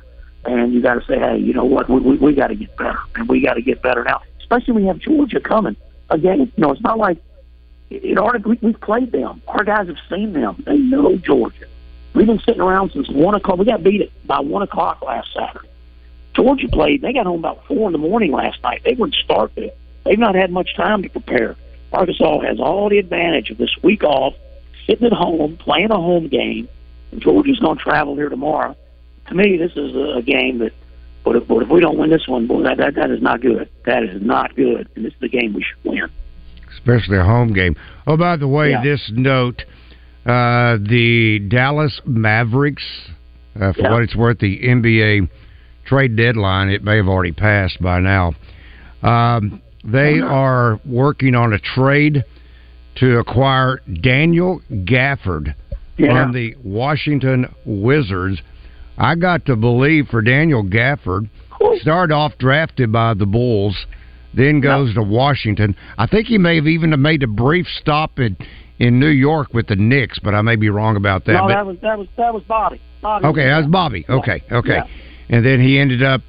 and 0.47 0.73
you 0.73 0.81
got 0.81 0.95
to 0.95 1.05
say, 1.05 1.19
hey, 1.19 1.37
you 1.37 1.53
know 1.53 1.67
what, 1.67 1.91
we 1.91 2.01
we, 2.01 2.17
we 2.17 2.35
got 2.35 2.47
to 2.47 2.55
get 2.55 2.75
better, 2.79 2.99
and 3.15 3.29
we 3.29 3.43
got 3.43 3.55
to 3.55 3.63
get 3.63 3.83
better 3.83 4.05
now. 4.05 4.23
Especially 4.41 4.73
when 4.73 4.85
you 4.85 4.89
have 4.89 5.01
Georgia 5.01 5.41
coming 5.41 5.77
again. 6.09 6.41
You 6.41 6.53
know, 6.57 6.73
it's 6.73 6.81
not 6.81 6.97
like 6.97 7.19
in 7.91 8.19
our 8.19 8.39
we, 8.39 8.59
we've 8.63 8.81
played 8.81 9.13
them. 9.13 9.43
Our 9.49 9.65
guys 9.65 9.89
have 9.89 9.99
seen 10.09 10.33
them. 10.33 10.63
They 10.67 10.79
know 10.79 11.17
Georgia. 11.17 11.67
We've 12.15 12.27
been 12.27 12.41
sitting 12.41 12.61
around 12.61 12.93
since 12.93 13.09
one 13.09 13.35
o'clock. 13.35 13.59
We 13.59 13.65
got 13.65 13.83
beat 13.83 14.01
it 14.01 14.13
by 14.27 14.41
one 14.41 14.63
o'clock 14.63 15.03
last 15.03 15.29
Saturday. 15.35 15.69
Georgia 16.35 16.69
played. 16.69 17.03
They 17.03 17.13
got 17.13 17.27
home 17.27 17.41
about 17.41 17.67
four 17.67 17.89
in 17.89 17.93
the 17.93 17.99
morning 17.99 18.33
last 18.33 18.63
night. 18.63 18.83
They 18.85 18.95
were 18.95 19.07
in 19.07 19.13
Starkville. 19.13 19.73
They've 20.05 20.19
not 20.19 20.35
had 20.35 20.51
much 20.51 20.75
time 20.77 21.03
to 21.03 21.09
prepare. 21.09 21.57
Arkansas 21.93 22.41
has 22.41 22.61
all 22.61 22.89
the 22.89 22.99
advantage 22.99 23.51
of 23.51 23.59
this 23.59 23.77
week 23.83 24.05
off, 24.05 24.35
sitting 24.87 25.07
at 25.07 25.13
home, 25.13 25.57
playing 25.57 25.91
a 25.91 25.97
home 25.97 26.29
game, 26.29 26.69
and 27.11 27.21
Georgia's 27.21 27.59
going 27.59 27.77
to 27.77 27.83
travel 27.83 28.15
here 28.15 28.29
tomorrow. 28.29 28.77
To 29.27 29.35
me, 29.35 29.57
this 29.57 29.73
is 29.73 29.95
a, 29.95 30.19
a 30.19 30.23
game 30.23 30.59
that, 30.59 30.73
but 31.25 31.37
if, 31.37 31.49
but 31.49 31.63
if 31.63 31.69
we 31.69 31.81
don't 31.81 31.99
win 31.99 32.11
this 32.11 32.27
one, 32.29 32.47
boy, 32.47 32.63
that, 32.63 32.79
that 32.79 32.95
that 32.95 33.11
is 33.11 33.21
not 33.21 33.41
good. 33.41 33.69
That 33.85 34.05
is 34.05 34.23
not 34.23 34.55
good, 34.55 34.89
and 34.95 35.05
this 35.05 35.13
is 35.13 35.21
the 35.21 35.29
game 35.29 35.53
we 35.53 35.65
should 35.65 35.85
win. 35.85 36.11
Especially 36.75 37.17
a 37.19 37.25
home 37.25 37.53
game. 37.53 37.77
Oh, 38.07 38.17
by 38.17 38.37
the 38.37 38.49
way, 38.49 38.71
Yeah. 38.71 38.83
this 38.83 39.11
note: 39.15 39.65
uh, 40.27 40.77
the 40.81 41.39
Dallas 41.49 42.01
Mavericks, 42.05 42.85
uh, 43.61 43.73
for 43.73 43.81
Yeah. 43.83 43.93
what 43.93 44.03
it's 44.03 44.15
worth, 44.17 44.39
the 44.39 44.61
NBA 44.63 45.29
trade 45.85 46.17
deadline 46.17 46.69
it 46.69 46.85
may 46.85 46.97
have 46.97 47.09
already 47.09 47.33
passed 47.33 47.81
by 47.83 48.01
now. 48.01 48.35
Um, 49.03 49.61
they 49.83 50.21
are 50.21 50.79
working 50.85 51.35
on 51.35 51.53
a 51.53 51.59
trade 51.59 52.23
to 52.97 53.19
acquire 53.19 53.81
Daniel 54.03 54.61
Gafford 54.71 55.55
Yeah. 55.97 56.25
from 56.25 56.33
the 56.33 56.55
Washington 56.63 57.47
Wizards. 57.65 58.41
I 58.99 59.15
got 59.15 59.47
to 59.47 59.57
believe 59.57 60.09
for 60.09 60.21
Daniel 60.21 60.63
Gafford, 60.63 61.29
started 61.81 62.13
off 62.15 62.37
drafted 62.39 62.93
by 62.93 63.15
the 63.15 63.25
Bulls, 63.27 63.87
then 64.35 64.61
goes 64.61 64.95
to 64.95 65.03
Washington. 65.03 65.75
I 65.99 66.07
think 66.07 66.27
he 66.27 66.39
may 66.39 66.57
have 66.57 66.67
even 66.67 67.01
made 67.03 67.23
a 67.23 67.27
brief 67.27 67.67
stop 67.81 68.19
in 68.19 68.37
in 68.79 68.99
New 68.99 69.09
York 69.09 69.53
with 69.53 69.67
the 69.67 69.77
Knicks, 69.77 70.19
but 70.19 70.35
I 70.35 70.41
may 70.41 70.57
be 70.57 70.71
wrong 70.71 70.97
about 70.97 71.27
that. 71.27 71.33
no, 71.33 71.43
but 71.43 71.49
that 71.49 71.67
was 71.67 71.77
that 71.83 71.99
was 71.99 72.09
that 72.17 72.33
was 72.33 72.43
Bobby. 72.45 72.81
Bobby 73.03 73.27
Okay, 73.27 73.45
that 73.47 73.59
was 73.59 73.67
Bobby. 73.67 74.05
Okay, 74.09 74.43
okay. 74.51 74.77
Yeah. 74.77 74.85
And 75.29 75.45
then 75.47 75.61
he 75.61 75.79
ended 75.79 76.03
up, 76.03 76.23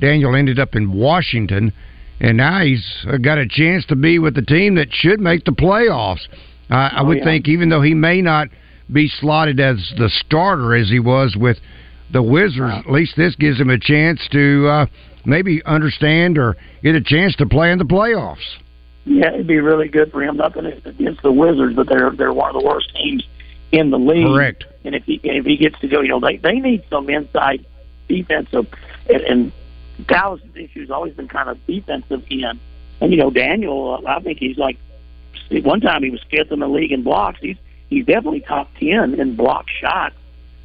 Daniel 0.00 0.34
ended 0.36 0.58
up 0.58 0.74
in 0.74 0.92
Washington, 0.92 1.72
and 2.20 2.36
now 2.36 2.60
he's 2.60 2.84
got 3.22 3.38
a 3.38 3.46
chance 3.48 3.86
to 3.86 3.96
be 3.96 4.18
with 4.18 4.34
the 4.34 4.42
team 4.42 4.74
that 4.74 4.88
should 4.92 5.20
make 5.20 5.44
the 5.44 5.52
playoffs. 5.52 6.26
Uh, 6.70 6.74
I 6.74 7.00
Oh, 7.00 7.04
would 7.06 7.18
yeah. 7.18 7.24
think, 7.24 7.48
even 7.48 7.68
though 7.70 7.82
he 7.82 7.94
may 7.94 8.20
not 8.20 8.48
be 8.92 9.08
slotted 9.08 9.58
as 9.58 9.76
the 9.96 10.08
starter 10.10 10.74
as 10.74 10.90
he 10.90 10.98
was 10.98 11.34
with 11.36 11.58
the 12.12 12.22
Wizards, 12.22 12.74
at 12.84 12.90
least 12.90 13.16
this 13.16 13.34
gives 13.36 13.58
him 13.58 13.70
a 13.70 13.78
chance 13.78 14.20
to 14.32 14.66
uh, 14.68 14.86
maybe 15.24 15.62
understand 15.64 16.38
or 16.38 16.56
get 16.82 16.94
a 16.94 17.00
chance 17.00 17.34
to 17.36 17.46
play 17.46 17.70
in 17.70 17.78
the 17.78 17.84
playoffs. 17.84 18.58
Yeah, 19.04 19.32
it'd 19.34 19.46
be 19.46 19.58
really 19.58 19.88
good 19.88 20.12
for 20.12 20.22
him. 20.22 20.36
Nothing 20.36 20.66
against 20.66 21.22
the 21.22 21.32
Wizards, 21.32 21.74
but 21.74 21.88
they're 21.88 22.10
they're 22.10 22.32
one 22.32 22.54
of 22.54 22.60
the 22.60 22.66
worst 22.66 22.94
teams 22.94 23.26
in 23.72 23.90
the 23.90 23.98
league. 23.98 24.26
Correct. 24.26 24.64
And 24.84 24.94
if 24.94 25.04
he 25.04 25.20
and 25.24 25.38
if 25.38 25.44
he 25.44 25.56
gets 25.56 25.78
to 25.80 25.88
go, 25.88 26.00
you 26.00 26.08
know, 26.08 26.20
they 26.20 26.36
they 26.36 26.60
need 26.60 26.84
some 26.88 27.08
inside 27.10 27.66
defensive. 28.08 28.66
And, 29.08 29.20
and 29.22 29.52
Dallas' 30.06 30.42
issue 30.54 30.80
has 30.80 30.90
always 30.90 31.14
been 31.14 31.28
kind 31.28 31.48
of 31.48 31.58
defensive 31.66 32.22
end. 32.30 32.60
And 33.00 33.10
you 33.10 33.18
know, 33.18 33.30
Daniel, 33.30 34.00
I 34.06 34.20
think 34.20 34.38
he's 34.38 34.56
like 34.56 34.78
one 35.50 35.80
time 35.80 36.02
he 36.02 36.10
was 36.10 36.22
fifth 36.30 36.52
in 36.52 36.60
the 36.60 36.68
league 36.68 36.92
in 36.92 37.02
blocks. 37.02 37.40
He's 37.40 37.56
he's 37.88 38.06
definitely 38.06 38.40
top 38.40 38.70
ten 38.78 39.14
in 39.14 39.34
block 39.34 39.66
shots. 39.68 40.14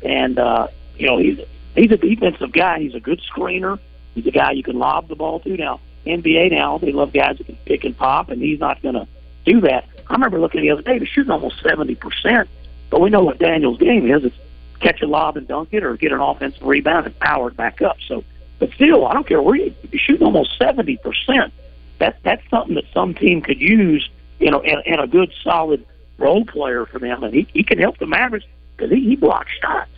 And 0.03 0.38
uh, 0.38 0.68
you 0.95 1.08
know, 1.08 1.18
he's 1.18 1.39
he's 1.76 1.91
a 1.91 1.97
defensive 1.97 2.51
guy. 2.51 2.80
He's 2.80 2.93
a 2.93 2.99
good 2.99 3.22
screener. 3.22 3.80
He's 4.18 4.26
a 4.26 4.32
guy 4.32 4.53
you 4.53 4.63
can 4.63 4.80
lob 4.80 5.09
the 5.09 5.15
ball 5.15 5.39
to. 5.41 5.55
Now, 5.55 5.80
NBA 6.07 6.49
now, 6.51 6.80
they 6.80 6.91
love 6.91 7.13
guys 7.13 7.38
that 7.38 7.45
can 7.45 7.57
pick 7.65 7.84
and 7.84 7.95
pop, 7.95 8.30
and 8.30 8.41
he's 8.41 8.59
not 8.59 8.82
going 8.82 8.95
to 8.95 9.07
do 9.45 9.61
that. 9.61 9.86
I 10.07 10.13
remember 10.13 10.39
looking 10.39 10.61
the 10.61 10.72
other 10.72 10.82
day, 10.82 10.97
he's 10.97 11.07
shooting 11.07 11.32
almost 11.32 11.63
70%, 11.63 12.47
but 12.89 12.99
we 12.99 13.11
know 13.11 13.24
what 13.24 13.38
Daniel's 13.38 13.78
game 13.78 14.09
is. 14.09 14.24
It's 14.24 14.36
catch 14.80 15.03
a 15.03 15.07
lob 15.07 15.38
and 15.38 15.47
dunk 15.47 15.70
it 15.72 15.84
or 15.84 15.95
get 15.97 16.11
an 16.11 16.20
offensive 16.20 16.63
rebound 16.63 17.05
and 17.05 17.20
power 17.20 17.49
it 17.49 17.57
back 17.57 17.84
up. 17.84 17.97
So, 18.07 18.24
but 18.57 18.72
still, 18.72 19.05
I 19.05 19.13
don't 19.13 19.28
care 19.28 19.41
where 19.41 19.55
you, 19.55 19.76
you're 19.91 19.99
shooting 19.99 20.26
almost 20.26 20.59
70%. 20.59 21.51
That, 21.99 22.18
that's 22.24 22.47
something 22.49 22.74
that 22.74 22.86
some 22.91 23.13
team 23.13 23.43
could 23.43 23.61
use, 23.61 24.09
you 24.39 24.49
know, 24.49 24.61
and, 24.61 24.82
and 24.88 24.99
a 24.99 25.07
good 25.07 25.32
solid 25.43 25.86
role 26.18 26.43
player 26.43 26.88
for 26.88 26.97
them. 26.97 27.24
And 27.24 27.36
he, 27.36 27.47
he 27.53 27.63
can 27.63 27.78
help 27.78 27.99
the 27.99 28.07
Mavericks 28.07 28.47
because 28.76 28.91
he, 28.91 29.01
he 29.01 29.15
blocks 29.15 29.51
shots. 29.61 29.91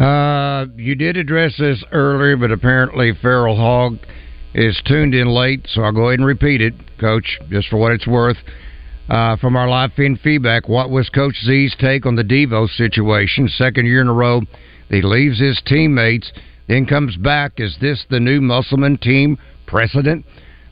Uh, 0.00 0.64
you 0.76 0.94
did 0.94 1.18
address 1.18 1.54
this 1.58 1.84
earlier, 1.92 2.34
but 2.34 2.50
apparently 2.50 3.12
Feral 3.20 3.54
Hog 3.54 3.98
is 4.54 4.80
tuned 4.86 5.14
in 5.14 5.28
late, 5.28 5.66
so 5.68 5.82
I'll 5.82 5.92
go 5.92 6.08
ahead 6.08 6.20
and 6.20 6.26
repeat 6.26 6.62
it, 6.62 6.72
Coach, 6.98 7.38
just 7.50 7.68
for 7.68 7.76
what 7.76 7.92
it's 7.92 8.06
worth. 8.06 8.38
Uh, 9.10 9.36
from 9.36 9.56
our 9.56 9.68
live 9.68 9.92
feed 9.92 10.18
feedback, 10.20 10.70
what 10.70 10.88
was 10.88 11.10
Coach 11.10 11.36
Z's 11.44 11.76
take 11.78 12.06
on 12.06 12.14
the 12.14 12.24
Devo 12.24 12.66
situation? 12.70 13.46
Second 13.48 13.84
year 13.84 14.00
in 14.00 14.08
a 14.08 14.12
row, 14.14 14.40
he 14.88 15.02
leaves 15.02 15.38
his 15.38 15.60
teammates, 15.66 16.32
then 16.66 16.86
comes 16.86 17.16
back. 17.16 17.52
Is 17.58 17.76
this 17.80 18.06
the 18.08 18.20
new 18.20 18.40
Musselman 18.40 18.96
team 18.96 19.36
precedent? 19.66 20.24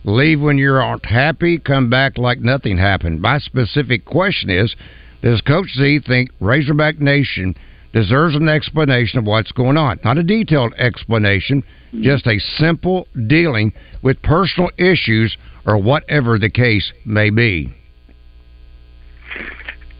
Leave 0.04 0.40
when 0.40 0.56
you 0.56 0.72
aren't 0.72 1.04
happy, 1.04 1.58
come 1.58 1.90
back 1.90 2.16
like 2.16 2.40
nothing 2.40 2.78
happened. 2.78 3.20
My 3.20 3.38
specific 3.38 4.06
question 4.06 4.48
is 4.48 4.74
Does 5.20 5.42
Coach 5.42 5.68
Z 5.76 6.00
think 6.06 6.30
Razorback 6.40 6.98
Nation 6.98 7.54
deserves 7.92 8.34
an 8.34 8.48
explanation 8.48 9.18
of 9.18 9.24
what's 9.24 9.52
going 9.52 9.76
on? 9.76 9.98
Not 10.04 10.18
a 10.18 10.22
detailed 10.22 10.74
explanation, 10.74 11.62
just 12.00 12.26
a 12.26 12.38
simple 12.38 13.08
dealing 13.26 13.72
with 14.02 14.20
personal 14.22 14.70
issues 14.76 15.36
or 15.66 15.78
whatever 15.78 16.38
the 16.38 16.50
case 16.50 16.92
may 17.04 17.30
be. 17.30 17.74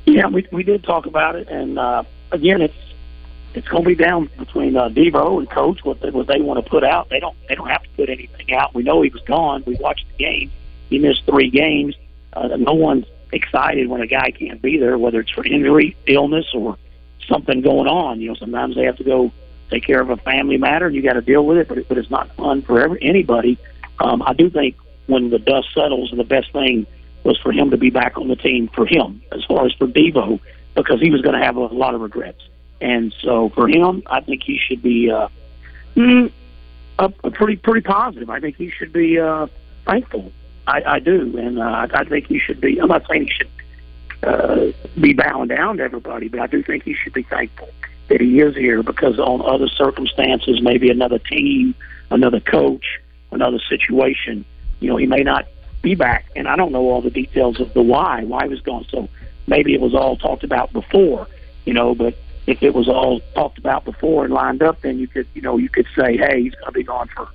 Yeah, 0.07 0.27
we 0.29 0.47
we 0.51 0.63
did 0.63 0.85
talk 0.85 1.07
about 1.07 1.37
it, 1.37 1.49
and 1.49 1.79
uh, 1.79 2.03
again, 2.33 2.63
it's 2.63 2.75
it's 3.55 3.69
going 3.69 3.83
to 3.83 3.89
be 3.89 3.95
down 3.95 4.31
between 4.39 4.77
uh, 4.77 4.89
Devo 4.89 5.39
and 5.39 5.51
Coach 5.51 5.81
what 5.85 6.01
they, 6.01 6.11
what 6.11 6.27
they 6.27 6.41
want 6.41 6.63
to 6.65 6.71
put 6.71 6.85
out. 6.85 7.11
They 7.11 7.21
don't 7.21 7.37
they 7.49 7.55
don't 7.55 7.69
have 7.69 7.83
to 7.83 7.89
put 7.97 8.09
anything 8.09 8.55
out. 8.55 8.75
We 8.75 8.83
know 8.83 9.03
he 9.03 9.11
was 9.11 9.23
gone. 9.23 9.65
We 9.67 9.77
watched 9.81 10.07
the 10.17 10.25
game. 10.25 10.51
He 10.89 10.99
missed 10.99 11.25
three 11.27 11.51
games. 11.51 11.95
Uh, 12.33 12.49
no 12.57 12.73
one's 12.73 13.07
excited 13.33 13.89
when 13.89 14.01
a 14.01 14.07
guy 14.07 14.31
can't 14.31 14.63
be 14.63 14.79
there, 14.79 14.97
whether 14.99 15.21
it's 15.21 15.31
for 15.31 15.45
injury, 15.45 15.97
illness, 16.07 16.47
or 16.55 16.79
something 17.29 17.61
going 17.61 17.87
on. 17.87 18.21
You 18.21 18.29
know, 18.29 18.35
sometimes 18.35 18.75
they 18.75 18.85
have 18.85 18.97
to 18.97 19.05
go 19.05 19.33
take 19.71 19.85
care 19.85 20.01
of 20.01 20.11
a 20.11 20.17
family 20.17 20.57
matter, 20.57 20.87
and 20.87 20.95
you 20.95 21.03
got 21.03 21.15
to 21.15 21.21
deal 21.21 21.45
with 21.45 21.59
it. 21.59 21.69
But 21.69 21.87
but 21.89 21.99
it's 21.99 22.11
not 22.11 22.35
fun 22.37 22.63
for 22.63 22.81
every, 22.81 22.99
anybody. 23.03 23.59
Um, 24.01 24.23
I 24.23 24.33
do 24.33 24.51
think 24.51 24.77
when 25.07 25.31
the 25.31 25.39
dust 25.39 25.69
settles, 25.75 26.13
the 26.17 26.25
best 26.25 26.53
thing 26.53 26.87
was 27.25 27.39
for 27.39 27.53
him 27.53 27.71
to 27.71 27.77
be 27.77 27.91
back 27.91 28.17
on 28.17 28.29
the 28.29 28.37
team 28.37 28.69
for 28.69 28.87
him, 28.87 29.23
as 29.33 29.45
far 29.45 29.67
as 29.67 29.73
for 29.73 29.87
Devo, 29.87 30.41
because 30.75 31.01
he 31.01 31.11
was 31.11 31.21
going 31.21 31.39
to 31.39 31.45
have 31.45 31.57
a 31.57 31.61
lot 31.61 31.95
of 31.95 32.01
regrets. 32.01 32.41
And 32.81 33.15
so 33.21 33.49
for 33.51 33.69
him, 33.69 34.03
I 34.07 34.21
think 34.21 34.43
he 34.45 34.59
should 34.59 34.83
be 34.83 35.11
uh, 35.11 35.29
mm, 35.97 36.31
a, 36.99 37.13
a 37.25 37.31
pretty 37.31 37.57
pretty 37.57 37.81
positive. 37.81 38.31
I 38.31 38.41
think 38.41 38.57
he 38.57 38.71
should 38.71 38.93
be 38.93 39.19
uh, 39.19 39.49
thankful. 39.85 40.33
I, 40.67 40.83
I 40.87 40.99
do, 41.01 41.37
and 41.39 41.59
uh, 41.59 41.89
I 41.93 42.05
think 42.05 42.27
he 42.27 42.39
should 42.39 42.61
be. 42.61 42.79
I'm 42.79 42.89
not 42.89 43.07
saying 43.09 43.25
he 43.25 43.31
should 43.31 43.49
uh, 44.23 44.67
be 45.01 45.13
bowing 45.13 45.49
down 45.49 45.77
to 45.79 45.83
everybody, 45.83 46.29
but 46.29 46.41
I 46.41 46.47
do 46.47 46.63
think 46.63 46.85
he 46.85 46.95
should 46.95 47.13
be 47.13 47.23
thankful 47.23 47.69
that 48.09 48.21
he 48.21 48.41
is 48.41 48.57
here 48.57 48.83
because 48.83 49.19
on 49.19 49.43
other 49.43 49.69
circumstances, 49.69 50.61
maybe 50.63 50.91
another 50.91 51.19
team, 51.19 51.75
another 52.11 52.41
coach, 52.41 52.85
another 53.31 53.59
situation, 53.69 54.45
you 54.81 54.89
know, 54.89 54.97
he 54.97 55.07
may 55.07 55.23
not 55.23 55.47
be 55.83 55.95
back. 55.95 56.27
And 56.35 56.49
I 56.49 56.57
don't 56.57 56.73
know 56.73 56.89
all 56.91 57.03
the 57.03 57.11
details 57.11 57.61
of 57.61 57.73
the 57.75 57.83
why, 57.83 58.25
why 58.25 58.45
he 58.45 58.49
was 58.49 58.61
gone. 58.61 58.87
So 58.91 59.09
maybe 59.47 59.75
it 59.75 59.81
was 59.81 59.95
all 59.95 60.17
talked 60.17 60.45
about 60.45 60.73
before, 60.73 61.29
you 61.65 61.75
know, 61.75 61.95
but 61.95 62.17
if 62.47 62.63
it 62.63 62.75
was 62.75 62.89
all 62.89 63.21
talked 63.35 63.59
about 63.59 63.85
before 63.85 64.25
and 64.25 64.33
lined 64.33 64.63
up, 64.63 64.81
then 64.81 64.99
you 64.99 65.07
could, 65.07 65.27
you 65.35 65.43
know, 65.43 65.59
you 65.59 65.69
could 65.69 65.87
say, 65.95 66.17
hey, 66.17 66.43
he's 66.43 66.55
going 66.55 66.67
to 66.67 66.73
be 66.73 66.83
gone 66.83 67.09
for 67.15 67.29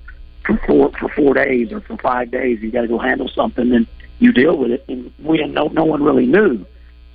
for 0.44 0.58
four 0.68 0.92
for 1.00 1.08
four 1.10 1.34
days 1.34 1.72
or 1.72 1.80
for 1.82 1.98
five 1.98 2.32
days. 2.32 2.60
You 2.62 2.72
got 2.72 2.82
to 2.82 2.88
go 2.88 2.98
handle 2.98 3.30
something, 3.30 3.72
and 3.72 3.88
you 4.20 4.34
deal 4.34 4.58
with 4.58 4.72
it. 4.72 4.84
And 4.88 5.14
we 5.20 5.38
didn't 5.38 5.54
know, 5.54 5.68
no 5.68 5.86
one 5.86 6.04
really 6.04 6.26
knew, 6.26 6.66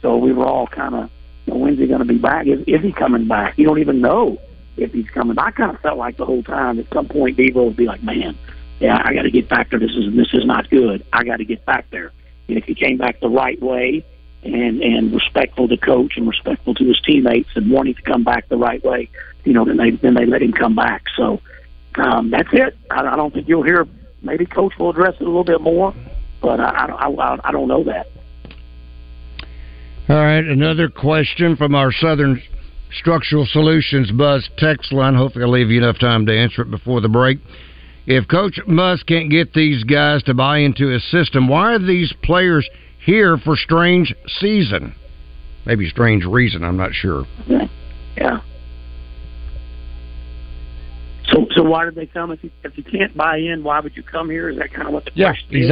so 0.03 0.17
we 0.17 0.33
were 0.33 0.47
all 0.47 0.67
kind 0.67 0.95
of, 0.95 1.11
you 1.47 1.55
know, 1.55 1.59
when's 1.59 1.79
he 1.79 1.87
going 1.87 2.01
to 2.01 2.05
be 2.05 2.19
back? 2.19 2.47
Is, 2.47 2.61
is 2.67 2.83
he 2.83 2.93
coming 2.93 3.27
back? 3.27 3.59
You 3.59 3.67
don't 3.67 3.79
even 3.79 4.01
know 4.01 4.39
if 4.77 4.93
he's 4.93 5.09
coming. 5.11 5.39
I 5.39 5.51
kind 5.51 5.75
of 5.75 5.81
felt 5.81 5.99
like 5.99 6.17
the 6.17 6.25
whole 6.25 6.43
time 6.43 6.79
at 6.79 6.87
some 6.93 7.09
point 7.09 7.37
Devo 7.37 7.67
would 7.67 7.77
be 7.77 7.87
like, 7.87 8.03
man, 8.03 8.37
yeah, 8.81 9.01
I 9.05 9.13
got 9.13 9.23
to 9.23 9.31
get 9.31 9.49
back 9.49 9.71
there. 9.71 9.81
This 9.81 9.91
is 9.97 10.15
this 10.15 10.33
is 10.33 10.45
not 10.45 10.71
good. 10.71 11.05
I 11.13 11.25
got 11.25 11.39
to 11.39 11.45
get 11.45 11.65
back 11.65 11.91
there. 11.91 12.13
And 12.49 12.57
if 12.57 12.65
he 12.65 12.75
came 12.75 12.97
back 12.97 13.21
the 13.21 13.29
right 13.29 13.61
way 13.61 14.05
and 14.45 14.81
and 14.81 15.13
respectful 15.13 15.69
to 15.69 15.77
coach 15.77 16.17
and 16.17 16.29
respectful 16.29 16.75
to 16.75 16.85
his 16.85 17.01
teammates 17.01 17.51
and 17.57 17.71
wanting 17.71 17.95
to 17.95 18.03
come 18.03 18.23
back 18.23 18.49
the 18.49 18.57
right 18.57 18.83
way, 18.85 19.11
you 19.45 19.53
know, 19.53 19.65
then 19.65 19.77
they 19.79 19.91
then 19.91 20.15
they 20.15 20.27
let 20.27 20.43
him 20.43 20.53
come 20.53 20.77
back. 20.77 21.05
So 21.17 21.41
um, 21.97 22.31
that's 22.31 22.49
it. 22.53 22.77
I, 22.91 23.01
I 23.01 23.17
don't 23.17 23.35
think 23.35 23.49
you'll 23.49 23.65
hear. 23.65 23.87
Maybe 24.23 24.47
coach 24.47 24.77
will 24.79 24.91
address 24.91 25.15
it 25.15 25.23
a 25.23 25.27
little 25.27 25.45
bit 25.45 25.61
more, 25.61 25.93
but 26.41 26.61
I 26.61 26.87
I, 26.87 27.09
I, 27.09 27.39
I 27.49 27.53
don't 27.53 27.69
know 27.69 27.83
that. 27.85 28.09
All 30.09 30.17
right, 30.17 30.43
another 30.43 30.89
question 30.89 31.55
from 31.55 31.75
our 31.75 31.93
Southern 31.93 32.41
Structural 32.93 33.45
Solutions 33.45 34.11
Buzz 34.11 34.49
text 34.57 34.91
line. 34.91 35.15
Hopefully, 35.15 35.45
I'll 35.45 35.51
leave 35.51 35.71
you 35.71 35.77
enough 35.83 35.99
time 35.99 36.25
to 36.25 36.33
answer 36.37 36.63
it 36.63 36.71
before 36.71 37.03
the 37.03 37.11
break. 37.11 37.39
If 38.07 38.27
Coach 38.27 38.59
Muss 38.67 39.03
can't 39.03 39.31
get 39.31 39.53
these 39.53 39.85
guys 39.85 40.23
to 40.23 40.33
buy 40.33 40.61
into 40.61 40.87
his 40.89 41.05
system, 41.11 41.47
why 41.47 41.75
are 41.75 41.79
these 41.79 42.11
players 42.23 42.67
here 43.05 43.37
for 43.37 43.55
strange 43.55 44.15
season? 44.41 44.95
Maybe 45.67 45.87
strange 45.91 46.25
reason. 46.25 46.65
I'm 46.65 46.79
not 46.79 46.95
sure. 46.95 47.27
Yeah. 48.17 48.41
So, 51.31 51.47
so 51.55 51.63
why 51.63 51.85
did 51.85 51.97
they 51.97 52.07
come? 52.07 52.31
If 52.31 52.43
you, 52.43 52.51
if 52.65 52.79
you 52.79 52.85
can't 52.85 53.15
buy 53.15 53.37
in, 53.37 53.63
why 53.63 53.81
would 53.81 53.95
you 53.95 54.03
come 54.03 54.31
here? 54.31 54.49
Is 54.49 54.57
that 54.57 54.73
kind 54.73 54.89
of 54.89 54.95
what 54.95 55.05
the 55.05 55.11
Yeah, 55.15 55.33
question 55.33 55.49
is? 55.51 55.69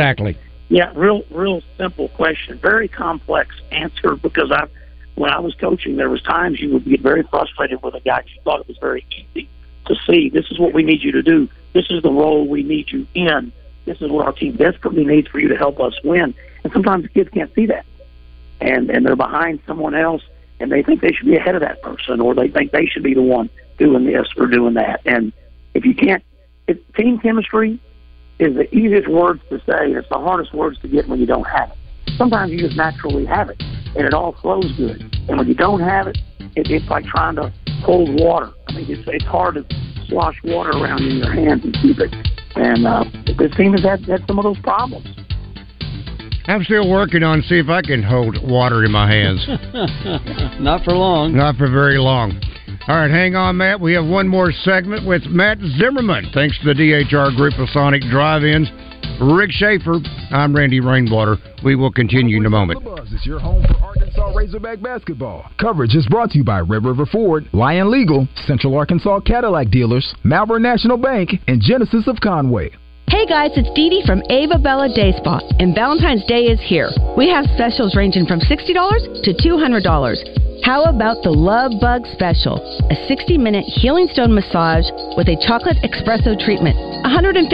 Yeah, 0.68 0.92
real, 0.94 1.22
real 1.30 1.62
simple 1.76 2.08
question. 2.08 2.58
Very 2.58 2.88
complex 2.88 3.54
answer 3.70 4.16
because 4.16 4.50
I, 4.50 4.66
when 5.14 5.30
I 5.30 5.38
was 5.38 5.54
coaching, 5.54 5.96
there 5.96 6.10
was 6.10 6.22
times 6.22 6.60
you 6.60 6.72
would 6.72 6.84
get 6.84 7.00
very 7.00 7.22
frustrated 7.22 7.82
with 7.82 7.94
a 7.94 8.00
guy. 8.00 8.24
You 8.26 8.40
thought 8.42 8.60
it 8.60 8.68
was 8.68 8.78
very 8.78 9.06
easy 9.10 9.48
to 9.86 9.94
see. 10.06 10.28
This 10.28 10.46
is 10.50 10.58
what 10.58 10.74
we 10.74 10.82
need 10.82 11.02
you 11.02 11.12
to 11.12 11.22
do. 11.22 11.48
This 11.72 11.86
is 11.90 12.02
the 12.02 12.10
role 12.10 12.48
we 12.48 12.62
need 12.62 12.90
you 12.90 13.06
in. 13.14 13.52
This 13.84 14.00
is 14.00 14.10
what 14.10 14.26
our 14.26 14.32
team 14.32 14.56
desperately 14.56 15.04
needs 15.04 15.28
for 15.28 15.38
you 15.38 15.48
to 15.48 15.56
help 15.56 15.78
us 15.78 15.94
win. 16.02 16.34
And 16.64 16.72
sometimes 16.72 17.06
kids 17.08 17.30
can't 17.30 17.54
see 17.54 17.66
that, 17.66 17.86
and 18.60 18.90
and 18.90 19.06
they're 19.06 19.14
behind 19.14 19.60
someone 19.66 19.94
else, 19.94 20.22
and 20.58 20.72
they 20.72 20.82
think 20.82 21.00
they 21.00 21.12
should 21.12 21.26
be 21.26 21.36
ahead 21.36 21.54
of 21.54 21.60
that 21.60 21.80
person, 21.82 22.20
or 22.20 22.34
they 22.34 22.48
think 22.48 22.72
they 22.72 22.86
should 22.86 23.04
be 23.04 23.14
the 23.14 23.22
one 23.22 23.48
doing 23.78 24.04
this 24.04 24.26
or 24.36 24.46
doing 24.46 24.74
that. 24.74 25.02
And 25.06 25.32
if 25.74 25.84
you 25.84 25.94
can't, 25.94 26.24
if 26.66 26.78
team 26.94 27.20
chemistry 27.20 27.78
is 28.38 28.54
the 28.54 28.72
easiest 28.74 29.08
words 29.08 29.40
to 29.50 29.58
say. 29.60 29.92
It's 29.92 30.08
the 30.08 30.18
hardest 30.18 30.52
words 30.54 30.78
to 30.80 30.88
get 30.88 31.08
when 31.08 31.20
you 31.20 31.26
don't 31.26 31.46
have 31.46 31.70
it. 31.70 31.76
Sometimes 32.16 32.52
you 32.52 32.58
just 32.58 32.76
naturally 32.76 33.26
have 33.26 33.50
it, 33.50 33.62
and 33.96 34.06
it 34.06 34.14
all 34.14 34.32
flows 34.40 34.70
good. 34.76 35.02
And 35.28 35.38
when 35.38 35.48
you 35.48 35.54
don't 35.54 35.80
have 35.80 36.06
it, 36.06 36.18
it 36.54 36.70
it's 36.70 36.88
like 36.88 37.04
trying 37.04 37.36
to 37.36 37.52
hold 37.82 38.08
water. 38.20 38.50
I 38.68 38.72
mean, 38.74 38.86
it's 38.88 39.02
it's 39.06 39.24
hard 39.24 39.54
to 39.56 39.64
slosh 40.08 40.36
water 40.44 40.70
around 40.70 41.02
in 41.02 41.16
your 41.16 41.32
hands 41.32 41.64
and 41.64 41.74
keep 41.82 41.98
it. 41.98 42.14
And 42.54 42.86
uh, 42.86 43.04
this 43.38 43.54
team 43.56 43.72
has 43.72 43.82
had, 43.82 44.04
had 44.04 44.26
some 44.26 44.38
of 44.38 44.44
those 44.44 44.58
problems. 44.60 45.06
I'm 46.46 46.62
still 46.62 46.88
working 46.88 47.22
on 47.22 47.42
see 47.42 47.58
if 47.58 47.68
I 47.68 47.82
can 47.82 48.02
hold 48.02 48.38
water 48.48 48.84
in 48.84 48.92
my 48.92 49.10
hands. 49.10 49.44
Not 50.60 50.84
for 50.84 50.92
long. 50.92 51.36
Not 51.36 51.56
for 51.56 51.68
very 51.68 51.98
long. 51.98 52.40
All 52.88 52.94
right, 52.94 53.10
hang 53.10 53.34
on, 53.34 53.56
Matt. 53.56 53.80
We 53.80 53.94
have 53.94 54.06
one 54.06 54.28
more 54.28 54.52
segment 54.52 55.04
with 55.04 55.26
Matt 55.26 55.58
Zimmerman. 55.76 56.30
Thanks 56.32 56.56
to 56.60 56.66
the 56.66 56.72
DHR 56.72 57.34
Group 57.34 57.58
of 57.58 57.68
Sonic 57.70 58.00
Drive-Ins. 58.02 58.70
Rick 59.20 59.50
Schaefer. 59.50 59.96
I'm 60.30 60.54
Randy 60.54 60.78
Rainwater. 60.78 61.36
We 61.64 61.74
will 61.74 61.90
continue 61.90 62.36
in 62.36 62.46
a 62.46 62.50
moment. 62.50 62.86
Is 63.12 63.26
your 63.26 63.40
home 63.40 63.64
for 63.64 63.76
Arkansas 63.78 64.32
Razorback 64.36 64.80
basketball. 64.80 65.50
Coverage 65.58 65.96
is 65.96 66.06
brought 66.06 66.30
to 66.30 66.38
you 66.38 66.44
by 66.44 66.60
Red 66.60 66.84
River 66.84 67.06
Ford, 67.06 67.48
Lion 67.52 67.90
Legal, 67.90 68.28
Central 68.46 68.76
Arkansas 68.76 69.18
Cadillac 69.20 69.70
Dealers, 69.70 70.14
Malvern 70.22 70.62
National 70.62 70.96
Bank, 70.96 71.30
and 71.48 71.60
Genesis 71.60 72.06
of 72.06 72.20
Conway. 72.20 72.70
Hey 73.08 73.24
guys, 73.24 73.52
it's 73.54 73.70
Dee 73.70 73.88
Dee 73.88 74.02
from 74.04 74.20
Ava 74.30 74.58
Bella 74.58 74.88
Day 74.90 75.14
Spa, 75.16 75.38
and 75.62 75.72
Valentine's 75.74 76.24
Day 76.26 76.46
is 76.50 76.58
here. 76.60 76.90
We 77.16 77.28
have 77.30 77.46
specials 77.54 77.94
ranging 77.94 78.26
from 78.26 78.40
$60 78.40 79.22
to 79.22 79.30
$200. 79.30 80.66
How 80.66 80.82
about 80.90 81.22
the 81.22 81.30
Love 81.30 81.78
Bug 81.80 82.02
Special? 82.18 82.58
A 82.90 82.96
60 83.06 83.38
minute 83.38 83.62
healing 83.62 84.08
stone 84.10 84.34
massage 84.34 84.90
with 85.14 85.30
a 85.30 85.38
chocolate 85.46 85.78
espresso 85.86 86.34
treatment, 86.34 86.74
$150. 87.06 87.46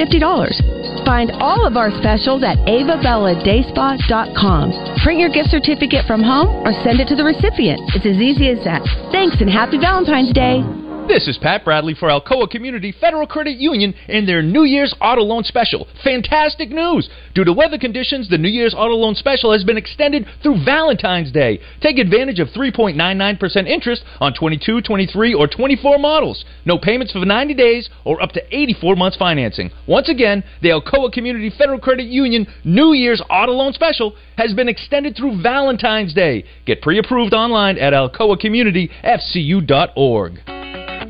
Find 1.05 1.31
all 1.37 1.69
of 1.69 1.77
our 1.77 1.91
specials 2.01 2.43
at 2.43 2.57
avabelladayspa.com. 2.65 4.65
Print 5.05 5.21
your 5.21 5.29
gift 5.29 5.51
certificate 5.51 6.07
from 6.09 6.23
home 6.25 6.49
or 6.65 6.73
send 6.81 6.99
it 6.99 7.09
to 7.13 7.17
the 7.17 7.29
recipient. 7.29 7.79
It's 7.93 8.09
as 8.09 8.17
easy 8.17 8.49
as 8.49 8.65
that. 8.65 8.81
Thanks 9.13 9.37
and 9.45 9.51
happy 9.53 9.77
Valentine's 9.77 10.33
Day. 10.33 10.65
This 11.09 11.27
is 11.27 11.37
Pat 11.37 11.65
Bradley 11.65 11.95
for 11.95 12.09
Alcoa 12.09 12.49
Community 12.49 12.93
Federal 12.93 13.27
Credit 13.27 13.59
Union 13.59 13.93
and 14.09 14.27
their 14.27 14.41
New 14.41 14.63
Year's 14.63 14.95
Auto 15.01 15.23
Loan 15.23 15.43
Special. 15.43 15.89
Fantastic 16.03 16.71
news! 16.71 17.11
Due 17.35 17.43
to 17.45 17.53
weather 17.53 17.77
conditions, 17.77 18.29
the 18.29 18.39
New 18.39 18.49
Year's 18.49 18.73
Auto 18.73 18.95
Loan 18.95 19.17
Special 19.17 19.53
has 19.53 19.65
been 19.65 19.77
extended 19.77 20.27
through 20.43 20.65
Valentine's 20.65 21.33
Day. 21.33 21.61
Take 21.81 21.99
advantage 21.99 22.39
of 22.39 22.49
3.99% 22.49 23.69
interest 23.69 24.05
on 24.21 24.33
22, 24.33 24.81
23, 24.81 25.35
or 25.35 25.49
24 25.49 25.99
models. 25.99 26.45
No 26.65 26.79
payments 26.79 27.13
for 27.13 27.27
90 27.27 27.55
days 27.55 27.91
or 28.05 28.23
up 28.23 28.31
to 28.33 28.57
84 28.57 28.97
months 28.97 29.17
financing. 29.17 29.73
Once 29.89 30.09
again, 30.09 30.45
the 30.63 30.69
Alcoa 30.69 31.13
Community 31.13 31.51
Federal 31.51 31.81
Credit 31.81 32.07
Union 32.07 32.47
New 32.65 32.93
Year's 32.93 33.21
Auto 33.29 33.53
Loan 33.53 33.73
Special 33.73 34.15
has 34.39 34.55
been 34.55 34.69
extended 34.69 35.17
through 35.17 35.43
Valentine's 35.43 36.15
Day. 36.15 36.45
Get 36.65 36.81
pre-approved 36.81 37.35
online 37.35 37.77
at 37.77 37.93
alcoacommunityfcu.org. 37.93 40.62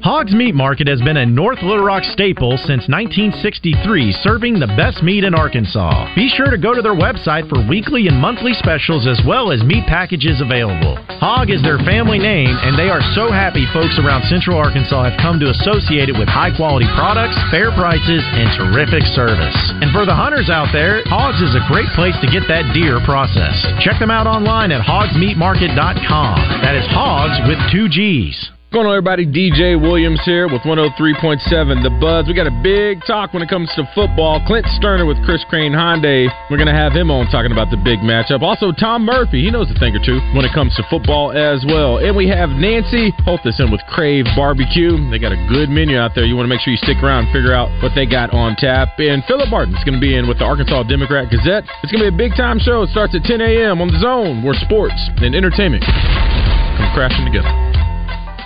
Hogg's 0.03 0.35
Meat 0.35 0.59
Market 0.59 0.91
has 0.91 0.99
been 0.99 1.23
a 1.23 1.25
North 1.25 1.63
Little 1.63 1.87
Rock 1.87 2.03
staple 2.03 2.59
since 2.67 2.91
1963, 2.91 4.11
serving 4.27 4.59
the 4.59 4.67
best 4.75 4.99
meat 4.99 5.23
in 5.23 5.31
Arkansas. 5.31 6.11
Be 6.19 6.27
sure 6.27 6.51
to 6.51 6.59
go 6.59 6.75
to 6.75 6.83
their 6.83 6.99
website 6.99 7.47
for 7.47 7.63
weekly 7.71 8.11
and 8.11 8.19
monthly 8.19 8.51
specials 8.51 9.07
as 9.07 9.23
well 9.23 9.55
as 9.55 9.63
meat 9.63 9.87
packages 9.87 10.43
available. 10.43 10.99
Hogg 11.23 11.55
is 11.55 11.63
their 11.63 11.79
family 11.87 12.19
name, 12.19 12.51
and 12.51 12.75
they 12.75 12.91
are 12.91 12.99
so 13.15 13.31
happy 13.31 13.63
folks 13.71 13.95
around 14.03 14.27
Central 14.27 14.59
Arkansas 14.59 15.07
have 15.07 15.23
come 15.23 15.39
to 15.39 15.55
associate 15.55 16.11
it 16.11 16.19
with 16.19 16.27
high 16.27 16.51
quality 16.51 16.91
products, 16.99 17.39
fair 17.55 17.71
prices, 17.79 18.27
and 18.35 18.51
terrific 18.59 19.07
service. 19.15 19.55
And 19.87 19.95
for 19.95 20.03
the 20.03 20.19
hunters 20.19 20.51
out 20.51 20.75
there, 20.75 21.07
Hogg's 21.07 21.39
is 21.39 21.55
a 21.55 21.63
great 21.71 21.91
place 21.95 22.19
to 22.27 22.27
get 22.27 22.43
that 22.51 22.75
deer 22.75 22.99
processed. 23.07 23.71
Check 23.79 24.03
them 24.03 24.11
out 24.11 24.27
online 24.27 24.75
at 24.75 24.83
hoggsmeatmarket.com. 24.83 26.35
That 26.59 26.75
is 26.75 26.91
Hoggs 26.91 27.39
with 27.47 27.63
two 27.71 27.87
G's. 27.87 28.35
Going 28.73 28.89
on, 28.89 28.97
everybody? 28.97 29.29
DJ 29.29 29.77
Williams 29.77 30.25
here 30.25 30.49
with 30.49 30.65
103.7 30.65 31.45
The 31.85 31.93
Buzz. 32.01 32.25
We 32.25 32.33
got 32.33 32.49
a 32.49 32.61
big 32.65 33.05
talk 33.05 33.37
when 33.37 33.45
it 33.45 33.53
comes 33.53 33.69
to 33.77 33.85
football. 33.93 34.41
Clint 34.49 34.65
Stoerner 34.81 35.05
with 35.05 35.21
Chris 35.29 35.45
Crane 35.45 35.77
Hyundai. 35.77 36.25
We're 36.49 36.57
going 36.57 36.73
to 36.73 36.81
have 36.81 36.97
him 36.97 37.13
on 37.13 37.29
talking 37.29 37.53
about 37.53 37.69
the 37.69 37.77
big 37.77 38.01
matchup. 38.01 38.41
Also, 38.41 38.73
Tom 38.73 39.05
Murphy. 39.05 39.45
He 39.45 39.53
knows 39.53 39.69
a 39.69 39.77
thing 39.77 39.93
or 39.93 40.01
two 40.01 40.25
when 40.33 40.49
it 40.49 40.57
comes 40.57 40.73
to 40.81 40.83
football 40.89 41.37
as 41.37 41.61
well. 41.69 42.01
And 42.01 42.17
we 42.17 42.25
have 42.33 42.49
Nancy 42.57 43.13
Holthus 43.29 43.61
in 43.61 43.69
with 43.69 43.85
Crave 43.93 44.25
Barbecue. 44.33 44.97
They 45.13 45.21
got 45.21 45.37
a 45.37 45.41
good 45.53 45.69
menu 45.69 46.01
out 46.01 46.17
there. 46.17 46.25
You 46.25 46.33
want 46.33 46.49
to 46.49 46.53
make 46.57 46.65
sure 46.65 46.73
you 46.73 46.81
stick 46.81 46.97
around 47.05 47.29
and 47.29 47.33
figure 47.37 47.53
out 47.53 47.69
what 47.85 47.93
they 47.93 48.09
got 48.09 48.33
on 48.33 48.57
tap. 48.57 48.97
And 48.97 49.21
Philip 49.29 49.53
Barton's 49.53 49.85
going 49.85 50.01
to 50.01 50.05
be 50.05 50.17
in 50.17 50.25
with 50.25 50.41
the 50.41 50.49
Arkansas 50.49 50.89
Democrat 50.89 51.29
Gazette. 51.29 51.69
It's 51.85 51.93
going 51.93 52.01
to 52.01 52.09
be 52.09 52.15
a 52.17 52.21
big 52.25 52.33
time 52.41 52.57
show. 52.57 52.89
It 52.89 52.91
starts 52.97 53.13
at 53.13 53.21
10 53.29 53.37
a.m. 53.37 53.85
on 53.85 53.93
the 53.93 54.01
zone 54.01 54.41
where 54.41 54.57
sports 54.57 54.97
and 55.21 55.37
entertainment 55.37 55.85
come 55.85 56.89
crashing 56.97 57.29
together. 57.29 57.82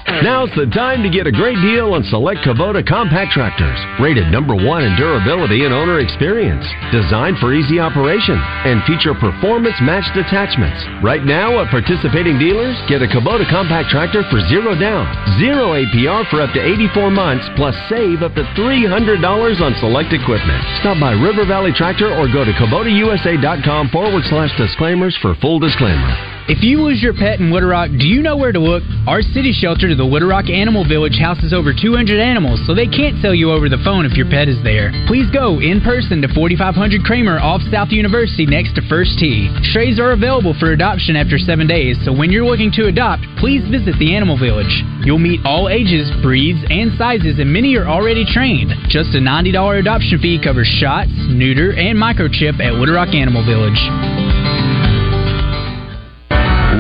Now's 0.07 0.55
the 0.55 0.71
time 0.71 1.03
to 1.03 1.11
get 1.11 1.27
a 1.27 1.35
great 1.35 1.59
deal 1.67 1.91
on 1.93 2.07
select 2.07 2.47
Kubota 2.47 2.81
compact 2.87 3.35
tractors, 3.35 3.75
rated 3.99 4.31
number 4.31 4.55
one 4.55 4.87
in 4.87 4.95
durability 4.95 5.67
and 5.67 5.75
owner 5.75 5.99
experience, 5.99 6.63
designed 6.95 7.43
for 7.43 7.53
easy 7.53 7.83
operation, 7.83 8.39
and 8.39 8.87
feature 8.87 9.19
performance 9.19 9.75
matched 9.83 10.15
attachments. 10.15 10.79
Right 11.03 11.27
now 11.27 11.59
at 11.59 11.75
participating 11.75 12.39
dealers, 12.39 12.79
get 12.87 13.03
a 13.03 13.11
Kubota 13.11 13.51
compact 13.51 13.91
tractor 13.91 14.23
for 14.31 14.39
zero 14.47 14.79
down, 14.79 15.11
zero 15.43 15.75
APR 15.75 16.23
for 16.31 16.41
up 16.41 16.55
to 16.55 16.63
84 16.63 17.11
months, 17.11 17.45
plus 17.59 17.75
save 17.91 18.23
up 18.23 18.35
to 18.39 18.47
$300 18.55 19.21
on 19.27 19.75
select 19.83 20.15
equipment. 20.15 20.63
Stop 20.81 21.03
by 21.03 21.19
River 21.19 21.45
Valley 21.45 21.75
Tractor 21.75 22.15
or 22.15 22.31
go 22.31 22.47
to 22.47 22.55
KubotaUSA.com 22.55 23.91
forward 23.91 24.23
slash 24.31 24.55
disclaimers 24.57 25.19
for 25.21 25.35
full 25.43 25.59
disclaimer. 25.59 26.36
If 26.47 26.63
you 26.63 26.79
lose 26.79 27.03
your 27.03 27.11
pet 27.11 27.43
in 27.43 27.51
Rock, 27.51 27.91
do 27.91 28.07
you 28.07 28.23
know 28.23 28.39
where 28.39 28.55
to 28.55 28.63
look? 28.63 28.87
Our 29.11 29.19
city 29.19 29.51
shelter 29.51 29.91
to 29.91 29.99
the 29.99 30.07
Rock 30.07 30.47
Animal 30.47 30.87
Village 30.87 31.19
houses 31.19 31.51
over 31.51 31.75
200 31.75 32.23
animals, 32.23 32.63
so 32.71 32.75
they 32.75 32.87
can't 32.87 33.19
sell 33.19 33.35
you 33.35 33.51
over 33.51 33.67
the 33.67 33.83
phone 33.83 34.07
if 34.07 34.15
your 34.15 34.31
pet 34.31 34.47
is 34.47 34.63
there. 34.63 34.95
Please 35.11 35.27
go 35.35 35.59
in 35.59 35.83
person 35.83 36.23
to 36.23 36.31
4500 36.31 37.03
Kramer 37.03 37.43
off 37.43 37.67
South 37.75 37.91
University 37.91 38.47
next 38.47 38.79
to 38.79 38.83
First 38.87 39.19
Tee. 39.19 39.51
Strays 39.75 39.99
are 39.99 40.15
available 40.15 40.55
for 40.55 40.71
adoption 40.71 41.19
after 41.19 41.35
seven 41.35 41.67
days, 41.67 41.99
so 42.07 42.15
when 42.15 42.31
you're 42.31 42.47
looking 42.47 42.71
to 42.79 42.87
adopt, 42.87 43.27
please 43.43 43.67
visit 43.67 43.99
the 43.99 44.15
Animal 44.15 44.39
Village. 44.39 44.71
You'll 45.03 45.19
meet 45.19 45.43
all 45.43 45.67
ages, 45.67 46.07
breeds, 46.23 46.63
and 46.71 46.95
sizes, 46.95 47.43
and 47.43 47.51
many 47.51 47.75
are 47.75 47.91
already 47.91 48.23
trained. 48.23 48.71
Just 48.87 49.19
a 49.19 49.21
$90 49.23 49.83
adoption 49.83 50.23
fee 50.23 50.39
covers 50.39 50.71
shots, 50.79 51.11
neuter, 51.27 51.75
and 51.75 51.99
microchip 51.99 52.63
at 52.63 52.79
Rock 52.79 53.19
Animal 53.19 53.43
Village. 53.43 53.83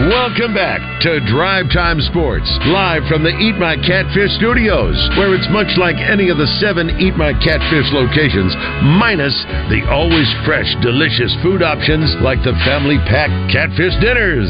Welcome 0.07 0.55
back 0.55 0.79
to 1.03 1.19
Drive 1.27 1.67
Time 1.75 1.99
Sports, 1.99 2.47
live 2.71 3.03
from 3.11 3.27
the 3.27 3.35
Eat 3.43 3.59
My 3.59 3.75
Catfish 3.75 4.31
studios, 4.39 4.95
where 5.19 5.35
it's 5.35 5.51
much 5.51 5.67
like 5.83 5.99
any 5.99 6.31
of 6.31 6.39
the 6.39 6.47
seven 6.63 6.95
Eat 7.03 7.19
My 7.19 7.35
Catfish 7.43 7.91
locations, 7.91 8.55
minus 9.03 9.35
the 9.67 9.83
always 9.91 10.31
fresh, 10.47 10.71
delicious 10.79 11.35
food 11.43 11.59
options 11.59 12.15
like 12.23 12.39
the 12.47 12.55
family 12.63 13.03
pack 13.11 13.35
catfish 13.51 13.99
dinners. 13.99 14.47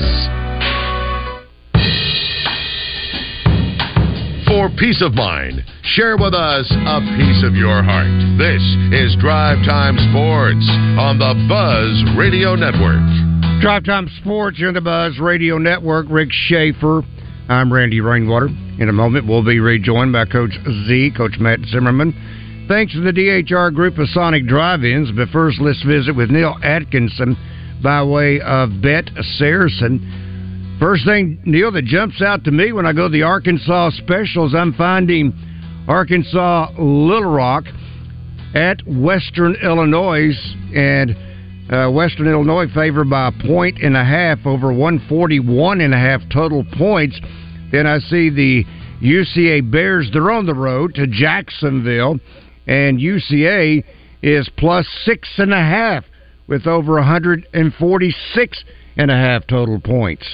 For 4.44 4.68
peace 4.76 5.00
of 5.00 5.16
mind, 5.16 5.64
share 5.96 6.20
with 6.20 6.36
us 6.36 6.68
a 6.68 7.00
piece 7.16 7.40
of 7.48 7.56
your 7.56 7.80
heart. 7.80 8.12
This 8.36 8.60
is 8.92 9.16
Drive 9.24 9.64
Time 9.64 9.96
Sports 10.12 10.68
on 11.00 11.16
the 11.16 11.32
Buzz 11.48 11.96
Radio 12.12 12.60
Network. 12.60 13.35
Drive 13.60 13.84
Time 13.84 14.08
Sports 14.20 14.58
on 14.64 14.74
the 14.74 14.80
Buzz 14.82 15.18
Radio 15.18 15.56
Network. 15.56 16.06
Rick 16.10 16.28
Schaefer. 16.30 17.02
I'm 17.48 17.72
Randy 17.72 18.00
Rainwater. 18.00 18.46
In 18.46 18.88
a 18.88 18.92
moment, 18.92 19.26
we'll 19.26 19.44
be 19.44 19.60
rejoined 19.60 20.12
by 20.12 20.26
Coach 20.26 20.52
Z, 20.86 21.12
Coach 21.16 21.38
Matt 21.40 21.60
Zimmerman. 21.64 22.66
Thanks 22.68 22.92
to 22.92 23.00
the 23.00 23.12
DHR 23.12 23.74
Group 23.74 23.96
of 23.98 24.08
Sonic 24.10 24.46
Drive-Ins. 24.46 25.10
But 25.12 25.30
first, 25.30 25.58
let's 25.60 25.82
visit 25.82 26.14
with 26.14 26.30
Neil 26.30 26.54
Atkinson 26.62 27.34
by 27.82 28.02
way 28.02 28.40
of 28.40 28.82
Bet 28.82 29.08
Saracen. 29.38 30.76
First 30.78 31.06
thing, 31.06 31.40
Neil, 31.46 31.72
that 31.72 31.86
jumps 31.86 32.20
out 32.20 32.44
to 32.44 32.50
me 32.50 32.72
when 32.72 32.84
I 32.84 32.92
go 32.92 33.08
to 33.08 33.12
the 33.12 33.22
Arkansas 33.22 33.90
specials, 33.96 34.54
I'm 34.54 34.74
finding 34.74 35.32
Arkansas 35.88 36.72
Little 36.78 37.32
Rock 37.32 37.64
at 38.54 38.86
Western 38.86 39.56
Illinois 39.62 40.34
and 40.74 41.16
uh, 41.70 41.90
Western 41.90 42.28
Illinois 42.28 42.66
favored 42.72 43.10
by 43.10 43.28
a 43.28 43.32
point 43.46 43.78
and 43.82 43.96
a 43.96 44.04
half 44.04 44.46
over 44.46 44.72
141 44.72 45.80
and 45.80 45.92
a 45.92 45.98
half 45.98 46.20
total 46.32 46.64
points. 46.76 47.20
Then 47.72 47.86
I 47.86 47.98
see 47.98 48.30
the 48.30 48.64
UCA 49.02 49.68
Bears. 49.70 50.10
They're 50.12 50.30
on 50.30 50.46
the 50.46 50.54
road 50.54 50.94
to 50.94 51.06
Jacksonville, 51.06 52.18
and 52.66 53.00
UCA 53.00 53.84
is 54.22 54.48
plus 54.56 54.86
six 55.04 55.28
and 55.38 55.52
a 55.52 55.56
half 55.56 56.04
with 56.46 56.66
over 56.66 56.94
146 56.94 58.64
and 58.96 59.10
a 59.10 59.14
half 59.14 59.46
total 59.46 59.80
points. 59.80 60.26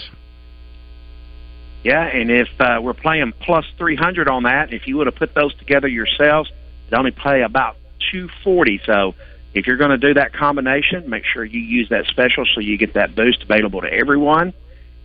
Yeah, 1.83 2.05
and 2.07 2.31
if 2.31 2.49
uh, 2.61 2.79
we're 2.81 2.95
playing 2.95 3.33
plus 3.41 3.65
300 3.79 4.29
on 4.29 4.45
that, 4.45 4.73
if 4.73 4.87
you 4.87 4.99
would 4.99 5.07
have 5.09 5.17
put 5.17 5.35
those 5.35 5.55
together 5.57 5.89
yourselves, 5.89 6.51
it 6.89 6.95
only 6.95 7.11
pay 7.11 7.43
about 7.43 7.77
240. 8.13 8.81
So 8.87 9.15
if 9.55 9.67
you're 9.67 9.77
going 9.77 9.91
to 9.91 9.99
do 9.99 10.15
that 10.15 10.33
combination, 10.33 11.09
make 11.09 11.25
sure 11.25 11.45
you 11.45 11.61
use 11.61 11.89
that 11.91 12.07
special 12.07 12.45
so 12.55 12.61
you 12.61 12.77
get 12.79 12.95
that 12.95 13.15
boost 13.15 13.43
available 13.43 13.83
to 13.83 13.93
everyone. 13.93 14.55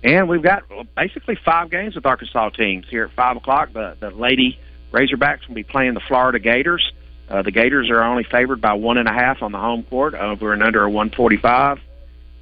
And 0.04 0.30
we've 0.30 0.44
got 0.44 0.64
basically 0.96 1.38
five 1.44 1.70
games 1.70 1.96
with 1.96 2.06
Arkansas 2.06 2.50
teams 2.50 2.86
here 2.90 3.06
at 3.06 3.12
five 3.12 3.36
o'clock. 3.36 3.74
The 3.74 3.98
the 4.00 4.12
Lady 4.12 4.60
Razorbacks 4.92 5.48
will 5.48 5.56
be 5.56 5.64
playing 5.64 5.96
the 5.96 6.00
Florida 6.02 6.40
Gators. 6.40 6.94
Uh, 7.30 7.42
the 7.42 7.52
Gators 7.52 7.90
are 7.90 8.02
only 8.02 8.24
favored 8.24 8.62
by 8.62 8.74
one 8.74 8.98
and 8.98 9.08
a 9.08 9.12
half 9.12 9.42
on 9.42 9.52
the 9.52 9.58
home 9.58 9.84
court, 9.84 10.14
over 10.14 10.54
and 10.54 10.64
under 10.64 10.84
a 10.84 10.90
145. 10.90 11.80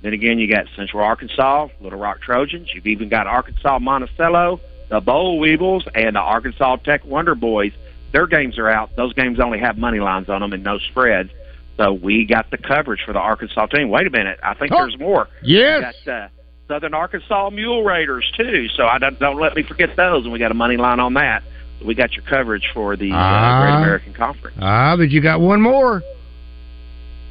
Then 0.01 0.13
again, 0.13 0.37
you 0.37 0.47
got 0.47 0.67
Central 0.75 1.03
Arkansas, 1.03 1.69
Little 1.81 1.97
Rock 1.97 2.21
Trojans. 2.21 2.69
You've 2.73 2.85
even 2.85 3.09
got 3.09 3.25
Arkansas 3.25 3.79
Monticello, 3.79 4.59
the 4.89 4.99
Boll 4.99 5.39
Weevils, 5.39 5.87
and 5.95 6.15
the 6.15 6.19
Arkansas 6.19 6.75
Tech 6.77 7.03
Wonder 7.05 7.33
Boys. 7.33 7.71
Their 8.11 8.27
games 8.27 8.59
are 8.59 8.69
out. 8.69 8.95
Those 8.95 9.13
games 9.13 9.39
only 9.39 9.57
have 9.59 9.79
money 9.79 9.99
lines 9.99 10.29
on 10.29 10.41
them 10.41 10.53
and 10.53 10.63
no 10.63 10.77
spreads. 10.77 11.31
So 11.77 11.93
we 11.93 12.25
got 12.25 12.51
the 12.51 12.57
coverage 12.57 13.01
for 13.05 13.13
the 13.13 13.19
Arkansas 13.19 13.65
team. 13.67 13.89
Wait 13.89 14.07
a 14.07 14.09
minute, 14.09 14.39
I 14.41 14.53
think 14.53 14.71
oh, 14.71 14.77
there's 14.77 14.97
more. 14.97 15.27
Yes. 15.43 15.93
We 15.99 16.05
got, 16.05 16.23
uh, 16.23 16.27
Southern 16.67 16.93
Arkansas 16.93 17.49
Mule 17.51 17.83
Raiders 17.83 18.25
too. 18.35 18.67
So 18.75 18.85
I 18.85 18.97
don't, 18.97 19.19
don't 19.19 19.39
let 19.39 19.55
me 19.55 19.63
forget 19.63 19.95
those, 19.95 20.23
and 20.23 20.33
we 20.33 20.39
got 20.39 20.51
a 20.51 20.55
money 20.55 20.77
line 20.77 20.99
on 20.99 21.13
that. 21.13 21.43
So 21.79 21.85
we 21.85 21.93
got 21.93 22.13
your 22.13 22.23
coverage 22.25 22.67
for 22.73 22.95
the 22.95 23.11
uh, 23.11 23.15
uh, 23.15 23.61
Great 23.61 23.75
American 23.83 24.13
Conference. 24.13 24.57
Ah, 24.59 24.95
but 24.97 25.09
you 25.11 25.21
got 25.21 25.41
one 25.41 25.61
more. 25.61 26.01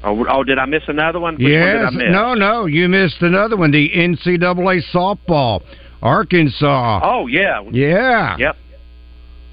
Oh, 0.05 0.25
oh, 0.29 0.45
did 0.45 0.59
I 0.59 0.67
miss 0.67 0.83
another 0.87 1.19
one? 1.19 1.35
Which 1.35 1.49
yes. 1.49 1.85
One 1.85 2.13
no, 2.13 2.35
no, 2.35 2.67
you 2.67 2.89
missed 2.89 3.23
another 3.23 3.57
one. 3.57 3.71
The 3.71 3.89
NCAA 3.89 4.83
softball, 4.93 5.63
Arkansas. 6.03 7.01
Oh 7.03 7.27
yeah. 7.27 7.63
Yeah. 7.73 8.37
Yep. 8.39 8.57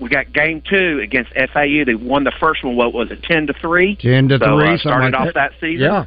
We 0.01 0.09
got 0.09 0.33
game 0.33 0.63
two 0.67 0.99
against 1.01 1.31
FAU. 1.33 1.85
They 1.85 1.93
won 1.93 2.23
the 2.23 2.33
first 2.39 2.63
one. 2.63 2.75
What 2.75 2.91
was 2.91 3.11
it? 3.11 3.21
Ten 3.21 3.45
to 3.45 3.53
three. 3.53 3.95
Ten 3.95 4.27
to 4.29 4.39
so, 4.39 4.57
three. 4.57 4.73
Uh, 4.73 4.77
started 4.77 5.13
like 5.13 5.13
off 5.13 5.25
that. 5.35 5.35
that 5.35 5.51
season. 5.61 5.85
Yeah. 5.85 6.05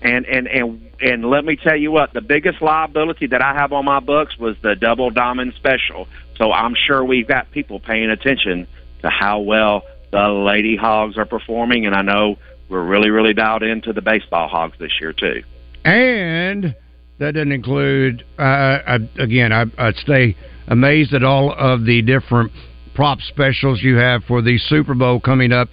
And 0.00 0.24
and 0.24 0.48
and 0.48 0.90
and 1.00 1.24
let 1.26 1.44
me 1.44 1.56
tell 1.56 1.76
you 1.76 1.92
what, 1.92 2.14
the 2.14 2.22
biggest 2.22 2.62
liability 2.62 3.26
that 3.28 3.42
I 3.42 3.52
have 3.52 3.74
on 3.74 3.84
my 3.84 4.00
books 4.00 4.38
was 4.38 4.56
the 4.62 4.74
double 4.74 5.10
diamond 5.10 5.52
special. 5.56 6.08
So 6.38 6.50
I'm 6.50 6.74
sure 6.74 7.04
we've 7.04 7.28
got 7.28 7.50
people 7.50 7.78
paying 7.78 8.08
attention 8.08 8.66
to 9.02 9.10
how 9.10 9.40
well 9.40 9.82
the 10.12 10.28
Lady 10.28 10.76
Hogs 10.76 11.18
are 11.18 11.26
performing, 11.26 11.84
and 11.84 11.94
I 11.94 12.00
know 12.00 12.38
we're 12.70 12.84
really, 12.84 13.10
really 13.10 13.34
dialed 13.34 13.62
into 13.62 13.92
the 13.92 14.02
baseball 14.02 14.48
Hogs 14.48 14.78
this 14.78 14.92
year 14.98 15.12
too. 15.12 15.42
And 15.84 16.74
that 17.18 17.32
doesn't 17.32 17.52
include. 17.52 18.24
Uh, 18.38 18.42
I, 18.42 18.98
again, 19.18 19.52
I, 19.52 19.66
I'd 19.76 19.96
stay 19.96 20.36
amazed 20.68 21.12
at 21.12 21.22
all 21.22 21.52
of 21.52 21.84
the 21.84 22.00
different 22.00 22.52
prop 22.96 23.20
specials 23.20 23.82
you 23.82 23.96
have 23.96 24.24
for 24.24 24.42
the 24.42 24.58
Super 24.58 24.94
Bowl 24.94 25.20
coming 25.20 25.52
up. 25.52 25.68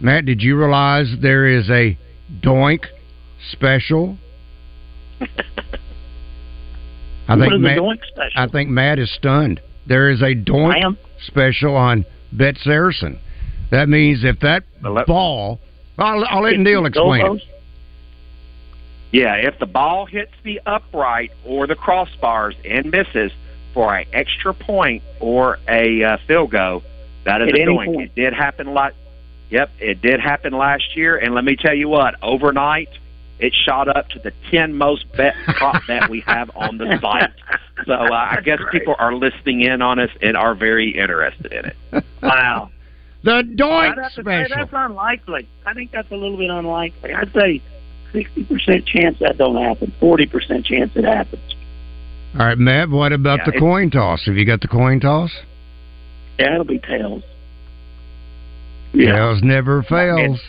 Matt, 0.00 0.24
did 0.24 0.40
you 0.40 0.56
realize 0.56 1.12
there 1.20 1.46
is 1.46 1.68
a 1.68 1.98
Doink 2.40 2.84
special? 3.50 4.16
I 7.28 7.36
think 7.36 7.46
is 7.46 7.50
the 7.50 7.58
Matt, 7.58 7.78
Doink 7.78 8.06
special? 8.06 8.40
I 8.40 8.48
think 8.48 8.70
Matt 8.70 8.98
is 9.00 9.12
stunned. 9.14 9.60
There 9.86 10.10
is 10.10 10.22
a 10.22 10.34
Doink 10.34 10.96
special 11.26 11.76
on 11.76 12.06
Bet 12.32 12.56
Saracen. 12.58 13.18
That 13.70 13.88
means 13.88 14.22
if 14.22 14.38
that 14.40 14.62
ball, 15.06 15.58
I'll, 15.98 16.24
I'll 16.24 16.42
let 16.42 16.56
Neil 16.58 16.86
explain 16.86 17.36
it. 17.36 17.42
Yeah, 19.10 19.34
if 19.34 19.58
the 19.58 19.66
ball 19.66 20.06
hits 20.06 20.32
the 20.44 20.60
upright 20.66 21.32
or 21.44 21.66
the 21.66 21.76
crossbars 21.76 22.54
and 22.64 22.90
misses 22.90 23.32
for 23.74 23.94
an 23.94 24.06
extra 24.12 24.54
point 24.54 25.02
or 25.20 25.58
a 25.68 26.02
uh, 26.02 26.16
field 26.26 26.50
goal, 26.52 26.82
that 27.24 27.42
is 27.42 27.48
At 27.48 27.54
a 27.56 27.60
any 27.62 27.76
doink. 27.76 27.84
point. 27.86 28.00
It 28.02 28.14
did 28.14 28.32
happen 28.32 28.72
last. 28.72 28.94
Yep, 29.50 29.70
it 29.78 30.00
did 30.00 30.20
happen 30.20 30.52
last 30.54 30.96
year. 30.96 31.16
And 31.18 31.34
let 31.34 31.44
me 31.44 31.54
tell 31.56 31.74
you 31.74 31.88
what, 31.88 32.14
overnight 32.22 32.88
it 33.40 33.52
shot 33.52 33.88
up 33.94 34.08
to 34.10 34.18
the 34.20 34.32
ten 34.50 34.74
most 34.74 35.04
bet 35.16 35.34
prop 35.56 35.82
that 35.88 36.08
we 36.08 36.20
have 36.20 36.50
on 36.56 36.78
the 36.78 36.98
site. 37.00 37.30
So 37.86 37.92
uh, 37.92 38.12
I 38.12 38.40
guess 38.44 38.60
people 38.70 38.94
are 39.00 39.12
listening 39.12 39.62
in 39.62 39.82
on 39.82 39.98
us 39.98 40.08
and 40.22 40.36
are 40.36 40.54
very 40.54 40.96
interested 40.96 41.52
in 41.52 41.64
it. 41.66 41.76
Wow. 42.22 42.70
The 43.24 43.42
Doink 43.42 43.90
I'd 43.90 43.98
have 43.98 44.12
to 44.14 44.22
say 44.22 44.44
special. 44.44 44.56
that's 44.56 44.70
unlikely. 44.72 45.48
I 45.66 45.74
think 45.74 45.90
that's 45.90 46.10
a 46.12 46.14
little 46.14 46.36
bit 46.36 46.50
unlikely. 46.50 47.12
I'd 47.12 47.32
say 47.32 47.60
sixty 48.12 48.44
percent 48.44 48.86
chance 48.86 49.18
that 49.18 49.38
don't 49.38 49.56
happen. 49.60 49.92
Forty 49.98 50.24
percent 50.26 50.64
chance 50.64 50.92
it 50.94 51.04
happens. 51.04 51.42
All 52.38 52.46
right, 52.46 52.58
Matt. 52.58 52.90
What 52.90 53.12
about 53.12 53.40
Yeah, 53.40 53.50
the 53.52 53.58
coin 53.58 53.90
toss? 53.90 54.24
Have 54.26 54.36
you 54.36 54.44
got 54.44 54.60
the 54.60 54.68
coin 54.68 55.00
toss? 55.00 55.30
Yeah, 56.38 56.54
it'll 56.54 56.64
be 56.64 56.78
tails. 56.80 57.22
Tails 58.92 59.40
never 59.42 59.82
fails. 59.84 60.40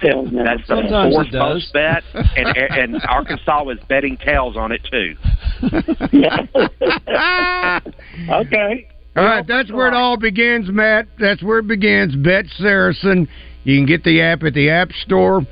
Tails 0.00 0.28
never 0.32 0.44
That's 0.56 0.66
the 0.68 0.76
fails. 0.76 1.14
fourth 1.14 1.32
most 1.32 1.72
bet, 1.72 2.02
and, 2.14 2.56
and 2.56 3.02
Arkansas 3.08 3.62
was 3.64 3.78
betting 3.88 4.16
tails 4.16 4.56
on 4.56 4.72
it 4.72 4.80
too. 4.90 5.14
okay. 8.32 8.88
All 9.16 9.24
right, 9.24 9.46
that's 9.46 9.70
where 9.70 9.86
it 9.88 9.94
all 9.94 10.16
begins, 10.16 10.68
Matt. 10.70 11.06
That's 11.20 11.42
where 11.42 11.58
it 11.58 11.68
begins. 11.68 12.16
Bet 12.16 12.46
Saracen. 12.58 13.28
You 13.62 13.78
can 13.78 13.86
get 13.86 14.02
the 14.04 14.20
app 14.20 14.42
at 14.42 14.54
the 14.54 14.70
App 14.70 14.90
Store, 14.92 15.42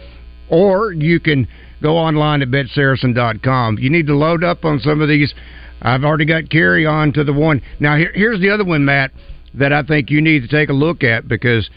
or 0.50 0.92
you 0.92 1.20
can 1.20 1.46
go 1.82 1.96
online 1.98 2.42
at 2.42 2.48
betsaracen.com. 2.48 3.78
You 3.78 3.90
need 3.90 4.06
to 4.06 4.16
load 4.16 4.44
up 4.44 4.64
on 4.64 4.78
some 4.80 5.00
of 5.00 5.08
these. 5.08 5.34
I've 5.82 6.04
already 6.04 6.24
got 6.24 6.48
carry 6.48 6.86
on 6.86 7.12
to 7.14 7.24
the 7.24 7.32
one. 7.32 7.60
Now, 7.80 7.96
here, 7.96 8.12
here's 8.14 8.40
the 8.40 8.50
other 8.50 8.64
one, 8.64 8.84
Matt, 8.84 9.10
that 9.54 9.72
I 9.72 9.82
think 9.82 10.10
you 10.10 10.20
need 10.22 10.42
to 10.42 10.48
take 10.48 10.68
a 10.68 10.72
look 10.74 11.02
at 11.02 11.26
because 11.28 11.68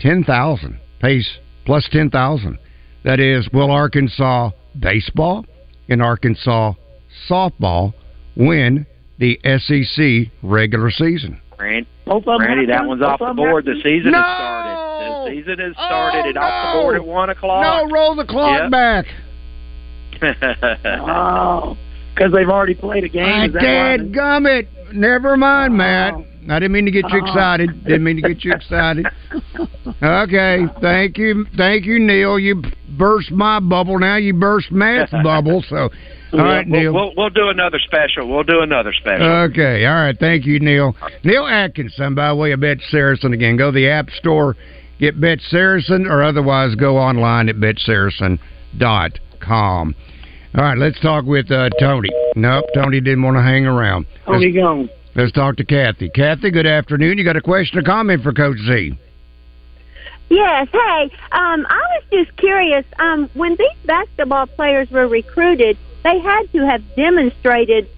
10000 0.00 0.78
pays 1.00 1.28
plus 1.64 1.88
10000 1.92 2.58
That 3.04 3.20
is, 3.20 3.48
will 3.52 3.70
Arkansas 3.70 4.50
baseball 4.78 5.46
and 5.88 6.02
Arkansas 6.02 6.74
softball 7.28 7.94
win 8.36 8.86
the 9.18 9.38
SEC 9.44 10.32
regular 10.42 10.90
season? 10.90 11.40
Randy, 11.58 11.88
Both 12.06 12.26
of 12.26 12.38
them 12.38 12.40
Randy 12.40 12.66
that 12.66 12.86
one's 12.86 13.02
off 13.02 13.20
the 13.20 13.32
board. 13.34 13.64
The 13.66 13.74
season 13.82 14.12
No! 14.12 14.18
has 14.18 14.36
started. 14.36 14.59
The 15.30 15.36
season 15.42 15.58
has 15.60 15.72
oh, 15.78 15.86
started. 15.86 16.28
it 16.30 16.36
off 16.36 16.74
the 16.76 16.82
board 16.82 16.96
at 16.96 17.04
one 17.06 17.30
o'clock. 17.30 17.62
No, 17.62 17.94
roll 17.94 18.14
the 18.16 18.24
clock 18.24 18.60
Yep. 18.62 18.70
back. 18.70 19.06
Oh, 20.84 21.76
because 22.14 22.32
they've 22.32 22.48
already 22.48 22.74
played 22.74 23.04
a 23.04 23.08
game. 23.08 23.24
I 23.24 23.46
Is 23.46 23.52
that 23.54 23.62
why? 23.62 23.96
did 23.96 24.12
gummit. 24.12 24.66
Never 24.92 25.36
mind, 25.36 25.72
oh. 25.74 25.76
Matt. 25.76 26.14
I 26.48 26.58
didn't 26.58 26.72
mean 26.72 26.84
to 26.86 26.90
get 26.90 27.08
you 27.10 27.20
Oh. 27.22 27.26
excited. 27.26 27.84
Didn't 27.84 28.02
mean 28.04 28.16
to 28.16 28.22
get 28.28 28.44
you 28.44 28.52
excited. 28.52 29.06
Okay, 30.02 30.66
thank 30.80 31.16
you, 31.16 31.46
thank 31.56 31.84
you, 31.86 31.98
Neil. 31.98 32.38
You 32.38 32.62
burst 32.98 33.30
my 33.30 33.60
bubble. 33.60 33.98
Now 33.98 34.16
you 34.16 34.34
burst 34.34 34.70
Matt's 34.72 35.12
bubble. 35.22 35.62
So, 35.68 35.90
all 36.32 36.38
right, 36.38 36.66
we'll, 36.68 36.80
Neil. 36.80 36.92
We'll, 36.92 37.12
we'll 37.16 37.30
do 37.30 37.48
another 37.48 37.78
special. 37.78 38.28
We'll 38.28 38.42
do 38.42 38.60
another 38.60 38.92
special. 38.92 39.26
Okay, 39.26 39.86
all 39.86 39.94
right. 39.94 40.16
Thank 40.18 40.44
you, 40.44 40.58
Neil. 40.60 40.96
Neil 41.24 41.46
Atkinson, 41.46 42.14
by 42.14 42.32
way 42.32 42.52
of 42.52 42.60
Bet 42.60 42.78
Saracen 42.90 43.32
again. 43.32 43.56
Go 43.56 43.70
to 43.70 43.74
the 43.74 43.88
App 43.88 44.10
Store, 44.10 44.56
get 45.00 45.20
Bet 45.20 45.40
Saracen, 45.48 46.06
or 46.06 46.22
otherwise 46.22 46.76
go 46.76 46.98
online 46.98 47.48
at 47.48 47.56
betsaracen.com. 47.56 49.94
All 50.52 50.64
right, 50.64 50.78
let's 50.78 50.98
talk 51.00 51.24
with 51.24 51.50
uh, 51.50 51.70
Tony. 51.80 52.10
Nope, 52.36 52.66
Tony 52.74 53.00
didn't 53.00 53.22
want 53.22 53.36
to 53.36 53.42
hang 53.42 53.66
around. 53.66 54.06
Tony 54.26 54.52
Let's, 54.52 54.56
gone. 54.56 54.90
let's 55.14 55.32
talk 55.32 55.56
to 55.56 55.64
Kathy. 55.64 56.10
Kathy, 56.10 56.50
good 56.50 56.66
afternoon. 56.66 57.18
You 57.18 57.24
got 57.24 57.36
a 57.36 57.40
question 57.40 57.78
or 57.78 57.82
comment 57.82 58.22
for 58.22 58.32
Coach 58.32 58.58
Z? 58.66 58.98
Yes. 60.28 60.68
Hey, 60.72 61.10
um, 61.32 61.66
I 61.68 61.80
was 61.80 62.04
just 62.12 62.36
curious. 62.36 62.84
Um, 62.98 63.28
when 63.34 63.56
these 63.56 63.76
basketball 63.84 64.46
players 64.46 64.90
were 64.90 65.08
recruited, 65.08 65.76
they 66.04 66.20
had 66.20 66.44
to 66.52 66.66
have 66.66 66.82
demonstrated 66.94 67.88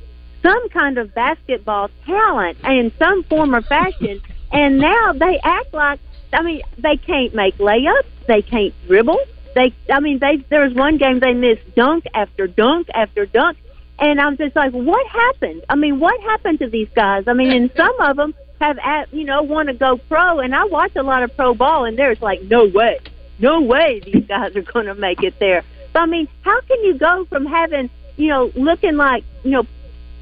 some 0.43 0.69
kind 0.71 0.99
of 0.99 1.15
basketball 1.15 1.89
talent 2.05 2.59
in 2.65 2.93
some 2.99 3.23
form 3.25 3.55
or 3.55 3.63
fashion, 3.63 4.21
and 4.51 4.79
now 4.79 5.13
they 5.13 5.39
act 5.45 5.73
like 5.73 6.01
I 6.33 6.43
mean 6.43 6.63
they 6.79 6.97
can't 6.97 7.35
make 7.35 7.59
layups, 7.59 8.27
they 8.27 8.43
can't 8.43 8.75
dribble. 8.87 9.19
They, 9.55 9.75
I 9.93 10.01
mean, 10.01 10.19
they. 10.19 10.39
There 10.49 10.65
was 10.65 10.73
one 10.73 10.97
game 10.97 11.21
they 11.21 11.35
missed 11.35 11.75
dunk 11.75 12.05
after 12.15 12.47
dunk 12.47 12.89
after 12.95 13.27
dunk, 13.27 13.59
and 13.99 14.21
I'm 14.21 14.37
just 14.37 14.57
like, 14.57 14.73
what 14.73 15.07
happened? 15.07 15.65
I 15.69 15.77
mean, 15.77 16.01
what 16.01 16.19
happened 16.23 16.61
to 16.61 16.69
these 16.69 16.89
guys? 16.95 17.25
I 17.27 17.35
mean, 17.35 17.53
and 17.53 17.71
some 17.77 18.01
of 18.01 18.17
them 18.17 18.35
have, 18.61 18.79
at, 18.79 19.13
you 19.13 19.25
know, 19.25 19.43
want 19.43 19.69
to 19.69 19.75
go 19.75 19.99
pro, 19.99 20.41
and 20.41 20.55
I 20.55 20.65
watch 20.65 20.97
a 20.97 21.03
lot 21.03 21.23
of 21.23 21.37
pro 21.37 21.55
ball, 21.55 21.85
and 21.85 21.99
there's 21.99 22.21
like, 22.23 22.43
no 22.43 22.65
way, 22.65 22.99
no 23.39 23.61
way 23.61 24.01
these 24.01 24.25
guys 24.27 24.57
are 24.57 24.63
going 24.63 24.87
to 24.87 24.95
make 24.95 25.23
it 25.23 25.39
there. 25.39 25.65
But 25.93 26.01
I 26.01 26.07
mean, 26.07 26.29
how 26.43 26.61
can 26.63 26.83
you 26.83 26.95
go 26.95 27.27
from 27.27 27.45
having, 27.45 27.91
you 28.17 28.29
know, 28.29 28.51
looking 28.55 28.97
like, 28.97 29.25
you 29.45 29.51
know, 29.51 29.67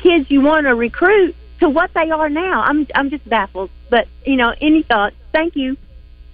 kids 0.00 0.30
you 0.30 0.40
want 0.40 0.66
to 0.66 0.74
recruit 0.74 1.36
to 1.60 1.68
what 1.68 1.92
they 1.94 2.10
are 2.10 2.28
now? 2.28 2.62
I'm, 2.62 2.86
I'm 2.94 3.10
just 3.10 3.28
baffled. 3.28 3.70
But 3.88 4.08
you 4.24 4.36
know, 4.36 4.54
any 4.60 4.82
thoughts? 4.82 5.16
Thank 5.32 5.54
you. 5.54 5.76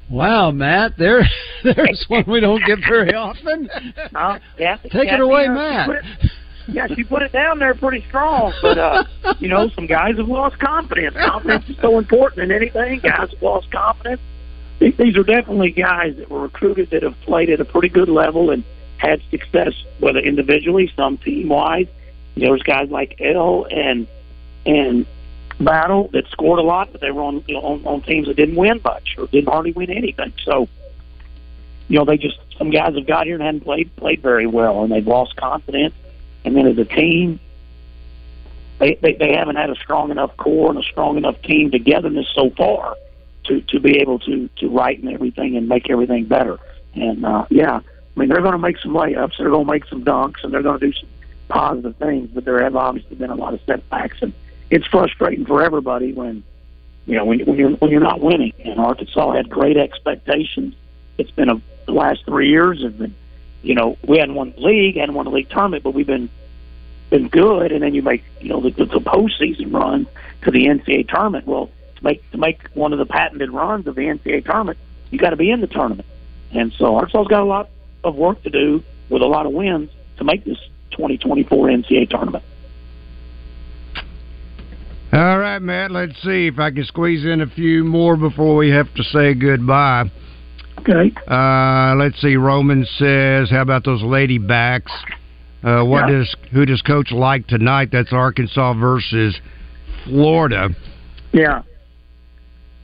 Wow, 0.08 0.50
Matt, 0.52 0.96
there, 0.96 1.28
there's 1.64 2.04
one 2.08 2.24
we 2.26 2.40
don't 2.40 2.64
get 2.64 2.78
very 2.88 3.14
often. 3.14 3.68
Uh, 4.14 4.38
yeah, 4.58 4.76
Take 4.76 5.12
it 5.12 5.20
away, 5.20 5.46
uh, 5.46 5.52
Matt. 5.52 5.88
she 5.88 6.26
it- 6.26 6.32
yeah, 6.68 6.88
she 6.88 7.04
put 7.04 7.22
it 7.22 7.30
down 7.30 7.60
there 7.60 7.74
pretty 7.76 8.04
strong, 8.08 8.52
but 8.60 8.76
uh, 8.76 9.04
you 9.38 9.46
know, 9.48 9.68
some 9.76 9.86
guys 9.86 10.16
have 10.16 10.26
lost 10.26 10.58
confidence. 10.58 11.14
Confidence 11.14 11.68
is 11.68 11.76
so 11.80 11.96
important 11.96 12.50
in 12.50 12.50
anything. 12.50 12.98
Guys 12.98 13.30
have 13.30 13.40
lost 13.40 13.70
confidence. 13.70 14.20
These 14.80 15.16
are 15.16 15.22
definitely 15.22 15.70
guys 15.70 16.16
that 16.16 16.28
were 16.28 16.40
recruited 16.40 16.90
that 16.90 17.04
have 17.04 17.14
played 17.20 17.50
at 17.50 17.60
a 17.60 17.64
pretty 17.64 17.88
good 17.88 18.08
level 18.08 18.50
and 18.50 18.64
had 18.98 19.22
success, 19.30 19.74
whether 20.00 20.18
individually, 20.18 20.90
some 20.96 21.18
team 21.18 21.48
wise. 21.50 21.86
There's 22.36 22.62
guys 22.64 22.90
like 22.90 23.16
El 23.20 23.66
and 23.70 24.08
and 24.66 25.06
Battle 25.58 26.08
that 26.12 26.28
scored 26.28 26.58
a 26.58 26.62
lot, 26.62 26.92
but 26.92 27.00
they 27.00 27.10
were 27.10 27.22
on 27.22 27.42
you 27.46 27.54
know, 27.54 27.60
on, 27.60 27.86
on 27.86 28.02
teams 28.02 28.26
that 28.26 28.36
didn't 28.36 28.56
win 28.56 28.80
much 28.84 29.14
or 29.16 29.26
didn't 29.28 29.48
hardly 29.48 29.72
win 29.72 29.90
anything. 29.90 30.32
So, 30.44 30.68
you 31.88 31.98
know, 31.98 32.04
they 32.04 32.18
just 32.18 32.38
some 32.58 32.70
guys 32.70 32.94
have 32.94 33.06
got 33.06 33.26
here 33.26 33.36
and 33.36 33.42
hadn't 33.42 33.62
played 33.62 33.94
played 33.96 34.20
very 34.20 34.46
well, 34.46 34.82
and 34.82 34.92
they've 34.92 35.06
lost 35.06 35.36
confidence. 35.36 35.94
And 36.44 36.54
then 36.56 36.66
as 36.66 36.78
a 36.78 36.84
team, 36.84 37.40
they, 38.78 38.94
they 39.00 39.14
they 39.14 39.32
haven't 39.34 39.56
had 39.56 39.70
a 39.70 39.74
strong 39.76 40.10
enough 40.10 40.36
core 40.36 40.70
and 40.70 40.78
a 40.78 40.82
strong 40.82 41.16
enough 41.16 41.40
team 41.42 41.70
togetherness 41.70 42.28
so 42.34 42.50
far 42.50 42.96
to 43.44 43.60
to 43.62 43.80
be 43.80 43.98
able 43.98 44.18
to 44.20 44.48
to 44.56 44.68
righten 44.68 45.08
everything 45.08 45.56
and 45.56 45.68
make 45.68 45.88
everything 45.90 46.26
better. 46.26 46.58
And 46.94 47.24
uh, 47.24 47.46
yeah, 47.50 47.80
I 47.80 48.20
mean 48.20 48.28
they're 48.28 48.42
going 48.42 48.52
to 48.52 48.58
make 48.58 48.78
some 48.78 48.92
layups, 48.92 49.38
they're 49.38 49.50
going 49.50 49.66
to 49.66 49.72
make 49.72 49.86
some 49.86 50.04
dunks, 50.04 50.44
and 50.44 50.52
they're 50.52 50.62
going 50.62 50.80
to 50.80 50.86
do 50.86 50.92
some 50.92 51.08
positive 51.48 51.96
things. 51.96 52.30
But 52.32 52.44
there 52.44 52.62
have 52.62 52.76
obviously 52.76 53.16
been 53.16 53.30
a 53.30 53.34
lot 53.34 53.54
of 53.54 53.60
setbacks, 53.66 54.18
and 54.20 54.32
it's 54.70 54.86
frustrating 54.86 55.46
for 55.46 55.62
everybody 55.62 56.12
when 56.12 56.42
you 57.06 57.16
know 57.16 57.24
when 57.24 57.40
when 57.40 57.56
you're 57.56 57.70
when 57.70 57.90
you're 57.90 58.00
not 58.00 58.20
winning. 58.20 58.52
And 58.64 58.80
Arkansas 58.80 59.32
had 59.32 59.48
great 59.48 59.76
expectations. 59.76 60.74
It's 61.18 61.30
been 61.30 61.48
a 61.48 61.60
the 61.86 61.92
last 61.92 62.24
three 62.24 62.50
years 62.50 62.82
have 62.82 62.98
been 62.98 63.14
you 63.62 63.74
know 63.74 63.96
we 64.06 64.18
hadn't 64.18 64.34
won 64.34 64.52
the 64.52 64.60
league, 64.60 64.96
hadn't 64.96 65.14
won 65.14 65.24
the 65.24 65.30
league 65.30 65.48
tournament, 65.48 65.82
but 65.82 65.92
we've 65.94 66.06
been 66.06 66.28
been 67.10 67.28
good, 67.28 67.72
and 67.72 67.82
then 67.82 67.94
you 67.94 68.02
make 68.02 68.24
you 68.40 68.48
know 68.48 68.60
the, 68.60 68.70
the, 68.70 68.84
the 68.86 69.00
postseason 69.00 69.72
run 69.72 70.06
to 70.42 70.50
the 70.50 70.66
NCAA 70.66 71.08
tournament. 71.08 71.46
Well, 71.46 71.70
to 71.96 72.04
make 72.04 72.30
to 72.32 72.38
make 72.38 72.68
one 72.74 72.92
of 72.92 72.98
the 72.98 73.06
patented 73.06 73.50
runs 73.50 73.86
of 73.86 73.94
the 73.94 74.02
NCAA 74.02 74.44
tournament, 74.44 74.78
you 75.10 75.18
got 75.18 75.30
to 75.30 75.36
be 75.36 75.50
in 75.50 75.60
the 75.60 75.66
tournament, 75.66 76.08
and 76.52 76.72
so 76.72 76.96
Arkansas's 76.96 77.28
got 77.28 77.42
a 77.42 77.46
lot 77.46 77.70
of 78.04 78.16
work 78.16 78.42
to 78.42 78.50
do 78.50 78.82
with 79.08 79.22
a 79.22 79.26
lot 79.26 79.46
of 79.46 79.52
wins 79.52 79.90
to 80.16 80.24
make 80.24 80.44
this 80.44 80.58
2024 80.90 81.68
NCAA 81.68 82.10
tournament. 82.10 82.44
All 85.12 85.38
right, 85.38 85.60
Matt. 85.60 85.92
Let's 85.92 86.20
see 86.22 86.48
if 86.48 86.58
I 86.58 86.70
can 86.70 86.84
squeeze 86.84 87.24
in 87.24 87.40
a 87.40 87.46
few 87.46 87.84
more 87.84 88.16
before 88.16 88.56
we 88.56 88.70
have 88.70 88.92
to 88.94 89.04
say 89.04 89.34
goodbye. 89.34 90.10
Okay. 90.80 91.12
Uh, 91.28 91.94
let's 91.96 92.20
see. 92.20 92.36
Roman 92.36 92.84
says, 92.84 93.48
"How 93.50 93.62
about 93.62 93.84
those 93.84 94.02
lady 94.02 94.38
backs? 94.38 94.92
Uh, 95.62 95.82
what 95.84 96.08
Yeah. 96.08 96.18
does 96.18 96.36
who 96.52 96.66
does 96.66 96.82
Coach 96.82 97.12
like 97.12 97.46
tonight? 97.46 97.90
That's 97.92 98.12
Arkansas 98.12 98.74
versus 98.74 99.40
Florida." 100.04 100.70
Yeah. 101.32 101.62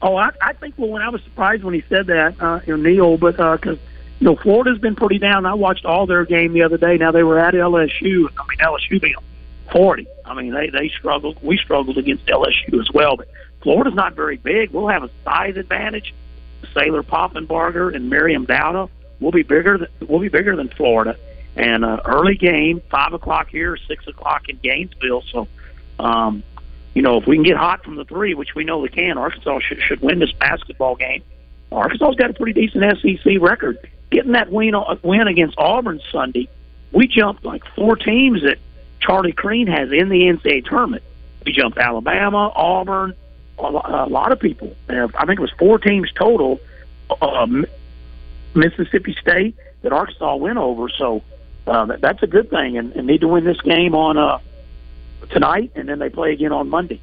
Oh, 0.01 0.15
I, 0.15 0.29
I 0.41 0.53
think 0.53 0.75
well, 0.77 0.89
when 0.89 1.01
I 1.01 1.09
was 1.09 1.21
surprised 1.23 1.63
when 1.63 1.73
he 1.73 1.83
said 1.87 2.07
that, 2.07 2.35
uh, 2.41 2.59
you 2.65 2.75
know, 2.75 2.89
Neil, 2.89 3.17
but 3.17 3.37
because 3.37 3.77
you 4.19 4.27
know 4.27 4.35
Florida's 4.37 4.79
been 4.79 4.95
pretty 4.95 5.19
down. 5.19 5.45
I 5.45 5.53
watched 5.53 5.85
all 5.85 6.07
their 6.07 6.25
game 6.25 6.53
the 6.53 6.63
other 6.63 6.77
day. 6.77 6.97
Now 6.97 7.11
they 7.11 7.23
were 7.23 7.39
at 7.39 7.53
LSU. 7.53 8.27
I 8.37 8.43
mean 8.47 8.59
LSU 8.59 9.01
beat 9.01 9.15
them 9.15 9.23
forty. 9.71 10.07
I 10.25 10.33
mean 10.33 10.53
they 10.53 10.69
they 10.69 10.89
struggled. 10.89 11.37
We 11.41 11.57
struggled 11.57 11.97
against 11.97 12.25
LSU 12.25 12.79
as 12.79 12.91
well. 12.93 13.17
But 13.17 13.29
Florida's 13.61 13.95
not 13.95 14.13
very 14.13 14.37
big. 14.37 14.71
We'll 14.71 14.87
have 14.87 15.03
a 15.03 15.09
size 15.23 15.57
advantage. 15.57 16.13
Saylor 16.73 17.03
Poffenbarger 17.03 17.93
and 17.93 18.09
Maryam 18.09 18.45
Dauda 18.45 18.89
will 19.19 19.31
be 19.31 19.43
bigger. 19.43 19.77
Than, 19.77 19.87
we'll 20.07 20.21
be 20.21 20.29
bigger 20.29 20.55
than 20.55 20.69
Florida. 20.69 21.17
And 21.55 21.85
uh, 21.85 22.01
early 22.05 22.35
game, 22.35 22.81
five 22.89 23.13
o'clock 23.13 23.49
here, 23.49 23.77
six 23.87 24.07
o'clock 24.07 24.49
in 24.49 24.57
Gainesville. 24.57 25.23
So. 25.31 25.47
Um, 25.99 26.43
you 26.93 27.01
know, 27.01 27.17
if 27.17 27.25
we 27.25 27.35
can 27.35 27.43
get 27.43 27.57
hot 27.57 27.83
from 27.83 27.95
the 27.95 28.05
three, 28.05 28.33
which 28.33 28.53
we 28.55 28.63
know 28.63 28.79
we 28.79 28.89
can, 28.89 29.17
Arkansas 29.17 29.59
should, 29.59 29.81
should 29.81 30.01
win 30.01 30.19
this 30.19 30.31
basketball 30.33 30.95
game. 30.95 31.23
Arkansas's 31.71 32.15
got 32.15 32.29
a 32.29 32.33
pretty 32.33 32.53
decent 32.53 32.99
SEC 32.99 33.41
record. 33.41 33.89
Getting 34.11 34.33
that 34.33 34.51
win, 34.51 34.75
win 35.01 35.27
against 35.27 35.57
Auburn 35.57 36.01
Sunday, 36.11 36.47
we 36.91 37.07
jumped 37.07 37.43
like 37.43 37.63
four 37.75 37.95
teams 37.95 38.43
that 38.43 38.59
Charlie 39.05 39.33
Creme 39.33 39.67
has 39.67 39.91
in 39.91 40.09
the 40.09 40.21
NCAA 40.21 40.65
tournament. 40.65 41.03
We 41.45 41.51
jumped 41.51 41.77
Alabama, 41.77 42.51
Auburn, 42.55 43.13
a 43.59 44.07
lot 44.07 44.31
of 44.31 44.39
people. 44.39 44.75
I 44.89 45.25
think 45.25 45.39
it 45.39 45.41
was 45.41 45.51
four 45.59 45.77
teams 45.77 46.09
total. 46.17 46.59
Um, 47.21 47.65
Mississippi 48.55 49.15
State 49.19 49.55
that 49.81 49.91
Arkansas 49.91 50.35
went 50.35 50.57
over, 50.57 50.87
so 50.89 51.21
uh, 51.67 51.97
that's 51.99 52.23
a 52.23 52.27
good 52.27 52.49
thing. 52.49 52.77
And, 52.77 52.93
and 52.93 53.07
need 53.07 53.21
to 53.21 53.27
win 53.27 53.43
this 53.43 53.59
game 53.61 53.93
on 53.93 54.17
uh, 54.17 54.39
tonight, 55.31 55.71
and 55.75 55.89
then 55.89 55.99
they 55.99 56.09
play 56.09 56.31
again 56.31 56.51
on 56.51 56.69
Monday. 56.69 57.01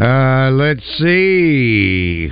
Uh, 0.00 0.50
let's 0.50 0.84
see. 0.98 2.30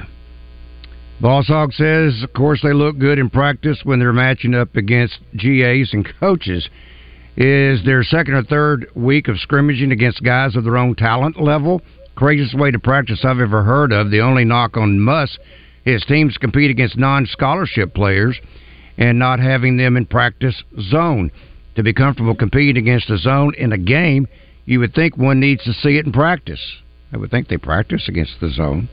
Boss 1.21 1.47
Hog 1.47 1.73
says, 1.73 2.23
of 2.23 2.33
course, 2.33 2.61
they 2.63 2.73
look 2.73 2.99
good 2.99 3.19
in 3.19 3.31
practice 3.31 3.81
when 3.85 4.01
they're 4.01 4.13
matching 4.13 4.55
up 4.55 4.75
against 4.75 5.19
GAs 5.37 5.91
and 5.93 6.07
coaches. 6.19 6.69
Is 7.37 7.85
their 7.85 8.05
second 8.05 8.35
or 8.35 8.43
third 8.43 8.89
week 8.95 9.29
of 9.29 9.39
scrimmaging 9.39 9.91
against 9.91 10.23
guys 10.23 10.55
of 10.55 10.65
their 10.65 10.77
own 10.77 10.95
talent 10.95 11.41
level? 11.41 11.81
Craziest 12.15 12.59
way 12.59 12.71
to 12.71 12.79
practice 12.79 13.25
I've 13.25 13.41
ever 13.41 13.63
heard 13.63 13.91
of. 13.93 14.11
The 14.11 14.21
only 14.21 14.45
knock 14.45 14.77
on 14.77 15.01
Muss 15.01 15.39
is 15.87 16.05
teams 16.07 16.37
compete 16.37 16.71
against 16.71 16.99
non 16.99 17.27
scholarship 17.27 17.95
players 17.95 18.39
and 18.99 19.19
not 19.19 19.41
having 19.41 19.79
them 19.79 19.97
in 19.97 20.05
practice 20.05 20.63
zone. 20.91 21.31
To 21.77 21.83
be 21.83 21.95
comfortable 21.95 22.35
competing 22.35 22.77
against 22.77 23.09
a 23.09 23.17
zone 23.17 23.55
in 23.55 23.73
a 23.73 23.79
game, 23.79 24.29
you 24.67 24.79
would 24.81 24.95
think 24.95 25.17
one 25.17 25.41
needs 25.41 25.65
to 25.65 25.73
see 25.73 25.97
it 25.97 26.05
in 26.05 26.13
practice. 26.13 26.61
I 27.15 27.17
would 27.17 27.31
think 27.31 27.49
they 27.49 27.57
practice 27.57 28.09
against 28.09 28.41
the 28.41 28.51
zone. 28.51 28.91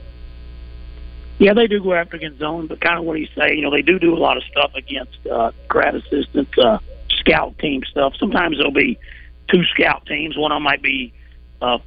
Yeah, 1.40 1.54
they 1.54 1.68
do 1.68 1.82
go 1.82 1.94
after 1.94 2.18
against 2.18 2.40
zone, 2.40 2.68
but 2.68 2.82
kind 2.82 3.00
of 3.00 3.06
what 3.06 3.18
he's 3.18 3.30
saying, 3.38 3.58
you 3.58 3.64
know, 3.64 3.72
they 3.72 3.82
do 3.82 4.00
do 4.00 4.14
a 4.14 4.20
lot 4.20 4.38
of 4.38 4.44
stuff 4.44 4.72
against 4.76 5.18
uh, 5.32 5.52
grad 5.68 5.96
assistants, 5.96 6.52
uh, 6.58 6.80
scout 7.30 7.58
team 7.60 7.84
stuff. 7.90 8.14
Sometimes 8.20 8.58
there'll 8.58 8.72
be 8.72 8.98
two 9.50 9.64
scout 9.66 10.06
teams. 10.06 10.38
One 10.38 10.52
of 10.52 10.58
them 10.58 10.64
might 10.64 10.82
be 10.82 11.14
uh, 11.62 11.80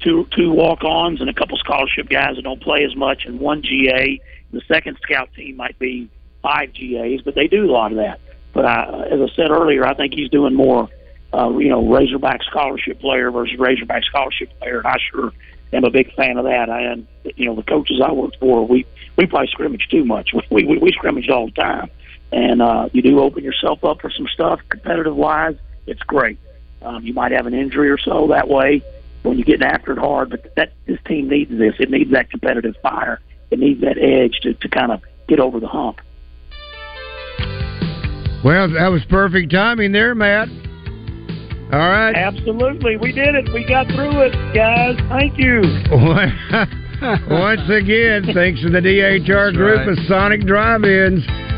two 0.00 0.26
two 0.30 0.50
walk-ons 0.50 1.20
and 1.20 1.28
a 1.28 1.34
couple 1.34 1.56
scholarship 1.58 2.08
guys 2.08 2.36
that 2.36 2.42
don't 2.42 2.62
play 2.62 2.84
as 2.84 2.94
much, 2.96 3.24
and 3.26 3.40
one 3.40 3.62
GA. 3.62 4.20
The 4.52 4.62
second 4.66 4.98
scout 5.02 5.30
team 5.34 5.56
might 5.56 5.78
be 5.78 6.08
five 6.42 6.72
GAs, 6.74 7.20
but 7.24 7.34
they 7.34 7.46
do 7.46 7.70
a 7.70 7.72
lot 7.72 7.92
of 7.92 7.98
that. 7.98 8.20
But 8.52 8.64
I, 8.64 9.06
as 9.10 9.20
I 9.20 9.34
said 9.36 9.50
earlier, 9.50 9.86
I 9.86 9.94
think 9.94 10.12
he's 10.12 10.28
doing 10.28 10.54
more, 10.54 10.88
uh, 11.32 11.50
you 11.58 11.68
know, 11.68 11.86
Razorback 11.86 12.42
scholarship 12.42 13.00
player 13.00 13.30
versus 13.30 13.56
Razorback 13.58 14.02
scholarship 14.04 14.50
player, 14.58 14.78
and 14.78 14.86
I 14.86 14.96
sure 15.10 15.32
am 15.72 15.84
a 15.84 15.90
big 15.90 16.12
fan 16.14 16.36
of 16.36 16.44
that. 16.44 16.68
And 16.68 17.06
you 17.36 17.46
know, 17.46 17.54
the 17.54 17.62
coaches 17.62 18.00
I 18.04 18.12
worked 18.12 18.38
for, 18.40 18.66
we 18.66 18.86
we 19.16 19.26
probably 19.26 19.48
scrimmage 19.48 19.86
too 19.90 20.04
much. 20.04 20.30
We 20.50 20.64
we, 20.64 20.78
we 20.78 20.92
scrimmage 20.92 21.28
all 21.28 21.46
the 21.46 21.52
time, 21.52 21.90
and 22.32 22.62
uh, 22.62 22.88
you 22.92 23.02
do 23.02 23.20
open 23.20 23.44
yourself 23.44 23.84
up 23.84 24.00
for 24.00 24.10
some 24.10 24.26
stuff 24.32 24.60
competitive 24.68 25.16
wise. 25.16 25.56
It's 25.86 26.02
great. 26.02 26.38
Um, 26.82 27.04
you 27.04 27.12
might 27.12 27.32
have 27.32 27.46
an 27.46 27.54
injury 27.54 27.90
or 27.90 27.98
so 27.98 28.28
that 28.28 28.48
way 28.48 28.82
when 29.22 29.36
you're 29.36 29.44
getting 29.44 29.66
after 29.66 29.92
it 29.92 29.98
hard, 29.98 30.30
but 30.30 30.54
that 30.56 30.72
this 30.86 30.98
team 31.06 31.28
needs 31.28 31.50
this. 31.50 31.74
It 31.78 31.90
needs 31.90 32.10
that 32.12 32.30
competitive 32.30 32.74
fire. 32.82 33.20
It 33.50 33.58
needs 33.58 33.80
that 33.82 33.98
edge 33.98 34.40
to 34.42 34.54
to 34.54 34.68
kind 34.68 34.92
of 34.92 35.02
get 35.28 35.40
over 35.40 35.60
the 35.60 35.68
hump. 35.68 36.00
Well, 38.42 38.70
that 38.70 38.88
was 38.88 39.04
perfect 39.10 39.50
timing 39.52 39.92
there, 39.92 40.14
Matt. 40.14 40.48
All 41.72 41.78
right. 41.78 42.14
Absolutely, 42.16 42.96
we 42.96 43.12
did 43.12 43.34
it. 43.34 43.52
We 43.52 43.64
got 43.64 43.86
through 43.88 44.22
it, 44.22 44.32
guys. 44.54 44.96
Thank 45.08 45.38
you. 45.38 45.60
Once 47.30 47.68
again, 47.70 48.28
thanks 48.34 48.60
to 48.62 48.70
the 48.70 48.80
DHR 48.80 49.54
group 49.54 49.78
right. 49.78 49.88
of 49.88 49.98
Sonic 50.08 50.46
Drive-Ins. 50.46 51.49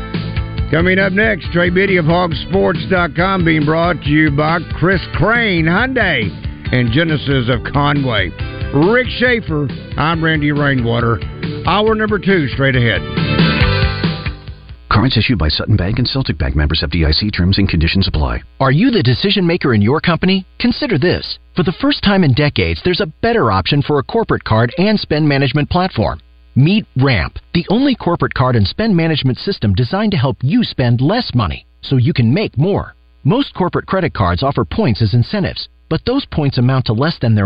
Coming 0.73 0.97
up 0.97 1.13
next, 1.13 1.51
Trey 1.51 1.69
Biddy 1.69 1.97
of 1.97 2.05
Hogsports.com 2.05 3.45
being 3.45 3.63
brought 3.63 4.01
to 4.01 4.09
you 4.09 4.31
by 4.31 4.57
Chris 4.79 4.99
Crane, 5.13 5.65
Hyundai, 5.65 6.25
and 6.73 6.91
Genesis 6.91 7.47
of 7.47 7.61
Conway. 7.71 8.31
Rick 8.73 9.05
Schaefer, 9.19 9.67
I'm 9.99 10.23
Randy 10.23 10.51
Rainwater. 10.51 11.19
Hour 11.67 11.93
number 11.93 12.17
two, 12.17 12.47
straight 12.47 12.75
ahead. 12.75 13.01
Cards 14.89 15.15
issued 15.15 15.37
by 15.37 15.49
Sutton 15.49 15.77
Bank 15.77 15.99
and 15.99 16.07
Celtic 16.07 16.39
Bank 16.39 16.55
members 16.55 16.81
of 16.81 16.89
FDIC 16.89 17.31
terms 17.37 17.59
and 17.59 17.69
conditions 17.69 18.07
apply. 18.07 18.41
Are 18.59 18.71
you 18.71 18.89
the 18.89 19.03
decision 19.03 19.45
maker 19.45 19.75
in 19.75 19.81
your 19.83 20.01
company? 20.01 20.43
Consider 20.57 20.97
this. 20.97 21.37
For 21.55 21.61
the 21.61 21.75
first 21.79 22.01
time 22.01 22.23
in 22.23 22.33
decades, 22.33 22.81
there's 22.83 22.99
a 22.99 23.13
better 23.21 23.51
option 23.51 23.83
for 23.83 23.99
a 23.99 24.03
corporate 24.03 24.43
card 24.43 24.73
and 24.79 24.99
spend 24.99 25.29
management 25.29 25.69
platform. 25.69 26.19
Meet 26.55 26.85
Ramp, 26.97 27.39
the 27.55 27.65
only 27.69 27.95
corporate 27.95 28.35
card 28.35 28.55
and 28.55 28.67
spend 28.67 28.95
management 28.95 29.39
system 29.39 29.73
designed 29.73 30.11
to 30.11 30.19
help 30.19 30.37
you 30.43 30.63
spend 30.63 31.01
less 31.01 31.33
money 31.33 31.65
so 31.81 31.97
you 31.97 32.13
can 32.13 32.31
make 32.31 32.59
more. 32.59 32.93
Most 33.23 33.55
corporate 33.55 33.87
credit 33.87 34.13
cards 34.13 34.43
offer 34.43 34.63
points 34.63 35.01
as 35.01 35.15
incentives, 35.15 35.67
but 35.89 36.05
those 36.05 36.25
points 36.25 36.59
amount 36.59 36.85
to 36.85 36.93
less 36.93 37.17
than 37.19 37.33
their 37.33 37.41